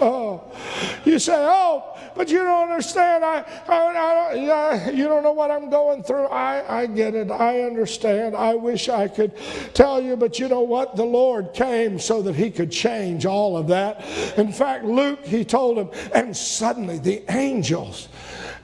Oh, 0.00 0.42
you 1.04 1.18
say, 1.18 1.36
oh, 1.36 1.96
but 2.14 2.30
you 2.30 2.38
don't 2.38 2.70
understand. 2.70 3.24
I, 3.24 3.44
I, 3.68 3.74
I, 3.74 4.90
you 4.90 5.08
don't 5.08 5.22
know 5.22 5.32
what 5.32 5.50
I'm 5.50 5.70
going 5.70 6.02
through. 6.02 6.26
I, 6.26 6.82
I 6.82 6.86
get 6.86 7.14
it. 7.14 7.30
I 7.30 7.62
understand. 7.62 8.34
I 8.36 8.54
wish 8.54 8.88
I 8.88 9.08
could 9.08 9.32
tell 9.74 10.02
you, 10.02 10.16
but 10.16 10.38
you 10.38 10.48
know 10.48 10.60
what? 10.60 10.96
The 10.96 11.04
Lord 11.04 11.52
came 11.54 11.98
so 11.98 12.22
that 12.22 12.34
He 12.34 12.50
could 12.50 12.70
change 12.70 13.26
all 13.26 13.56
of 13.56 13.68
that. 13.68 14.04
In 14.36 14.52
fact, 14.52 14.84
Luke, 14.84 15.24
He 15.24 15.44
told 15.44 15.78
him, 15.78 15.90
and 16.14 16.36
suddenly 16.36 16.98
the 16.98 17.22
angels 17.30 18.08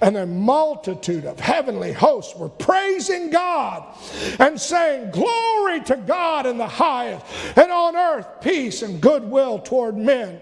and 0.00 0.16
a 0.16 0.26
multitude 0.26 1.24
of 1.24 1.40
heavenly 1.40 1.92
hosts 1.92 2.36
were 2.36 2.48
praising 2.48 3.30
God 3.30 3.96
and 4.38 4.60
saying, 4.60 5.10
Glory 5.10 5.80
to 5.84 5.96
God 5.96 6.46
in 6.46 6.58
the 6.58 6.66
highest, 6.66 7.24
and 7.56 7.70
on 7.70 7.96
earth 7.96 8.26
peace 8.40 8.82
and 8.82 9.00
goodwill 9.00 9.58
toward 9.58 9.96
men. 9.96 10.40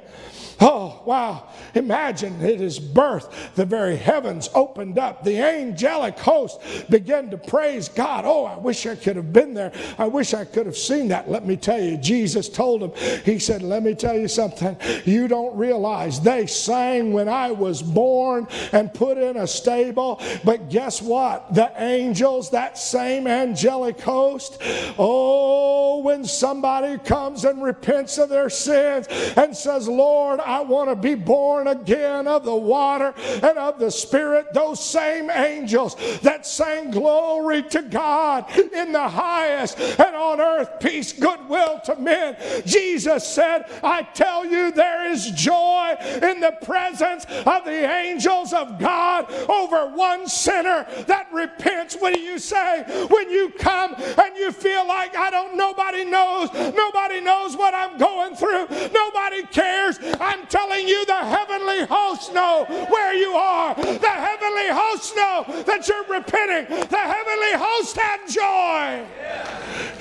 Oh, 0.61 1.03
wow. 1.05 1.49
Imagine 1.75 2.41
at 2.45 2.61
his 2.61 2.79
birth, 2.79 3.53
the 3.55 3.65
very 3.65 3.97
heavens 3.97 4.49
opened 4.55 4.99
up. 4.99 5.25
The 5.25 5.41
angelic 5.41 6.19
host 6.19 6.61
began 6.89 7.31
to 7.31 7.37
praise 7.37 7.89
God. 7.89 8.25
Oh, 8.25 8.45
I 8.45 8.57
wish 8.59 8.87
I 8.87 8.95
could 8.95 9.17
have 9.17 9.33
been 9.33 9.55
there. 9.55 9.73
I 9.99 10.07
wish 10.07 10.35
I 10.35 10.45
could 10.45 10.67
have 10.67 10.77
seen 10.77 11.09
that. 11.09 11.29
Let 11.29 11.47
me 11.47 11.57
tell 11.57 11.81
you, 11.81 11.97
Jesus 11.97 12.49
told 12.49 12.83
him, 12.83 12.93
He 13.25 13.39
said, 13.39 13.63
Let 13.63 13.83
me 13.83 13.95
tell 13.95 14.19
you 14.19 14.29
something. 14.29 14.77
You 15.05 15.29
don't 15.29 15.57
realize 15.57 16.21
they 16.21 16.47
sang 16.47 17.13
when 17.13 17.29
I 17.29 17.51
was 17.51 17.83
born 17.83 18.47
and 18.73 18.93
put 18.93 19.19
in 19.19 19.37
a 19.37 19.47
stable. 19.47 20.21
But 20.45 20.71
guess 20.71 21.03
what? 21.03 21.55
The 21.55 21.73
angels, 21.77 22.51
that 22.51 22.79
same 22.79 23.27
angelic 23.27 24.01
host, 24.01 24.59
oh, 24.99 25.99
when 25.99 26.25
somebody 26.25 26.99
comes 26.99 27.45
and 27.45 27.63
repents 27.63 28.19
of 28.19 28.29
their 28.29 28.51
sins 28.51 29.07
and 29.37 29.57
says, 29.57 29.89
Lord, 29.89 30.41
I 30.45 30.61
want 30.61 30.91
to 30.91 30.97
be 30.97 31.15
born 31.15 31.67
again 31.67 32.27
of 32.27 32.45
the 32.45 32.55
water 32.55 33.15
and 33.17 33.59
of 33.59 33.79
the 33.79 33.91
Spirit. 33.91 34.53
Those 34.53 34.85
same 34.85 35.31
angels 35.31 35.97
that 36.21 36.47
sang 36.47 36.91
glory 36.91 37.63
to 37.65 37.83
God 37.83 38.51
in 38.57 38.93
the 38.93 39.09
highest 39.09 39.79
and 39.79 40.15
on 40.15 40.41
earth 40.41 40.71
peace, 40.81 41.13
goodwill 41.13 41.81
to 41.85 41.97
men. 41.97 42.37
Jesus 42.67 43.27
said, 43.27 43.65
I 43.83 44.03
tell 44.03 44.45
you, 44.45 44.73
there 44.73 45.11
is 45.11 45.31
joy 45.33 45.97
in 46.23 46.41
the 46.41 46.57
presence 46.63 47.25
of 47.25 47.65
the 47.65 47.91
angels 47.91 48.53
of 48.53 48.79
God 48.79 49.31
over 49.49 49.95
one 49.95 50.27
sinner 50.27 50.87
that 51.07 51.29
repents. 51.33 51.97
What 51.97 52.15
do 52.15 52.21
you 52.21 52.39
say 52.39 52.85
when 53.09 53.31
you 53.31 53.51
come 53.59 53.95
and 53.95 54.37
you 54.37 54.53
feel 54.53 54.87
like 54.87 55.17
I 55.17 55.31
don't, 55.31 55.57
nobody 55.57 56.05
knows, 56.05 56.53
nobody 56.53 57.21
knows 57.21 57.57
what 57.57 57.75
I'm 57.75 57.99
going 57.99 58.37
through, 58.37 58.67
nobody 58.93 59.43
cares. 59.47 59.99
I 60.21 60.34
telling 60.47 60.89
you 60.89 61.05
the 61.07 61.15
heavenly 61.15 61.85
hosts 61.87 62.33
know 62.33 62.65
where 62.89 63.15
you 63.15 63.33
are. 63.33 63.75
The 63.75 64.09
heavenly 64.09 64.69
hosts 64.69 65.15
know 65.15 65.63
that 65.65 65.89
you're 65.89 66.05
repenting. 66.05 66.67
The 66.89 66.99
heavenly 66.99 67.53
hosts 67.55 67.97
have 67.97 68.29
joy. 68.29 69.07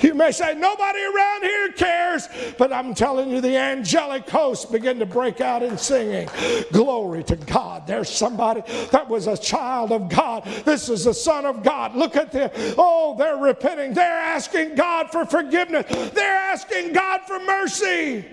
You 0.00 0.14
may 0.14 0.32
say, 0.32 0.54
nobody 0.54 1.00
around 1.02 1.42
here 1.42 1.72
cares, 1.72 2.28
but 2.58 2.72
I'm 2.72 2.94
telling 2.94 3.30
you, 3.30 3.40
the 3.40 3.56
angelic 3.56 4.28
hosts 4.28 4.64
begin 4.66 4.98
to 4.98 5.06
break 5.06 5.40
out 5.40 5.62
in 5.62 5.78
singing. 5.78 6.28
Glory 6.72 7.24
to 7.24 7.36
God. 7.36 7.86
There's 7.86 8.08
somebody 8.08 8.62
that 8.90 9.08
was 9.08 9.26
a 9.26 9.36
child 9.36 9.92
of 9.92 10.08
God. 10.08 10.44
This 10.64 10.88
is 10.88 11.04
the 11.04 11.14
Son 11.14 11.46
of 11.46 11.62
God. 11.62 11.94
Look 11.96 12.16
at 12.16 12.32
them. 12.32 12.50
Oh, 12.76 13.14
they're 13.16 13.36
repenting. 13.36 13.94
They're 13.94 14.20
asking 14.20 14.74
God 14.74 15.10
for 15.10 15.24
forgiveness. 15.24 15.86
They're 16.12 16.36
asking 16.36 16.92
God 16.92 17.22
for 17.26 17.38
mercy. 17.40 18.24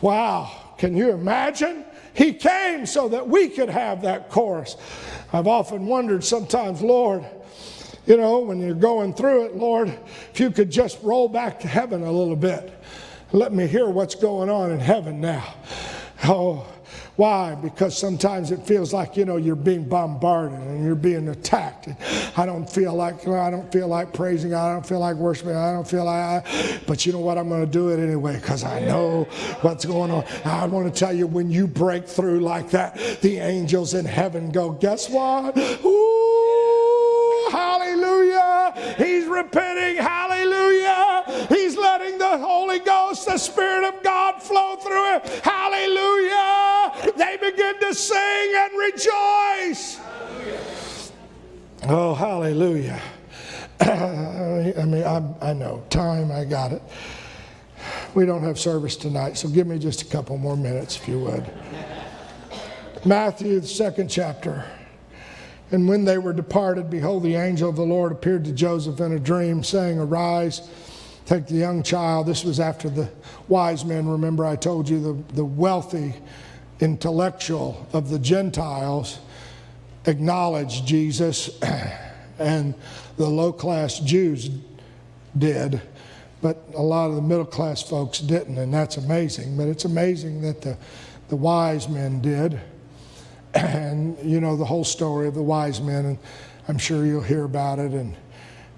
Wow. 0.00 0.50
Can 0.78 0.96
you 0.96 1.10
imagine? 1.10 1.84
He 2.14 2.32
came 2.32 2.86
so 2.86 3.08
that 3.08 3.28
we 3.28 3.48
could 3.48 3.68
have 3.68 4.02
that 4.02 4.30
chorus. 4.30 4.76
I've 5.32 5.46
often 5.46 5.86
wondered 5.86 6.24
sometimes, 6.24 6.82
Lord, 6.82 7.24
you 8.06 8.16
know, 8.16 8.40
when 8.40 8.60
you're 8.60 8.74
going 8.74 9.14
through 9.14 9.46
it, 9.46 9.56
Lord, 9.56 9.88
if 10.32 10.40
you 10.40 10.50
could 10.50 10.70
just 10.70 11.02
roll 11.02 11.28
back 11.28 11.60
to 11.60 11.68
heaven 11.68 12.02
a 12.02 12.12
little 12.12 12.36
bit. 12.36 12.72
Let 13.32 13.52
me 13.52 13.66
hear 13.66 13.88
what's 13.88 14.14
going 14.14 14.48
on 14.48 14.70
in 14.70 14.78
heaven 14.78 15.20
now. 15.20 15.54
Oh, 16.24 16.66
why? 17.16 17.54
Because 17.54 17.96
sometimes 17.96 18.50
it 18.50 18.62
feels 18.66 18.92
like 18.92 19.16
you 19.16 19.24
know 19.24 19.38
you're 19.38 19.56
being 19.56 19.88
bombarded 19.88 20.58
and 20.58 20.84
you're 20.84 20.94
being 20.94 21.28
attacked. 21.28 21.88
I 22.36 22.44
don't 22.44 22.68
feel 22.68 22.94
like 22.94 23.26
I 23.26 23.50
don't 23.50 23.72
feel 23.72 23.88
like 23.88 24.12
praising. 24.12 24.52
I 24.52 24.70
don't 24.72 24.84
feel 24.84 25.00
like 25.00 25.16
worshiping. 25.16 25.56
I 25.56 25.72
don't 25.72 25.88
feel 25.88 26.04
like. 26.04 26.44
I, 26.44 26.78
but 26.86 27.06
you 27.06 27.12
know 27.12 27.20
what? 27.20 27.38
I'm 27.38 27.48
going 27.48 27.64
to 27.64 27.70
do 27.70 27.88
it 27.88 28.00
anyway 28.00 28.36
because 28.36 28.64
I 28.64 28.80
know 28.80 29.24
what's 29.62 29.86
going 29.86 30.10
on. 30.10 30.24
I 30.44 30.66
want 30.66 30.92
to 30.92 30.98
tell 30.98 31.14
you 31.14 31.26
when 31.26 31.50
you 31.50 31.66
break 31.66 32.06
through 32.06 32.40
like 32.40 32.68
that, 32.70 32.98
the 33.22 33.38
angels 33.38 33.94
in 33.94 34.04
heaven 34.04 34.50
go. 34.50 34.72
Guess 34.72 35.08
what? 35.08 35.56
Ooh, 35.56 37.48
hallelujah! 37.50 38.94
He's 38.98 39.24
repenting. 39.24 39.96
Hallelujah! 39.96 41.46
He's 41.48 41.78
letting 41.78 42.18
the 42.18 42.36
Holy 42.36 42.80
Ghost, 42.80 43.24
the 43.24 43.38
Spirit 43.38 43.88
of 43.88 44.02
God, 44.02 44.42
flow 44.42 44.76
through 44.76 45.12
him. 45.12 45.20
Hallelujah! 45.42 46.05
They 47.16 47.36
begin 47.36 47.78
to 47.80 47.94
sing 47.94 48.52
and 48.54 48.72
rejoice. 48.78 50.00
Oh, 51.88 52.14
hallelujah. 52.14 53.00
I 53.80 54.84
mean, 54.86 55.04
I, 55.04 55.22
I 55.40 55.52
know, 55.52 55.84
time, 55.90 56.32
I 56.32 56.44
got 56.44 56.72
it. 56.72 56.82
We 58.14 58.24
don't 58.24 58.42
have 58.42 58.58
service 58.58 58.96
tonight, 58.96 59.36
so 59.36 59.48
give 59.48 59.66
me 59.66 59.78
just 59.78 60.02
a 60.02 60.06
couple 60.06 60.38
more 60.38 60.56
minutes, 60.56 60.96
if 60.96 61.06
you 61.06 61.18
would. 61.20 61.44
Matthew, 63.04 63.60
the 63.60 63.66
second 63.66 64.08
chapter. 64.08 64.64
And 65.70 65.88
when 65.88 66.04
they 66.04 66.18
were 66.18 66.32
departed, 66.32 66.90
behold, 66.90 67.22
the 67.22 67.34
angel 67.34 67.68
of 67.68 67.76
the 67.76 67.82
Lord 67.82 68.12
appeared 68.12 68.44
to 68.46 68.52
Joseph 68.52 69.00
in 69.00 69.12
a 69.12 69.18
dream, 69.18 69.62
saying, 69.62 69.98
Arise, 69.98 70.68
take 71.24 71.46
the 71.46 71.56
young 71.56 71.82
child. 71.82 72.26
This 72.26 72.44
was 72.44 72.58
after 72.58 72.88
the 72.88 73.08
wise 73.48 73.84
men. 73.84 74.08
Remember, 74.08 74.44
I 74.44 74.56
told 74.56 74.88
you 74.88 75.00
the, 75.00 75.34
the 75.34 75.44
wealthy 75.44 76.14
intellectual 76.80 77.86
of 77.92 78.10
the 78.10 78.18
Gentiles 78.18 79.18
acknowledged 80.06 80.86
Jesus, 80.86 81.58
and 82.38 82.74
the 83.16 83.26
low 83.28 83.52
class 83.52 83.98
Jews 83.98 84.50
did, 85.36 85.80
but 86.42 86.62
a 86.74 86.82
lot 86.82 87.08
of 87.08 87.16
the 87.16 87.22
middle 87.22 87.44
class 87.44 87.82
folks 87.82 88.18
didn't, 88.18 88.58
and 88.58 88.72
that's 88.72 88.96
amazing. 88.96 89.56
But 89.56 89.68
it's 89.68 89.84
amazing 89.84 90.42
that 90.42 90.62
the, 90.62 90.76
the 91.28 91.36
wise 91.36 91.88
men 91.88 92.20
did. 92.20 92.60
And 93.54 94.18
you 94.22 94.38
know 94.38 94.54
the 94.54 94.66
whole 94.66 94.84
story 94.84 95.28
of 95.28 95.34
the 95.34 95.42
wise 95.42 95.80
men, 95.80 96.04
and 96.04 96.18
I'm 96.68 96.76
sure 96.76 97.06
you'll 97.06 97.22
hear 97.22 97.44
about 97.44 97.78
it. 97.78 97.92
And 97.92 98.14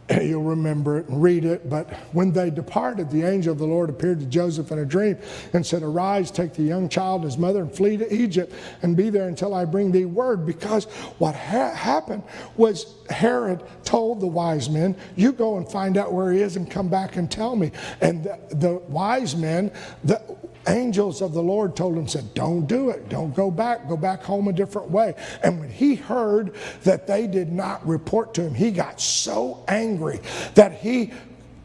You'll 0.23 0.43
remember 0.43 0.99
it 0.99 1.09
and 1.09 1.23
read 1.23 1.45
it. 1.45 1.69
But 1.69 1.93
when 2.13 2.33
they 2.33 2.51
departed, 2.51 3.11
the 3.11 3.25
angel 3.25 3.53
of 3.53 3.59
the 3.59 3.67
Lord 3.67 3.91
appeared 3.91 4.21
to 4.21 4.27
Joseph 4.27 4.71
in 4.73 4.79
a 4.79 4.85
dream 4.85 5.19
and 5.53 5.67
said, 5.67 5.83
Arise, 5.83 6.31
take 6.31 6.55
the 6.55 6.63
young 6.63 6.89
child 6.89 7.23
and 7.23 7.31
his 7.31 7.39
mother 7.39 7.61
and 7.61 7.75
flee 7.75 7.97
to 7.99 8.15
Egypt 8.15 8.53
and 8.83 8.97
be 8.97 9.11
there 9.11 9.29
until 9.29 9.55
I 9.55 9.65
bring 9.65 9.93
thee 9.93 10.07
word. 10.07 10.47
Because 10.47 10.85
what 11.19 11.35
ha- 11.35 11.75
happened 11.75 12.23
was 12.57 12.95
Herod 13.11 13.63
told 13.85 14.21
the 14.21 14.27
wise 14.27 14.71
men, 14.71 14.97
You 15.17 15.33
go 15.33 15.59
and 15.59 15.71
find 15.71 15.97
out 15.97 16.13
where 16.13 16.33
he 16.33 16.41
is 16.41 16.57
and 16.57 16.71
come 16.71 16.89
back 16.89 17.17
and 17.17 17.31
tell 17.31 17.55
me. 17.55 17.71
And 18.01 18.25
the, 18.25 18.39
the 18.51 18.75
wise 18.89 19.37
men, 19.37 19.71
the, 20.05 20.23
angels 20.69 21.23
of 21.23 21.33
the 21.33 21.43
Lord 21.43 21.77
told 21.77 21.97
him, 21.97 22.09
said, 22.09 22.35
Don't 22.35 22.67
do 22.67 22.91
it. 22.91 23.09
Don't 23.09 23.35
go 23.35 23.51
back. 23.51 23.89
Go 23.89 23.97
back 23.97 24.23
home 24.23 24.49
a 24.49 24.53
different 24.53 24.91
way. 24.91 25.15
And 25.43 25.61
when 25.61 25.71
he 25.71 25.95
heard 25.95 26.55
that 26.85 27.07
they 27.07 27.27
did 27.27 27.53
not 27.53 27.87
report 27.87 28.35
to 28.35 28.43
him, 28.43 28.55
he 28.55 28.71
got 28.71 29.01
so 29.01 29.65
angry 29.69 30.21
that 30.55 30.73
he 30.73 31.13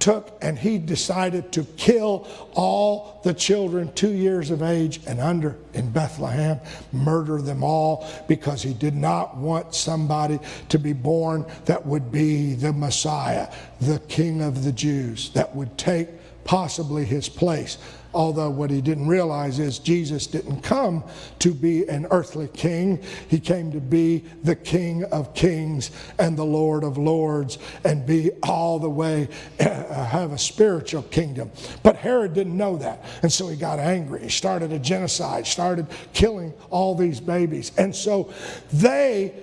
took 0.04 0.38
and 0.42 0.60
he 0.60 0.78
decided 0.78 1.50
to 1.54 1.64
kill 1.78 2.28
all 2.56 3.22
the 3.24 3.34
children 3.34 3.90
two 3.94 4.12
years 4.12 4.52
of 4.52 4.62
age 4.62 5.00
and 5.08 5.22
under 5.22 5.56
in 5.74 5.90
Bethlehem, 5.92 6.60
murder 6.92 7.42
them 7.42 7.64
all 7.64 8.06
because 8.28 8.62
he 8.62 8.74
did 8.74 8.98
not 8.98 9.38
want 9.38 9.74
somebody 9.74 10.40
to 10.68 10.78
be 10.78 10.92
born 10.92 11.46
that 11.64 11.86
would 11.86 12.12
be 12.12 12.54
the 12.54 12.74
Messiah, 12.74 13.50
the 13.80 14.00
King 14.10 14.42
of 14.42 14.66
the 14.66 14.74
Jews, 14.74 15.30
that 15.30 15.56
would 15.56 15.78
take 15.78 16.10
possibly 16.44 17.06
his 17.06 17.30
place. 17.30 17.78
Although 18.14 18.52
what 18.52 18.70
he 18.70 18.82
didn't 18.82 19.08
realize 19.08 19.60
is 19.60 19.80
Jesus 19.80 20.28
didn't 20.28 20.62
come 20.62 21.04
to 21.40 21.54
be 21.54 21.88
an 21.88 22.08
earthly 22.12 22.48
king. 22.48 23.02
He 23.28 23.40
came 23.40 23.72
to 23.72 23.80
be 23.80 24.24
the 24.44 24.56
King 24.56 25.04
of 25.06 25.34
kings 25.34 25.92
and 26.20 26.38
the 26.38 26.46
Lord 26.46 26.84
of 26.84 26.98
lords 26.98 27.58
and 27.84 28.06
be 28.06 28.32
all 28.44 28.80
the 28.80 28.90
way, 28.90 29.28
uh, 29.60 30.06
have 30.06 30.32
a 30.32 30.38
spiritual 30.38 31.04
kingdom. 31.04 31.52
But 31.82 31.96
Herod 31.96 32.34
didn't 32.34 32.56
know 32.56 32.78
that. 32.78 33.04
And 33.22 33.32
so 33.32 33.48
he 33.48 33.56
got 33.56 33.80
angry. 33.80 34.24
He 34.24 34.30
started 34.30 34.72
a 34.72 34.80
genocide, 34.80 35.48
started 35.48 35.88
killing 36.14 36.54
all 36.70 36.96
these 36.96 37.20
babies. 37.20 37.72
And 37.78 37.96
so 37.96 38.32
they 38.72 39.34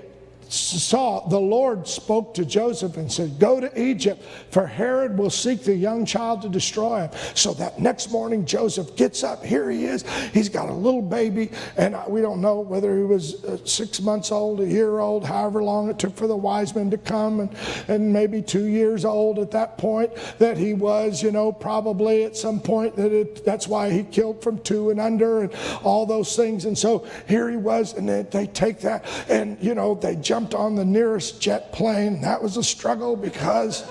saw, 0.51 1.29
the 1.29 1.39
Lord 1.39 1.87
spoke 1.87 2.35
to 2.35 2.45
Joseph 2.45 2.97
and 2.97 3.11
said, 3.11 3.39
Go 3.39 3.61
to 3.61 3.81
Egypt, 3.81 4.23
for 4.51 4.67
Herod 4.67 5.17
will 5.17 5.31
seek 5.31 5.63
the 5.63 5.75
young 5.75 6.05
child 6.05 6.43
to 6.43 6.49
destroy 6.49 7.03
him. 7.03 7.11
So 7.35 7.55
that 7.55 7.79
next 7.79 8.11
morning, 8.11 8.45
Joseph 8.45 8.97
gets 8.97 9.23
up. 9.23 9.45
Here 9.45 9.71
he 9.71 9.85
is. 9.85 10.05
He's 10.33 10.49
got 10.49 10.69
a 10.69 10.73
little 10.73 11.03
baby, 11.03 11.51
and 11.77 11.97
we 12.09 12.21
don't 12.21 12.41
know 12.41 12.61
whether 12.61 12.97
he 12.97 13.05
was 13.05 13.45
uh, 13.45 13.59
six 13.65 14.01
months 14.01 14.33
old, 14.33 14.61
a 14.61 14.67
year 14.67 14.99
old, 14.99 15.25
however 15.25 15.63
long 15.63 15.89
it 15.89 15.99
took 15.99 16.17
for 16.17 16.27
the 16.27 16.37
wise 16.37 16.75
men 16.75 16.91
to 16.91 16.99
come, 16.99 17.41
and, 17.41 17.55
and 17.87 18.13
maybe 18.13 18.43
two 18.43 18.65
years 18.65 19.05
old 19.05 19.39
at 19.39 19.53
that 19.53 19.79
point, 19.79 20.11
that 20.39 20.59
he 20.59 20.75
was, 20.75 21.23
you 21.23 21.31
know, 21.31 21.53
probably 21.53 22.25
at 22.25 22.37
some 22.37 22.61
point 22.61 22.97
that 22.97 23.13
it, 23.13 23.45
that's 23.45 23.69
why 23.69 23.91
he 23.91 24.03
killed 24.03 24.43
from 24.43 24.59
two 24.59 24.91
and 24.91 25.01
under 25.01 25.43
and 25.43 25.55
all 25.85 26.07
those 26.07 26.35
things. 26.35 26.65
And 26.65 26.77
so 26.77 27.07
here 27.29 27.49
he 27.49 27.57
was, 27.57 27.95
and 27.97 28.09
they, 28.09 28.23
they 28.23 28.47
take 28.47 28.81
that, 28.81 29.05
and, 29.29 29.57
you 29.63 29.75
know, 29.75 29.95
they 29.95 30.17
jump 30.17 30.40
jumped 30.41 30.55
on 30.55 30.75
the 30.75 30.85
nearest 30.87 31.39
jet 31.39 31.71
plane. 31.71 32.23
That 32.23 32.43
was 32.43 32.57
a 32.57 32.63
struggle 32.63 33.15
because 33.15 33.83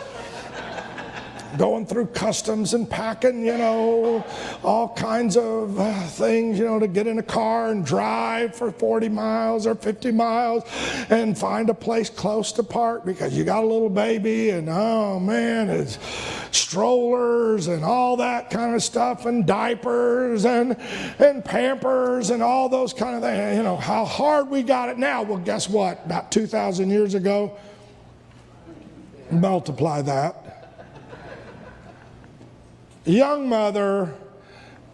going 1.58 1.86
through 1.86 2.08
customs 2.08 2.74
and 2.74 2.90
packing, 2.90 3.46
you 3.46 3.58
know, 3.58 4.26
all 4.64 4.90
kinds 4.90 5.38
of 5.38 5.80
uh, 5.80 6.02
things, 6.08 6.60
you 6.60 6.66
know, 6.66 6.80
to 6.80 6.88
get 6.88 7.08
in 7.08 7.20
a 7.20 7.24
car 7.24 7.72
and 7.72 7.86
drive 7.86 8.56
for 8.56 8.72
40 8.72 9.10
miles 9.10 9.66
or 9.66 9.76
50 9.76 10.12
miles 10.12 10.64
and 11.10 11.38
find 11.38 11.70
a 11.70 11.74
place 11.74 12.10
close 12.10 12.52
to 12.54 12.64
park 12.64 13.06
because 13.06 13.38
you 13.38 13.44
got 13.44 13.64
a 13.64 13.68
little 13.68 13.90
baby 13.90 14.52
and 14.52 14.70
oh 14.70 15.20
man, 15.20 15.70
it's 15.70 15.98
strollers 16.52 17.68
and 17.68 17.84
all 17.84 18.18
that 18.18 18.50
kind 18.50 18.76
of 18.76 18.84
stuff 18.84 19.26
and 19.26 19.46
diapers 19.46 20.46
and 20.46 20.76
and 21.20 21.44
pampers 21.44 22.30
and 22.30 22.44
all 22.44 22.70
those 22.70 22.94
kind 22.94 23.16
of 23.16 23.22
things. 23.22 23.58
You 23.58 23.64
know, 23.64 23.76
how 23.76 24.06
hard 24.06 24.50
we 24.50 24.64
got 24.64 24.90
it 24.90 24.98
now. 24.98 25.24
Well, 25.24 25.38
guess 25.40 25.70
what? 25.70 26.06
About 26.06 26.32
2,000 26.32 26.90
years 26.90 27.14
ago, 27.14 27.58
multiply 29.32 30.02
that 30.04 30.39
young 33.06 33.50
mother, 33.50 34.14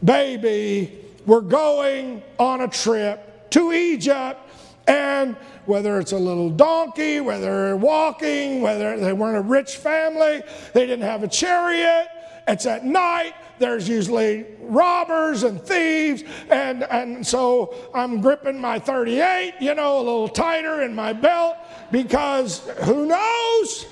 baby, 0.04 1.00
were 1.26 1.42
going 1.42 2.22
on 2.38 2.62
a 2.62 2.68
trip 2.68 3.50
to 3.52 3.74
Egypt. 3.74 4.40
And 4.88 5.36
whether 5.66 6.00
it's 6.00 6.12
a 6.12 6.18
little 6.18 6.50
donkey, 6.50 7.20
whether 7.20 7.76
walking, 7.76 8.62
whether 8.62 9.00
they 9.00 9.14
weren't 9.14 9.38
a 9.38 9.42
rich 9.42 9.78
family, 9.78 10.44
they 10.74 10.86
didn't 10.86 11.06
have 11.06 11.24
a 11.24 11.28
chariot, 11.28 12.08
it's 12.48 12.68
at 12.68 12.86
night, 12.86 13.34
there's 13.58 13.90
usually 13.90 14.46
robbers 14.60 15.42
and 15.42 15.60
thieves, 15.60 16.24
and, 16.50 16.84
and 16.84 17.26
so 17.26 17.74
I'm 17.96 18.22
gripping 18.22 18.62
my 18.62 18.78
38, 18.78 19.56
you 19.60 19.74
know, 19.74 19.98
a 19.98 20.04
little 20.04 20.30
tighter 20.30 20.84
in 20.84 20.94
my 20.94 21.14
belt 21.14 21.58
because 21.92 22.60
who 22.84 23.08
knows? 23.08 23.88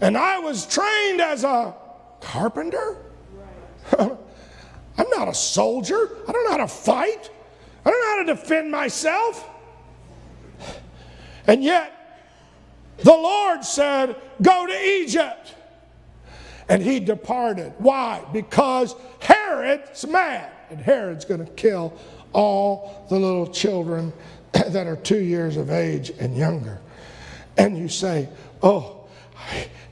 And 0.00 0.16
I 0.16 0.38
was 0.38 0.66
trained 0.66 1.20
as 1.20 1.44
a 1.44 1.74
carpenter. 2.20 2.96
I'm 3.98 5.10
not 5.10 5.28
a 5.28 5.34
soldier. 5.34 6.10
I 6.28 6.32
don't 6.32 6.44
know 6.44 6.50
how 6.50 6.56
to 6.58 6.68
fight. 6.68 7.30
I 7.84 7.90
don't 7.90 8.00
know 8.00 8.08
how 8.08 8.34
to 8.34 8.40
defend 8.40 8.70
myself. 8.70 9.48
And 11.46 11.64
yet, 11.64 11.96
the 12.98 13.12
Lord 13.12 13.64
said, 13.64 14.16
Go 14.42 14.66
to 14.66 14.72
Egypt. 14.72 15.54
And 16.68 16.82
he 16.82 17.00
departed. 17.00 17.72
Why? 17.78 18.24
Because 18.32 18.94
Herod's 19.18 20.06
mad. 20.06 20.52
And 20.70 20.78
Herod's 20.78 21.24
going 21.24 21.44
to 21.44 21.52
kill 21.52 21.98
all 22.32 23.06
the 23.10 23.18
little 23.18 23.46
children 23.46 24.12
that 24.52 24.86
are 24.86 24.96
two 24.96 25.18
years 25.18 25.56
of 25.56 25.70
age 25.70 26.12
and 26.20 26.36
younger. 26.36 26.78
And 27.56 27.76
you 27.76 27.88
say, 27.88 28.28
Oh, 28.62 29.08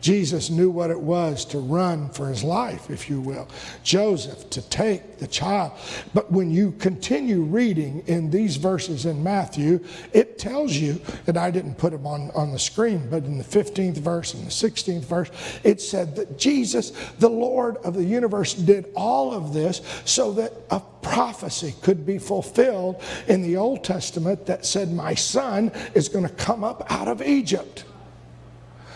Jesus 0.00 0.50
knew 0.50 0.70
what 0.70 0.90
it 0.90 1.00
was 1.00 1.44
to 1.46 1.58
run 1.58 2.08
for 2.10 2.28
his 2.28 2.44
life, 2.44 2.90
if 2.90 3.10
you 3.10 3.20
will. 3.20 3.48
Joseph 3.82 4.48
to 4.50 4.62
take 4.68 5.18
the 5.18 5.26
child. 5.26 5.72
But 6.14 6.30
when 6.30 6.50
you 6.50 6.72
continue 6.72 7.42
reading 7.42 8.04
in 8.06 8.30
these 8.30 8.56
verses 8.56 9.06
in 9.06 9.22
Matthew, 9.22 9.84
it 10.12 10.38
tells 10.38 10.76
you, 10.76 11.00
and 11.26 11.36
I 11.36 11.50
didn't 11.50 11.76
put 11.76 11.92
them 11.92 12.06
on, 12.06 12.30
on 12.34 12.52
the 12.52 12.58
screen, 12.58 13.08
but 13.10 13.24
in 13.24 13.38
the 13.38 13.44
15th 13.44 13.98
verse 13.98 14.34
and 14.34 14.46
the 14.46 14.50
16th 14.50 15.04
verse, 15.04 15.30
it 15.64 15.80
said 15.80 16.14
that 16.16 16.38
Jesus, 16.38 16.92
the 17.18 17.28
Lord 17.28 17.76
of 17.78 17.94
the 17.94 18.04
universe, 18.04 18.54
did 18.54 18.86
all 18.94 19.32
of 19.32 19.52
this 19.52 19.82
so 20.04 20.32
that 20.34 20.52
a 20.70 20.80
prophecy 21.02 21.74
could 21.82 22.06
be 22.06 22.18
fulfilled 22.18 23.02
in 23.26 23.42
the 23.42 23.56
Old 23.56 23.82
Testament 23.82 24.46
that 24.46 24.64
said, 24.64 24.92
My 24.92 25.14
son 25.14 25.72
is 25.94 26.08
going 26.08 26.26
to 26.26 26.34
come 26.34 26.62
up 26.62 26.90
out 26.90 27.08
of 27.08 27.22
Egypt. 27.22 27.84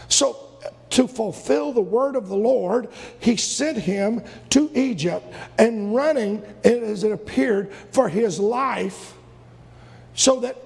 So 0.08 0.51
to 0.92 1.08
fulfill 1.08 1.72
the 1.72 1.80
word 1.82 2.16
of 2.16 2.28
the 2.28 2.36
Lord, 2.36 2.88
he 3.18 3.36
sent 3.36 3.78
him 3.78 4.22
to 4.50 4.70
Egypt 4.74 5.26
and 5.58 5.94
running, 5.94 6.42
as 6.64 7.04
it 7.04 7.12
appeared, 7.12 7.72
for 7.90 8.08
his 8.08 8.38
life 8.38 9.14
so 10.14 10.40
that 10.40 10.56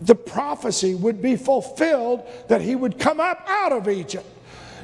the 0.00 0.14
prophecy 0.14 0.94
would 0.94 1.22
be 1.22 1.36
fulfilled 1.36 2.26
that 2.48 2.60
he 2.60 2.74
would 2.74 2.98
come 2.98 3.20
up 3.20 3.44
out 3.48 3.72
of 3.72 3.88
Egypt. 3.88 4.26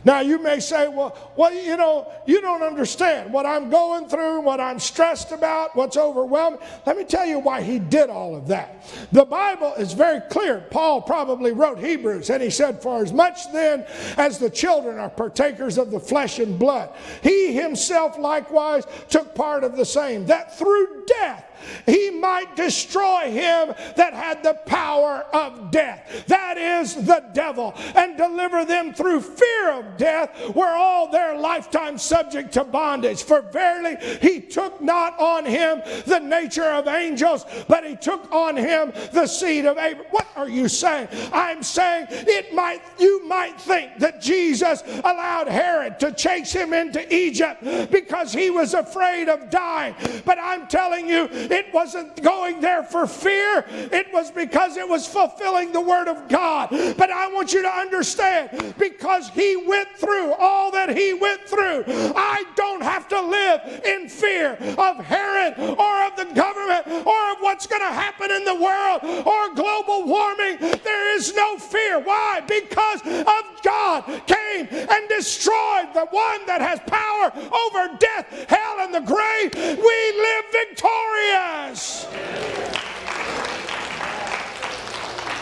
Now, 0.04 0.20
you 0.20 0.38
may 0.38 0.58
say, 0.58 0.88
well, 0.88 1.16
well, 1.36 1.54
you 1.54 1.76
know, 1.76 2.10
you 2.26 2.40
don't 2.40 2.62
understand 2.62 3.32
what 3.32 3.46
I'm 3.46 3.70
going 3.70 4.08
through, 4.08 4.40
what 4.40 4.60
I'm 4.60 4.78
stressed 4.78 5.32
about, 5.32 5.76
what's 5.76 5.96
overwhelming. 5.96 6.60
Let 6.86 6.96
me 6.96 7.04
tell 7.04 7.26
you 7.26 7.38
why 7.38 7.62
he 7.62 7.78
did 7.78 8.10
all 8.10 8.34
of 8.34 8.48
that. 8.48 8.84
The 9.12 9.24
Bible 9.24 9.74
is 9.74 9.92
very 9.92 10.20
clear. 10.28 10.66
Paul 10.70 11.02
probably 11.02 11.52
wrote 11.52 11.78
Hebrews, 11.78 12.30
and 12.30 12.42
he 12.42 12.50
said, 12.50 12.82
For 12.82 13.02
as 13.02 13.12
much 13.12 13.52
then 13.52 13.86
as 14.16 14.38
the 14.38 14.50
children 14.50 14.98
are 14.98 15.10
partakers 15.10 15.78
of 15.78 15.90
the 15.90 16.00
flesh 16.00 16.38
and 16.38 16.58
blood, 16.58 16.90
he 17.22 17.52
himself 17.52 18.18
likewise 18.18 18.84
took 19.08 19.34
part 19.34 19.62
of 19.62 19.76
the 19.76 19.84
same, 19.84 20.26
that 20.26 20.58
through 20.58 21.04
death, 21.06 21.44
he 21.86 22.10
might 22.10 22.56
destroy 22.56 23.30
him 23.30 23.74
that 23.96 24.12
had 24.12 24.42
the 24.42 24.54
power 24.66 25.26
of 25.32 25.70
death. 25.70 26.24
That 26.26 26.58
is 26.58 26.94
the 26.94 27.24
devil, 27.32 27.74
and 27.94 28.16
deliver 28.16 28.64
them 28.64 28.94
through 28.94 29.20
fear 29.20 29.72
of 29.72 29.96
death, 29.96 30.54
were 30.54 30.74
all 30.74 31.10
their 31.10 31.36
lifetime 31.38 31.98
subject 31.98 32.52
to 32.52 32.64
bondage. 32.64 33.22
For 33.22 33.42
verily 33.42 33.96
he 34.20 34.40
took 34.40 34.80
not 34.80 35.18
on 35.18 35.44
him 35.44 35.82
the 36.06 36.18
nature 36.18 36.64
of 36.64 36.88
angels, 36.88 37.46
but 37.68 37.84
he 37.84 37.96
took 37.96 38.30
on 38.32 38.56
him 38.56 38.92
the 39.12 39.26
seed 39.26 39.66
of 39.66 39.78
Abraham. 39.78 40.10
What 40.10 40.26
are 40.36 40.48
you 40.48 40.68
saying? 40.68 41.08
I'm 41.32 41.62
saying 41.62 42.06
it 42.10 42.54
might 42.54 42.82
you 42.98 43.26
might 43.26 43.60
think 43.60 43.98
that 43.98 44.20
Jesus 44.20 44.82
allowed 45.04 45.48
Herod 45.48 45.98
to 46.00 46.12
chase 46.12 46.52
him 46.52 46.72
into 46.72 47.02
Egypt 47.14 47.62
because 47.90 48.32
he 48.32 48.50
was 48.50 48.74
afraid 48.74 49.28
of 49.28 49.50
dying. 49.50 49.94
But 50.24 50.38
I'm 50.40 50.66
telling 50.66 51.08
you, 51.08 51.28
it 51.52 51.72
wasn't 51.72 52.22
going 52.22 52.60
there 52.60 52.82
for 52.82 53.06
fear, 53.06 53.64
it 53.68 54.12
was 54.12 54.30
because 54.30 54.76
it 54.76 54.88
was 54.88 55.06
fulfilling 55.06 55.72
the 55.72 55.80
Word 55.80 56.08
of 56.08 56.28
God. 56.28 56.70
But 56.70 57.10
I 57.10 57.28
want 57.32 57.52
you 57.52 57.62
to 57.62 57.68
understand 57.68 58.74
because 58.78 59.28
He 59.30 59.56
went 59.56 59.88
through 59.96 60.32
all 60.34 60.70
that 60.72 60.96
He 60.96 61.12
went 61.12 61.42
through, 61.42 61.84
I 61.86 62.44
don't 62.56 62.82
have 62.82 63.08
to 63.08 63.20
live 63.20 63.82
in 63.84 64.08
fear 64.08 64.52
of 64.78 64.96
Herod 65.04 65.54
or 65.58 66.04
of 66.06 66.16
the 66.16 66.32
government 66.34 66.86
or 67.06 67.32
of 67.32 67.38
what's 67.40 67.66
going 67.66 67.82
to 67.82 67.92
happen 67.92 68.30
in 68.30 68.44
the 68.44 68.54
world 68.54 69.26
or 69.26 69.54
global 69.54 70.06
warming. 70.06 70.58
There 70.58 71.16
is 71.16 71.34
no 71.34 71.58
fear. 71.58 72.00
Why? 72.00 72.40
Because 72.46 73.00
of 73.02 73.62
God 73.62 74.04
came 74.26 74.68
and 74.70 75.08
destroyed 75.08 75.92
the 75.94 76.06
one 76.10 76.46
that 76.46 76.60
has 76.60 76.80
power 76.86 77.32
over 77.52 77.96
death, 77.98 78.46
hell, 78.48 78.76
and 78.80 78.94
the 78.94 79.00
grave. 79.00 79.54
We 79.54 79.98
live 80.20 80.44
victorious. 80.52 81.41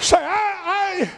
Say, 0.01 0.17
I, 0.17 1.11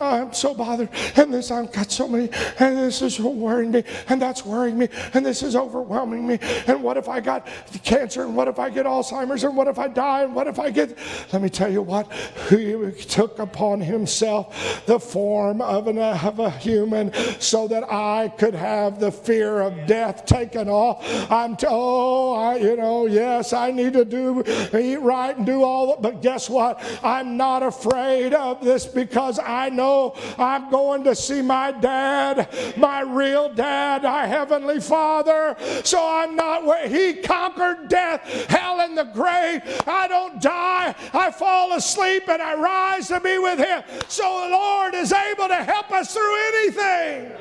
I'm 0.00 0.32
so 0.32 0.54
bothered, 0.54 0.88
and 1.16 1.32
this 1.32 1.50
I've 1.50 1.72
got 1.72 1.90
so 1.90 2.08
many, 2.08 2.30
and 2.58 2.78
this 2.78 3.02
is 3.02 3.20
worrying 3.20 3.70
me, 3.70 3.84
and 4.08 4.20
that's 4.20 4.44
worrying 4.44 4.78
me, 4.78 4.88
and 5.12 5.24
this 5.24 5.42
is 5.42 5.56
overwhelming 5.56 6.26
me. 6.26 6.38
And 6.66 6.82
what 6.82 6.96
if 6.96 7.08
I 7.08 7.20
got 7.20 7.46
cancer? 7.82 8.22
And 8.22 8.36
what 8.36 8.48
if 8.48 8.58
I 8.58 8.70
get 8.70 8.86
Alzheimer's? 8.86 9.44
And 9.44 9.56
what 9.56 9.68
if 9.68 9.78
I 9.78 9.88
die? 9.88 10.22
And 10.22 10.34
what 10.34 10.46
if 10.46 10.58
I 10.58 10.70
get? 10.70 10.96
Let 11.32 11.42
me 11.42 11.48
tell 11.48 11.70
you 11.70 11.82
what. 11.82 12.10
He 12.48 12.74
took 13.08 13.38
upon 13.38 13.80
himself 13.80 14.84
the 14.86 14.98
form 14.98 15.60
of, 15.60 15.86
an, 15.88 15.98
of 15.98 16.38
a 16.38 16.50
human, 16.50 17.12
so 17.38 17.68
that 17.68 17.84
I 17.84 18.28
could 18.28 18.54
have 18.54 19.00
the 19.00 19.12
fear 19.12 19.60
of 19.60 19.86
death 19.86 20.24
taken 20.26 20.68
off. 20.68 21.04
I'm 21.30 21.56
t- 21.56 21.66
oh, 21.68 22.34
I, 22.34 22.56
you 22.56 22.76
know, 22.76 23.06
yes, 23.06 23.52
I 23.52 23.70
need 23.70 23.92
to 23.94 24.04
do 24.04 24.42
eat 24.74 24.96
right 24.96 25.36
and 25.36 25.46
do 25.46 25.62
all 25.62 25.88
that, 25.88 26.02
but 26.02 26.22
guess 26.22 26.48
what? 26.48 26.82
I'm 27.02 27.36
not 27.36 27.62
afraid 27.62 28.34
of 28.34 28.64
this 28.64 28.86
because 28.86 29.38
I 29.38 29.68
know 29.74 30.14
I'm 30.38 30.70
going 30.70 31.04
to 31.04 31.14
see 31.14 31.42
my 31.42 31.72
dad, 31.72 32.48
my 32.76 33.00
real 33.00 33.48
dad, 33.52 34.04
our 34.04 34.26
heavenly 34.26 34.80
father. 34.80 35.56
So 35.84 36.06
I'm 36.06 36.36
not 36.36 36.64
where 36.64 36.88
he 36.88 37.14
conquered 37.14 37.88
death, 37.88 38.22
hell, 38.48 38.80
and 38.80 38.96
the 38.96 39.04
grave. 39.04 39.62
I 39.86 40.08
don't 40.08 40.40
die. 40.40 40.94
I 41.12 41.30
fall 41.30 41.72
asleep 41.74 42.28
and 42.28 42.40
I 42.40 42.54
rise 42.54 43.08
to 43.08 43.20
be 43.20 43.38
with 43.38 43.58
him. 43.58 43.82
So 44.08 44.22
the 44.22 44.50
Lord 44.50 44.94
is 44.94 45.12
able 45.12 45.48
to 45.48 45.62
help 45.62 45.90
us 45.90 46.12
through 46.12 46.36
anything. 46.48 47.32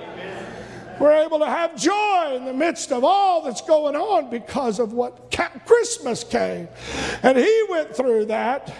We're 1.00 1.24
able 1.24 1.40
to 1.40 1.46
have 1.46 1.76
joy 1.76 2.36
in 2.36 2.46
the 2.46 2.54
midst 2.54 2.92
of 2.92 3.04
all 3.04 3.42
that's 3.42 3.62
going 3.62 3.96
on 3.96 4.30
because 4.30 4.80
of 4.80 4.94
what 4.94 5.36
Christmas 5.66 6.24
came. 6.24 6.68
And 7.24 7.38
he 7.38 7.66
went 7.70 7.96
through 7.96 8.26
that 8.26 8.74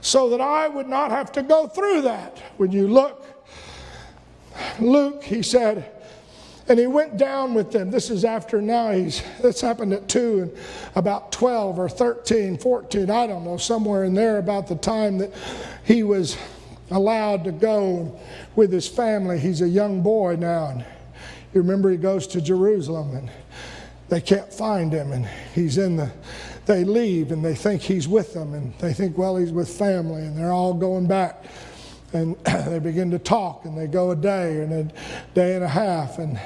so 0.00 0.30
that 0.30 0.40
I 0.40 0.68
would 0.68 0.88
not 0.88 1.10
have 1.10 1.32
to 1.32 1.42
go 1.42 1.66
through 1.66 2.02
that. 2.02 2.38
When 2.56 2.72
you 2.72 2.88
look, 2.88 3.24
Luke, 4.80 5.22
he 5.22 5.42
said, 5.42 5.92
and 6.68 6.78
he 6.78 6.86
went 6.86 7.16
down 7.16 7.54
with 7.54 7.72
them. 7.72 7.90
This 7.90 8.10
is 8.10 8.24
after 8.24 8.60
now 8.60 8.92
he's, 8.92 9.22
this 9.40 9.60
happened 9.60 9.92
at 9.94 10.06
2 10.08 10.40
and 10.40 10.52
about 10.94 11.32
12 11.32 11.78
or 11.78 11.88
13, 11.88 12.58
14, 12.58 13.10
I 13.10 13.26
don't 13.26 13.44
know, 13.44 13.56
somewhere 13.56 14.04
in 14.04 14.12
there 14.14 14.38
about 14.38 14.66
the 14.66 14.76
time 14.76 15.18
that 15.18 15.32
he 15.84 16.02
was 16.02 16.36
allowed 16.90 17.44
to 17.44 17.52
go 17.52 18.18
with 18.54 18.70
his 18.70 18.86
family. 18.86 19.38
He's 19.38 19.62
a 19.62 19.68
young 19.68 20.02
boy 20.02 20.36
now. 20.36 20.66
And 20.68 20.80
you 21.54 21.62
remember 21.62 21.90
he 21.90 21.96
goes 21.96 22.26
to 22.28 22.40
Jerusalem 22.40 23.16
and 23.16 23.30
they 24.10 24.20
can't 24.20 24.52
find 24.52 24.92
him 24.92 25.12
and 25.12 25.26
he's 25.54 25.78
in 25.78 25.96
the 25.96 26.10
they 26.68 26.84
leave 26.84 27.32
and 27.32 27.44
they 27.44 27.56
think 27.56 27.82
he's 27.82 28.06
with 28.06 28.32
them 28.34 28.54
and 28.54 28.72
they 28.78 28.92
think, 28.92 29.18
well, 29.18 29.36
he's 29.36 29.50
with 29.50 29.68
family 29.68 30.22
and 30.22 30.38
they're 30.38 30.52
all 30.52 30.72
going 30.72 31.08
back. 31.08 31.44
And 32.12 32.36
they 32.66 32.78
begin 32.78 33.10
to 33.10 33.18
talk 33.18 33.64
and 33.64 33.76
they 33.76 33.86
go 33.86 34.10
a 34.10 34.16
day 34.16 34.62
and 34.62 34.72
a 34.72 34.92
day 35.34 35.54
and 35.54 35.64
a 35.64 35.68
half 35.68 36.18
and 36.18 36.40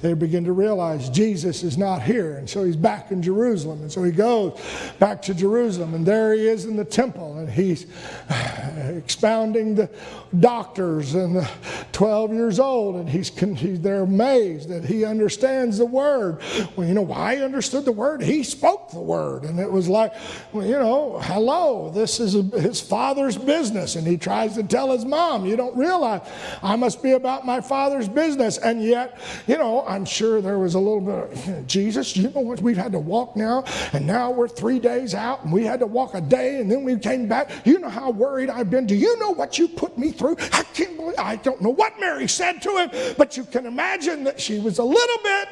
they 0.00 0.14
begin 0.14 0.44
to 0.44 0.52
realize 0.52 1.08
Jesus 1.08 1.62
is 1.62 1.78
not 1.78 2.02
here. 2.02 2.36
And 2.36 2.48
so 2.48 2.64
he's 2.64 2.76
back 2.76 3.10
in 3.10 3.22
Jerusalem. 3.22 3.82
And 3.82 3.90
so 3.90 4.02
he 4.02 4.12
goes 4.12 4.60
back 4.98 5.22
to 5.22 5.34
Jerusalem 5.34 5.94
and 5.94 6.04
there 6.04 6.34
he 6.34 6.46
is 6.46 6.64
in 6.64 6.76
the 6.76 6.84
temple 6.84 7.38
and 7.38 7.48
he's 7.48 7.86
expounding 8.96 9.74
the 9.74 9.90
doctors 10.38 11.14
and 11.14 11.36
the 11.36 11.50
12 11.92 12.32
years 12.32 12.58
old 12.60 12.96
and 12.96 13.08
he's, 13.08 13.28
he's 13.58 13.80
they're 13.80 14.02
amazed 14.02 14.68
that 14.68 14.84
he 14.84 15.04
understands 15.04 15.78
the 15.78 15.86
word. 15.86 16.40
Well, 16.74 16.86
you 16.86 16.94
know 16.94 17.02
why 17.02 17.36
he 17.36 17.42
understood 17.42 17.84
the 17.84 17.92
word? 17.92 18.22
He 18.22 18.42
spoke 18.42 18.90
the 18.90 19.00
word. 19.00 19.44
And 19.44 19.58
it 19.58 19.70
was 19.70 19.88
like, 19.88 20.12
well, 20.52 20.66
you 20.66 20.72
know, 20.72 21.20
hello, 21.22 21.90
this 21.90 22.20
is 22.20 22.32
his 22.52 22.80
father's 22.80 23.36
business. 23.36 23.96
And 23.96 24.06
he 24.06 24.16
tries 24.16 24.54
to 24.54 24.62
tell 24.62 24.92
mom, 25.04 25.44
you 25.46 25.56
don't 25.56 25.76
realize 25.76 26.22
I 26.62 26.76
must 26.76 27.02
be 27.02 27.12
about 27.12 27.44
my 27.44 27.60
father's 27.60 28.08
business. 28.08 28.58
And 28.58 28.82
yet, 28.82 29.18
you 29.46 29.58
know, 29.58 29.84
I'm 29.86 30.04
sure 30.04 30.40
there 30.40 30.58
was 30.58 30.74
a 30.74 30.78
little 30.78 31.00
bit 31.00 31.48
of 31.48 31.66
Jesus, 31.66 32.16
you 32.16 32.30
know 32.30 32.40
what? 32.40 32.60
We've 32.60 32.76
had 32.76 32.92
to 32.92 32.98
walk 32.98 33.36
now, 33.36 33.64
and 33.92 34.06
now 34.06 34.30
we're 34.30 34.48
three 34.48 34.78
days 34.78 35.14
out, 35.14 35.44
and 35.44 35.52
we 35.52 35.64
had 35.64 35.80
to 35.80 35.86
walk 35.86 36.14
a 36.14 36.20
day, 36.20 36.60
and 36.60 36.70
then 36.70 36.84
we 36.84 36.96
came 36.98 37.28
back. 37.28 37.50
You 37.64 37.78
know 37.78 37.88
how 37.88 38.10
worried 38.10 38.50
I've 38.50 38.70
been. 38.70 38.86
Do 38.86 38.94
you 38.94 39.18
know 39.18 39.30
what 39.30 39.58
you 39.58 39.68
put 39.68 39.98
me 39.98 40.12
through? 40.12 40.36
I 40.52 40.62
can't 40.74 40.96
believe, 40.96 41.18
I 41.18 41.36
don't 41.36 41.60
know 41.60 41.70
what 41.70 41.98
Mary 42.00 42.28
said 42.28 42.62
to 42.62 42.70
him, 42.78 43.14
but 43.16 43.36
you 43.36 43.44
can 43.44 43.66
imagine 43.66 44.24
that 44.24 44.40
she 44.40 44.58
was 44.58 44.78
a 44.78 44.84
little 44.84 45.22
bit 45.22 45.48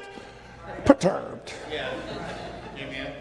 perturbed. 0.85 1.53
Yeah. 1.71 1.93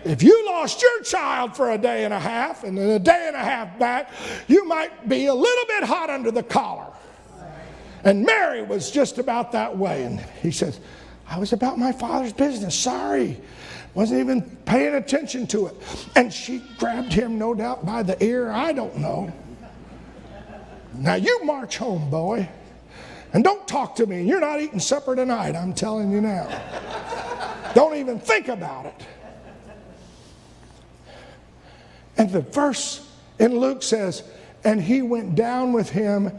If 0.05 0.21
you 0.21 0.45
lost 0.45 0.81
your 0.81 1.01
child 1.03 1.55
for 1.55 1.71
a 1.71 1.77
day 1.77 2.03
and 2.03 2.13
a 2.13 2.19
half 2.19 2.63
and 2.63 2.77
then 2.77 2.89
a 2.89 2.99
day 2.99 3.25
and 3.27 3.35
a 3.35 3.39
half 3.39 3.79
back, 3.79 4.11
you 4.47 4.65
might 4.65 5.07
be 5.07 5.27
a 5.27 5.33
little 5.33 5.65
bit 5.67 5.83
hot 5.83 6.09
under 6.09 6.31
the 6.31 6.43
collar. 6.43 6.87
And 8.03 8.25
Mary 8.25 8.63
was 8.63 8.91
just 8.91 9.17
about 9.17 9.53
that 9.53 9.77
way. 9.77 10.03
And 10.03 10.19
he 10.41 10.51
says, 10.51 10.79
I 11.27 11.39
was 11.39 11.53
about 11.53 11.77
my 11.77 11.91
father's 11.91 12.33
business. 12.33 12.75
Sorry. 12.75 13.39
Wasn't 13.93 14.19
even 14.19 14.41
paying 14.65 14.95
attention 14.95 15.47
to 15.47 15.67
it. 15.67 15.75
And 16.15 16.33
she 16.33 16.63
grabbed 16.77 17.13
him, 17.13 17.37
no 17.37 17.53
doubt, 17.53 17.85
by 17.85 18.03
the 18.03 18.21
ear. 18.23 18.51
I 18.51 18.73
don't 18.73 18.97
know. 18.97 19.31
Now 20.95 21.15
you 21.15 21.43
march 21.43 21.77
home, 21.77 22.09
boy. 22.09 22.49
And 23.33 23.43
don't 23.43 23.67
talk 23.67 23.95
to 23.95 24.05
me. 24.05 24.23
You're 24.23 24.41
not 24.41 24.61
eating 24.61 24.79
supper 24.79 25.15
tonight, 25.15 25.55
I'm 25.55 25.73
telling 25.73 26.11
you 26.11 26.21
now. 26.21 26.49
don't 27.73 27.95
even 27.95 28.19
think 28.19 28.47
about 28.47 28.85
it. 28.85 29.05
And 32.17 32.31
the 32.31 32.41
verse 32.41 33.09
in 33.39 33.57
Luke 33.57 33.83
says, 33.83 34.23
and 34.63 34.81
he 34.81 35.01
went 35.01 35.35
down 35.35 35.73
with 35.73 35.89
him 35.89 36.31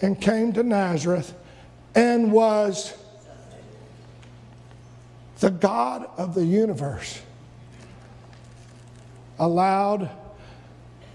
and 0.00 0.20
came 0.20 0.52
to 0.52 0.62
Nazareth 0.62 1.34
and 1.94 2.30
was 2.30 2.94
the 5.40 5.50
God 5.50 6.08
of 6.16 6.34
the 6.34 6.44
universe 6.44 7.20
allowed 9.38 10.10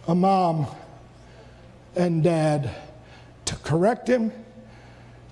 a 0.07 0.15
mom 0.15 0.67
and 1.95 2.23
dad 2.23 2.69
to 3.45 3.55
correct 3.57 4.07
him, 4.07 4.31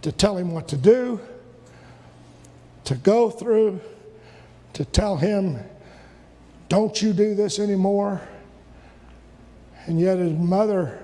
to 0.01 0.11
tell 0.11 0.37
him 0.37 0.53
what 0.53 0.67
to 0.69 0.77
do, 0.77 1.19
to 2.85 2.95
go 2.95 3.29
through, 3.29 3.79
to 4.73 4.85
tell 4.85 5.17
him, 5.17 5.59
don't 6.67 7.01
you 7.01 7.13
do 7.13 7.35
this 7.35 7.59
anymore. 7.59 8.21
And 9.89 9.99
yet 9.99 10.19
his 10.19 10.33
mother 10.33 10.99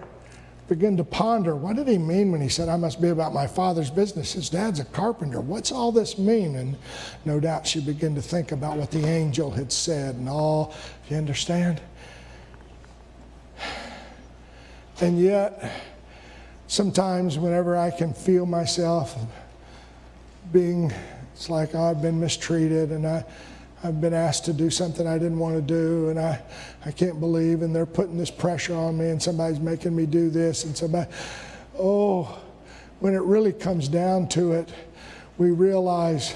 began 0.67 0.95
to 0.97 1.03
ponder 1.03 1.55
what 1.55 1.75
did 1.75 1.87
he 1.87 1.97
mean 1.97 2.31
when 2.31 2.39
he 2.39 2.49
said, 2.49 2.69
I 2.69 2.77
must 2.77 3.01
be 3.01 3.09
about 3.09 3.33
my 3.33 3.47
father's 3.47 3.89
business? 3.89 4.33
His 4.33 4.47
dad's 4.47 4.79
a 4.79 4.85
carpenter. 4.85 5.41
What's 5.41 5.71
all 5.71 5.91
this 5.91 6.19
mean? 6.19 6.55
And 6.55 6.77
no 7.25 7.39
doubt 7.39 7.65
she 7.65 7.79
began 7.81 8.13
to 8.13 8.21
think 8.21 8.51
about 8.51 8.77
what 8.77 8.91
the 8.91 9.03
angel 9.03 9.49
had 9.49 9.71
said 9.71 10.13
and 10.13 10.29
all. 10.29 10.75
You 11.09 11.17
understand? 11.17 11.81
And 15.01 15.19
yet, 15.19 15.71
sometimes 16.67 17.39
whenever 17.39 17.75
I 17.75 17.89
can 17.89 18.13
feel 18.13 18.45
myself 18.45 19.17
being, 20.53 20.93
it's 21.33 21.49
like 21.49 21.73
oh, 21.73 21.85
I've 21.85 22.03
been 22.03 22.19
mistreated 22.19 22.91
and 22.91 23.07
I, 23.07 23.25
I've 23.83 24.01
been 24.01 24.13
asked 24.13 24.45
to 24.45 24.53
do 24.53 24.69
something 24.69 25.05
I 25.05 25.17
didn't 25.17 25.37
want 25.37 25.55
to 25.55 25.61
do, 25.61 26.09
and 26.09 26.19
I, 26.19 26.41
I 26.85 26.91
can't 26.91 27.19
believe, 27.19 27.61
and 27.61 27.75
they're 27.75 27.85
putting 27.85 28.17
this 28.17 28.31
pressure 28.31 28.75
on 28.75 28.97
me, 28.97 29.09
and 29.09 29.21
somebody's 29.21 29.59
making 29.59 29.95
me 29.95 30.05
do 30.05 30.29
this, 30.29 30.63
and 30.63 30.75
somebody, 30.75 31.09
oh, 31.77 32.39
when 32.99 33.13
it 33.13 33.21
really 33.21 33.53
comes 33.53 33.87
down 33.87 34.27
to 34.29 34.53
it, 34.53 34.71
we 35.37 35.51
realize 35.51 36.35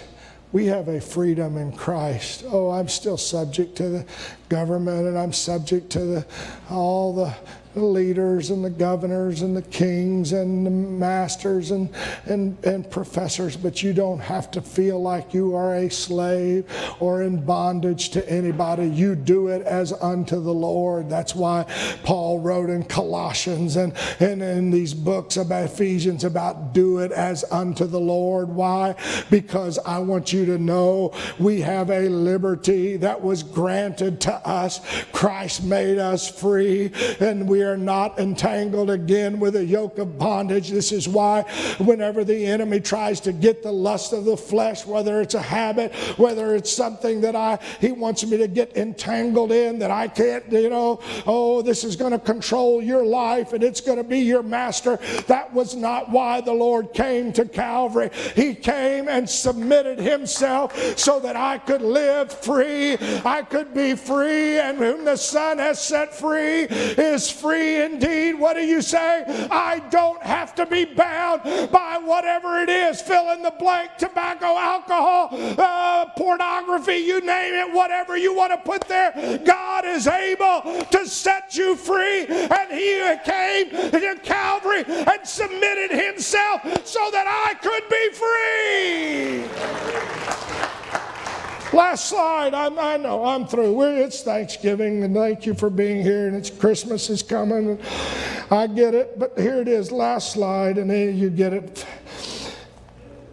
we 0.51 0.65
have 0.65 0.87
a 0.87 0.99
freedom 0.99 1.57
in 1.57 1.71
Christ. 1.71 2.43
Oh, 2.47 2.71
I'm 2.71 2.87
still 2.87 3.17
subject 3.17 3.75
to 3.77 3.89
the 3.89 4.05
government, 4.49 5.07
and 5.07 5.17
I'm 5.17 5.33
subject 5.33 5.89
to 5.91 5.99
the, 5.99 6.25
all 6.69 7.13
the 7.13 7.33
the 7.73 7.83
leaders 7.83 8.49
and 8.49 8.65
the 8.65 8.69
governors 8.69 9.41
and 9.41 9.55
the 9.55 9.61
kings 9.61 10.31
and 10.31 10.65
the 10.65 10.71
masters 10.71 11.71
and, 11.71 11.89
and, 12.25 12.57
and 12.65 12.89
professors, 12.89 13.55
but 13.55 13.83
you 13.83 13.93
don't 13.93 14.19
have 14.19 14.49
to 14.51 14.61
feel 14.61 15.01
like 15.01 15.33
you 15.33 15.55
are 15.55 15.75
a 15.75 15.89
slave 15.89 16.65
or 16.99 17.21
in 17.21 17.45
bondage 17.45 18.09
to 18.09 18.27
anybody. 18.29 18.87
You 18.87 19.15
do 19.15 19.49
it 19.49 19.61
as 19.63 19.93
unto 19.93 20.41
the 20.41 20.53
Lord. 20.53 21.09
That's 21.09 21.35
why 21.35 21.65
Paul 22.03 22.39
wrote 22.39 22.69
in 22.69 22.83
Colossians 22.83 23.75
and, 23.75 23.93
and 24.19 24.41
in 24.41 24.71
these 24.71 24.93
books 24.93 25.37
about 25.37 25.65
Ephesians 25.65 26.23
about 26.23 26.73
do 26.73 26.99
it 26.99 27.11
as 27.11 27.45
unto 27.51 27.85
the 27.85 27.99
Lord. 27.99 28.49
Why? 28.49 28.95
Because 29.29 29.77
I 29.79 29.99
want 29.99 30.33
you 30.33 30.45
to 30.47 30.57
know 30.57 31.13
we 31.37 31.61
have 31.61 31.91
a 31.91 32.09
liberty 32.09 32.97
that 32.97 33.21
was 33.21 33.43
granted 33.43 34.21
to 34.21 34.33
us. 34.47 34.81
Christ 35.11 35.63
made 35.63 35.97
us 35.97 36.27
free, 36.29 36.91
and 37.19 37.47
we 37.47 37.58
are 37.61 37.77
not 37.77 38.19
entangled 38.19 38.89
again 38.89 39.39
with 39.39 39.55
a 39.55 39.63
yoke 39.63 39.97
of 39.97 40.17
bondage. 40.17 40.69
This 40.69 40.91
is 40.91 41.07
why, 41.07 41.43
whenever 41.77 42.23
the 42.23 42.45
enemy 42.45 42.79
tries 42.79 43.19
to 43.21 43.31
get 43.31 43.63
the 43.63 43.71
lust 43.71 44.13
of 44.13 44.25
the 44.25 44.37
flesh, 44.37 44.85
whether 44.85 45.21
it's 45.21 45.35
a 45.35 45.41
habit, 45.41 45.93
whether 46.17 46.55
it's 46.55 46.71
something 46.71 47.21
that 47.21 47.35
I 47.35 47.59
he 47.79 47.91
wants 47.91 48.25
me 48.25 48.37
to 48.37 48.47
get 48.47 48.75
entangled 48.77 49.51
in 49.51 49.79
that 49.79 49.91
I 49.91 50.07
can't, 50.07 50.51
you 50.51 50.69
know, 50.69 51.01
oh, 51.25 51.61
this 51.61 51.83
is 51.83 51.95
going 51.95 52.11
to 52.11 52.19
control 52.19 52.81
your 52.81 53.05
life 53.05 53.53
and 53.53 53.63
it's 53.63 53.81
going 53.81 53.97
to 53.97 54.03
be 54.03 54.19
your 54.19 54.43
master. 54.43 54.97
That 55.27 55.53
was 55.53 55.75
not 55.75 56.09
why 56.09 56.41
the 56.41 56.53
Lord 56.53 56.93
came 56.93 57.31
to 57.33 57.45
Calvary. 57.45 58.09
He 58.35 58.53
came 58.53 59.07
and 59.07 59.29
submitted 59.29 59.99
himself 59.99 60.97
so 60.97 61.19
that 61.19 61.35
I 61.35 61.57
could 61.57 61.81
live 61.81 62.31
free. 62.31 62.97
I 63.25 63.41
could 63.41 63.73
be 63.73 63.95
free, 63.95 64.59
and 64.59 64.77
whom 64.77 65.05
the 65.05 65.15
Son 65.15 65.57
has 65.57 65.81
set 65.81 66.13
free 66.13 66.63
is 66.63 67.29
free 67.29 67.48
free 67.49 67.81
indeed. 67.81 68.33
What 68.33 68.55
do 68.55 68.61
you 68.61 68.79
say? 68.81 69.23
I 69.49 69.79
don't 69.89 70.21
have 70.21 70.53
to 70.55 70.67
be 70.67 70.85
bound 70.85 71.41
by 71.71 71.99
whatever 72.03 72.61
it 72.61 72.69
is 72.69 73.01
fill 73.01 73.31
in 73.31 73.41
the 73.41 73.53
blank 73.57 73.89
tobacco, 73.97 74.55
alcohol, 74.55 75.29
uh, 75.31 76.05
pornography, 76.15 76.97
you 76.97 77.21
name 77.21 77.55
it, 77.55 77.73
whatever 77.73 78.15
you 78.17 78.35
want 78.35 78.51
to 78.51 78.57
put 78.57 78.81
there. 78.87 79.39
God 79.43 79.85
is 79.85 80.05
able 80.05 80.61
to 80.91 81.07
set 81.07 81.55
you 81.55 81.75
free. 81.75 82.27
And 82.27 82.71
He 82.71 82.99
came 83.25 83.71
to 83.71 84.19
Calvary 84.21 84.83
and 84.87 85.27
submitted 85.27 85.89
Himself 85.89 86.61
so 86.85 87.09
that 87.11 87.25
I 87.27 87.55
could 87.55 87.89
be 87.89 88.09
free. 88.13 89.49
Last 91.71 92.09
slide. 92.09 92.53
I'm, 92.55 92.79
i 92.79 92.97
know 92.97 93.23
I'm 93.23 93.45
through. 93.45 93.73
We're, 93.73 93.97
it's 93.97 94.23
Thanksgiving, 94.23 95.03
and 95.03 95.13
thank 95.15 95.45
you 95.45 95.53
for 95.53 95.69
being 95.69 96.01
here. 96.01 96.27
And 96.27 96.35
it's 96.35 96.49
Christmas 96.49 97.09
is 97.09 97.21
coming. 97.21 97.79
I 98.49 98.65
get 98.67 98.95
it, 98.95 99.19
but 99.19 99.37
here 99.37 99.61
it 99.61 99.67
is. 99.67 99.91
Last 99.91 100.33
slide, 100.33 100.79
and 100.79 100.89
then 100.89 101.15
you 101.15 101.29
get 101.29 101.53
it. 101.53 101.85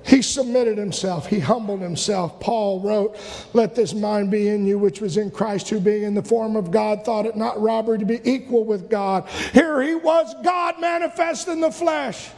He 0.06 0.22
submitted 0.22 0.78
himself. 0.78 1.26
He 1.26 1.40
humbled 1.40 1.80
himself. 1.80 2.38
Paul 2.38 2.80
wrote, 2.80 3.18
Let 3.54 3.74
this 3.74 3.92
mind 3.92 4.30
be 4.30 4.48
in 4.48 4.66
you, 4.66 4.78
which 4.78 5.00
was 5.00 5.16
in 5.16 5.30
Christ, 5.30 5.68
who 5.68 5.80
being 5.80 6.04
in 6.04 6.14
the 6.14 6.22
form 6.22 6.56
of 6.56 6.70
God, 6.70 7.04
thought 7.04 7.26
it 7.26 7.36
not 7.36 7.60
robbery 7.60 7.98
to 7.98 8.04
be 8.04 8.20
equal 8.22 8.64
with 8.64 8.88
God. 8.88 9.28
Here 9.52 9.82
he 9.82 9.94
was, 9.94 10.32
God 10.44 10.80
manifest 10.80 11.48
in 11.48 11.60
the 11.60 11.72
flesh. 11.72 12.28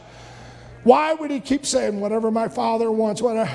Why 0.83 1.13
would 1.13 1.29
he 1.29 1.39
keep 1.39 1.65
saying, 1.65 1.99
whatever 1.99 2.31
my 2.31 2.47
father 2.47 2.89
wants, 2.91 3.21
whatever? 3.21 3.51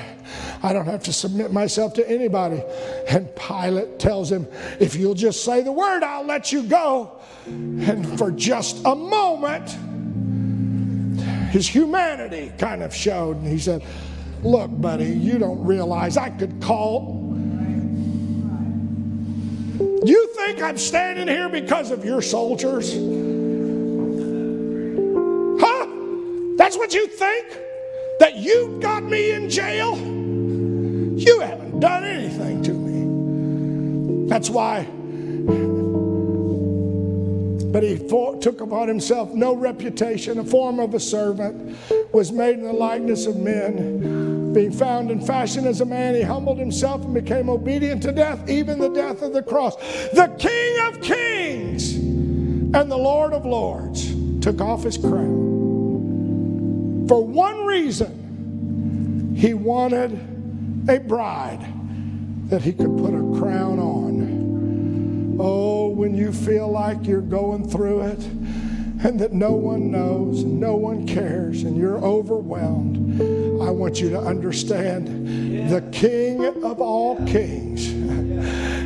I 0.61 0.73
don't 0.73 0.85
have 0.85 1.03
to 1.03 1.13
submit 1.13 1.51
myself 1.51 1.93
to 1.95 2.09
anybody. 2.09 2.63
And 3.07 3.35
Pilate 3.35 3.99
tells 3.99 4.31
him, 4.31 4.47
if 4.79 4.95
you'll 4.95 5.15
just 5.15 5.43
say 5.43 5.61
the 5.61 5.71
word, 5.71 6.03
I'll 6.03 6.25
let 6.25 6.51
you 6.51 6.63
go. 6.63 7.19
And 7.45 8.17
for 8.17 8.31
just 8.31 8.81
a 8.85 8.95
moment, 8.95 9.69
his 11.51 11.67
humanity 11.67 12.51
kind 12.57 12.83
of 12.83 12.93
showed. 12.93 13.37
And 13.37 13.47
he 13.47 13.59
said, 13.59 13.83
Look, 14.43 14.69
buddy, 14.79 15.09
you 15.09 15.39
don't 15.39 15.63
realize 15.63 16.17
I 16.17 16.29
could 16.29 16.61
call. 16.61 17.25
You 19.79 20.27
think 20.35 20.61
I'm 20.61 20.77
standing 20.77 21.27
here 21.27 21.49
because 21.49 21.89
of 21.89 22.05
your 22.05 22.21
soldiers? 22.21 22.93
That's 26.65 26.77
what 26.77 26.95
you 26.95 27.05
think? 27.05 27.59
That 28.19 28.37
you 28.37 28.79
got 28.81 29.03
me 29.03 29.33
in 29.33 29.51
jail? 29.51 29.95
You 29.95 31.39
haven't 31.39 31.79
done 31.79 32.03
anything 32.03 32.63
to 32.63 32.73
me. 32.73 34.27
That's 34.27 34.49
why. 34.49 34.85
But 37.71 37.83
he 37.83 37.97
fought, 38.09 38.41
took 38.41 38.61
upon 38.61 38.87
himself 38.87 39.31
no 39.31 39.55
reputation, 39.55 40.39
a 40.39 40.43
form 40.43 40.79
of 40.79 40.95
a 40.95 40.99
servant, 40.99 41.77
was 42.11 42.31
made 42.31 42.55
in 42.55 42.63
the 42.63 42.73
likeness 42.73 43.27
of 43.27 43.37
men. 43.37 44.51
Being 44.51 44.71
found 44.71 45.11
in 45.11 45.23
fashion 45.23 45.67
as 45.67 45.81
a 45.81 45.85
man, 45.85 46.15
he 46.15 46.23
humbled 46.23 46.57
himself 46.57 47.05
and 47.05 47.13
became 47.13 47.47
obedient 47.47 48.01
to 48.01 48.11
death, 48.11 48.49
even 48.49 48.79
the 48.79 48.89
death 48.89 49.21
of 49.21 49.33
the 49.33 49.43
cross. 49.43 49.75
The 50.13 50.33
King 50.39 50.79
of 50.87 50.99
Kings 50.99 51.93
and 51.93 52.91
the 52.91 52.97
Lord 52.97 53.33
of 53.33 53.45
Lords 53.45 54.15
took 54.41 54.61
off 54.61 54.81
his 54.81 54.97
crown 54.97 55.44
for 57.07 57.25
one 57.25 57.65
reason 57.65 59.35
he 59.35 59.53
wanted 59.53 60.13
a 60.89 60.99
bride 60.99 61.65
that 62.49 62.61
he 62.61 62.71
could 62.71 62.97
put 62.97 63.13
a 63.13 63.39
crown 63.39 63.79
on. 63.79 65.37
Oh, 65.39 65.89
when 65.89 66.15
you 66.15 66.31
feel 66.31 66.71
like 66.71 67.05
you're 67.05 67.21
going 67.21 67.67
through 67.69 68.01
it 68.01 68.23
and 69.03 69.19
that 69.19 69.33
no 69.33 69.51
one 69.51 69.91
knows 69.91 70.43
and 70.43 70.59
no 70.59 70.75
one 70.75 71.05
cares 71.05 71.63
and 71.63 71.75
you're 71.77 71.97
overwhelmed, 71.97 73.21
I 73.61 73.69
want 73.69 73.99
you 73.99 74.09
to 74.11 74.19
understand 74.19 75.69
the 75.69 75.81
King 75.91 76.43
of 76.63 76.79
all 76.79 77.17
kings 77.27 77.94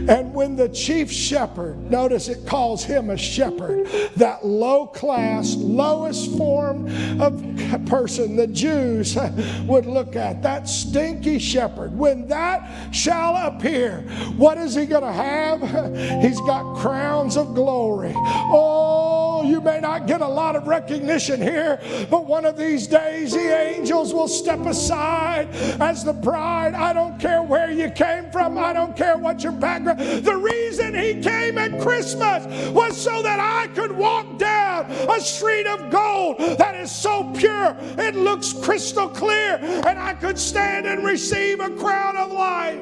And 0.09 0.33
when 0.33 0.55
the 0.55 0.67
chief 0.67 1.11
shepherd, 1.11 1.91
notice 1.91 2.29
it 2.29 2.47
calls 2.47 2.83
him 2.83 3.11
a 3.11 3.17
shepherd, 3.17 3.85
that 4.15 4.43
low 4.43 4.87
class, 4.87 5.55
lowest 5.55 6.35
form 6.35 6.87
of 7.21 7.45
person 7.85 8.35
the 8.35 8.47
Jews 8.47 9.15
would 9.67 9.85
look 9.85 10.15
at, 10.15 10.41
that 10.41 10.67
stinky 10.67 11.37
shepherd, 11.37 11.95
when 11.95 12.27
that 12.27 12.91
shall 12.91 13.35
appear, 13.35 14.01
what 14.35 14.57
is 14.57 14.73
he 14.73 14.87
going 14.87 15.03
to 15.03 15.13
have? 15.13 15.61
He's 16.23 16.41
got 16.41 16.77
crowns 16.77 17.37
of 17.37 17.53
glory. 17.53 18.13
Oh, 18.15 19.43
you 19.45 19.61
may 19.61 19.79
not 19.79 20.07
get 20.07 20.21
a 20.21 20.27
lot 20.27 20.55
of 20.55 20.67
recognition 20.67 21.39
here, 21.39 21.79
but 22.09 22.25
one 22.25 22.45
of 22.45 22.57
these 22.57 22.87
days 22.87 23.33
the 23.33 23.55
angels 23.55 24.11
will 24.11 24.27
step 24.27 24.65
aside 24.65 25.49
as 25.79 26.03
the 26.03 26.13
bride. 26.13 26.73
I 26.73 26.93
don't 26.93 27.19
care 27.19 27.43
where 27.43 27.71
you 27.71 27.91
came 27.91 28.31
from, 28.31 28.57
I 28.57 28.73
don't 28.73 28.97
care 28.97 29.15
what 29.15 29.43
your 29.43 29.51
background. 29.51 29.98
The 29.99 30.35
reason 30.35 30.93
he 30.93 31.21
came 31.21 31.57
at 31.57 31.79
Christmas 31.81 32.69
was 32.69 32.95
so 32.95 33.21
that 33.21 33.39
I 33.39 33.67
could 33.73 33.91
walk 33.91 34.37
down 34.37 34.85
a 34.89 35.19
street 35.19 35.67
of 35.67 35.89
gold 35.91 36.37
that 36.57 36.75
is 36.75 36.89
so 36.89 37.33
pure 37.35 37.75
it 37.97 38.15
looks 38.15 38.53
crystal 38.53 39.09
clear, 39.09 39.59
and 39.61 39.99
I 39.99 40.13
could 40.13 40.39
stand 40.39 40.85
and 40.85 41.03
receive 41.03 41.59
a 41.59 41.69
crown 41.71 42.15
of 42.15 42.31
life. 42.31 42.79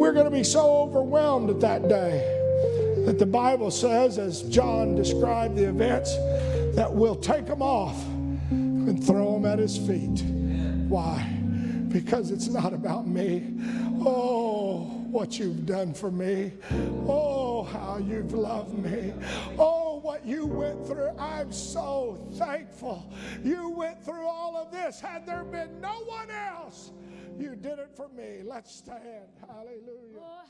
We're 0.00 0.12
going 0.12 0.24
to 0.24 0.30
be 0.30 0.44
so 0.44 0.78
overwhelmed 0.78 1.50
at 1.50 1.60
that 1.60 1.88
day 1.88 3.04
that 3.04 3.18
the 3.18 3.26
Bible 3.26 3.70
says, 3.70 4.18
as 4.18 4.42
John 4.44 4.94
described 4.94 5.56
the 5.56 5.68
events, 5.68 6.16
that 6.74 6.90
we'll 6.90 7.16
take 7.16 7.46
them 7.46 7.60
off 7.60 8.02
and 8.50 9.04
throw 9.04 9.34
them 9.34 9.44
at 9.44 9.58
his 9.58 9.76
feet. 9.76 10.22
Why? 10.88 11.39
Because 11.90 12.30
it's 12.30 12.48
not 12.48 12.72
about 12.72 13.06
me. 13.06 13.52
Oh, 14.00 14.84
what 15.10 15.38
you've 15.38 15.66
done 15.66 15.92
for 15.92 16.10
me. 16.10 16.52
Oh, 17.06 17.64
how 17.64 17.98
you've 17.98 18.32
loved 18.32 18.78
me. 18.78 19.12
Oh, 19.58 19.98
what 20.00 20.24
you 20.24 20.46
went 20.46 20.86
through. 20.86 21.10
I'm 21.18 21.52
so 21.52 22.18
thankful 22.34 23.12
you 23.44 23.70
went 23.70 24.02
through 24.04 24.26
all 24.26 24.56
of 24.56 24.70
this. 24.70 25.00
Had 25.00 25.26
there 25.26 25.44
been 25.44 25.80
no 25.80 26.04
one 26.04 26.30
else, 26.30 26.92
you 27.38 27.56
did 27.56 27.78
it 27.78 27.90
for 27.96 28.08
me. 28.10 28.42
Let's 28.44 28.74
stand. 28.74 29.28
Hallelujah. 29.48 30.20
Oh, 30.20 30.42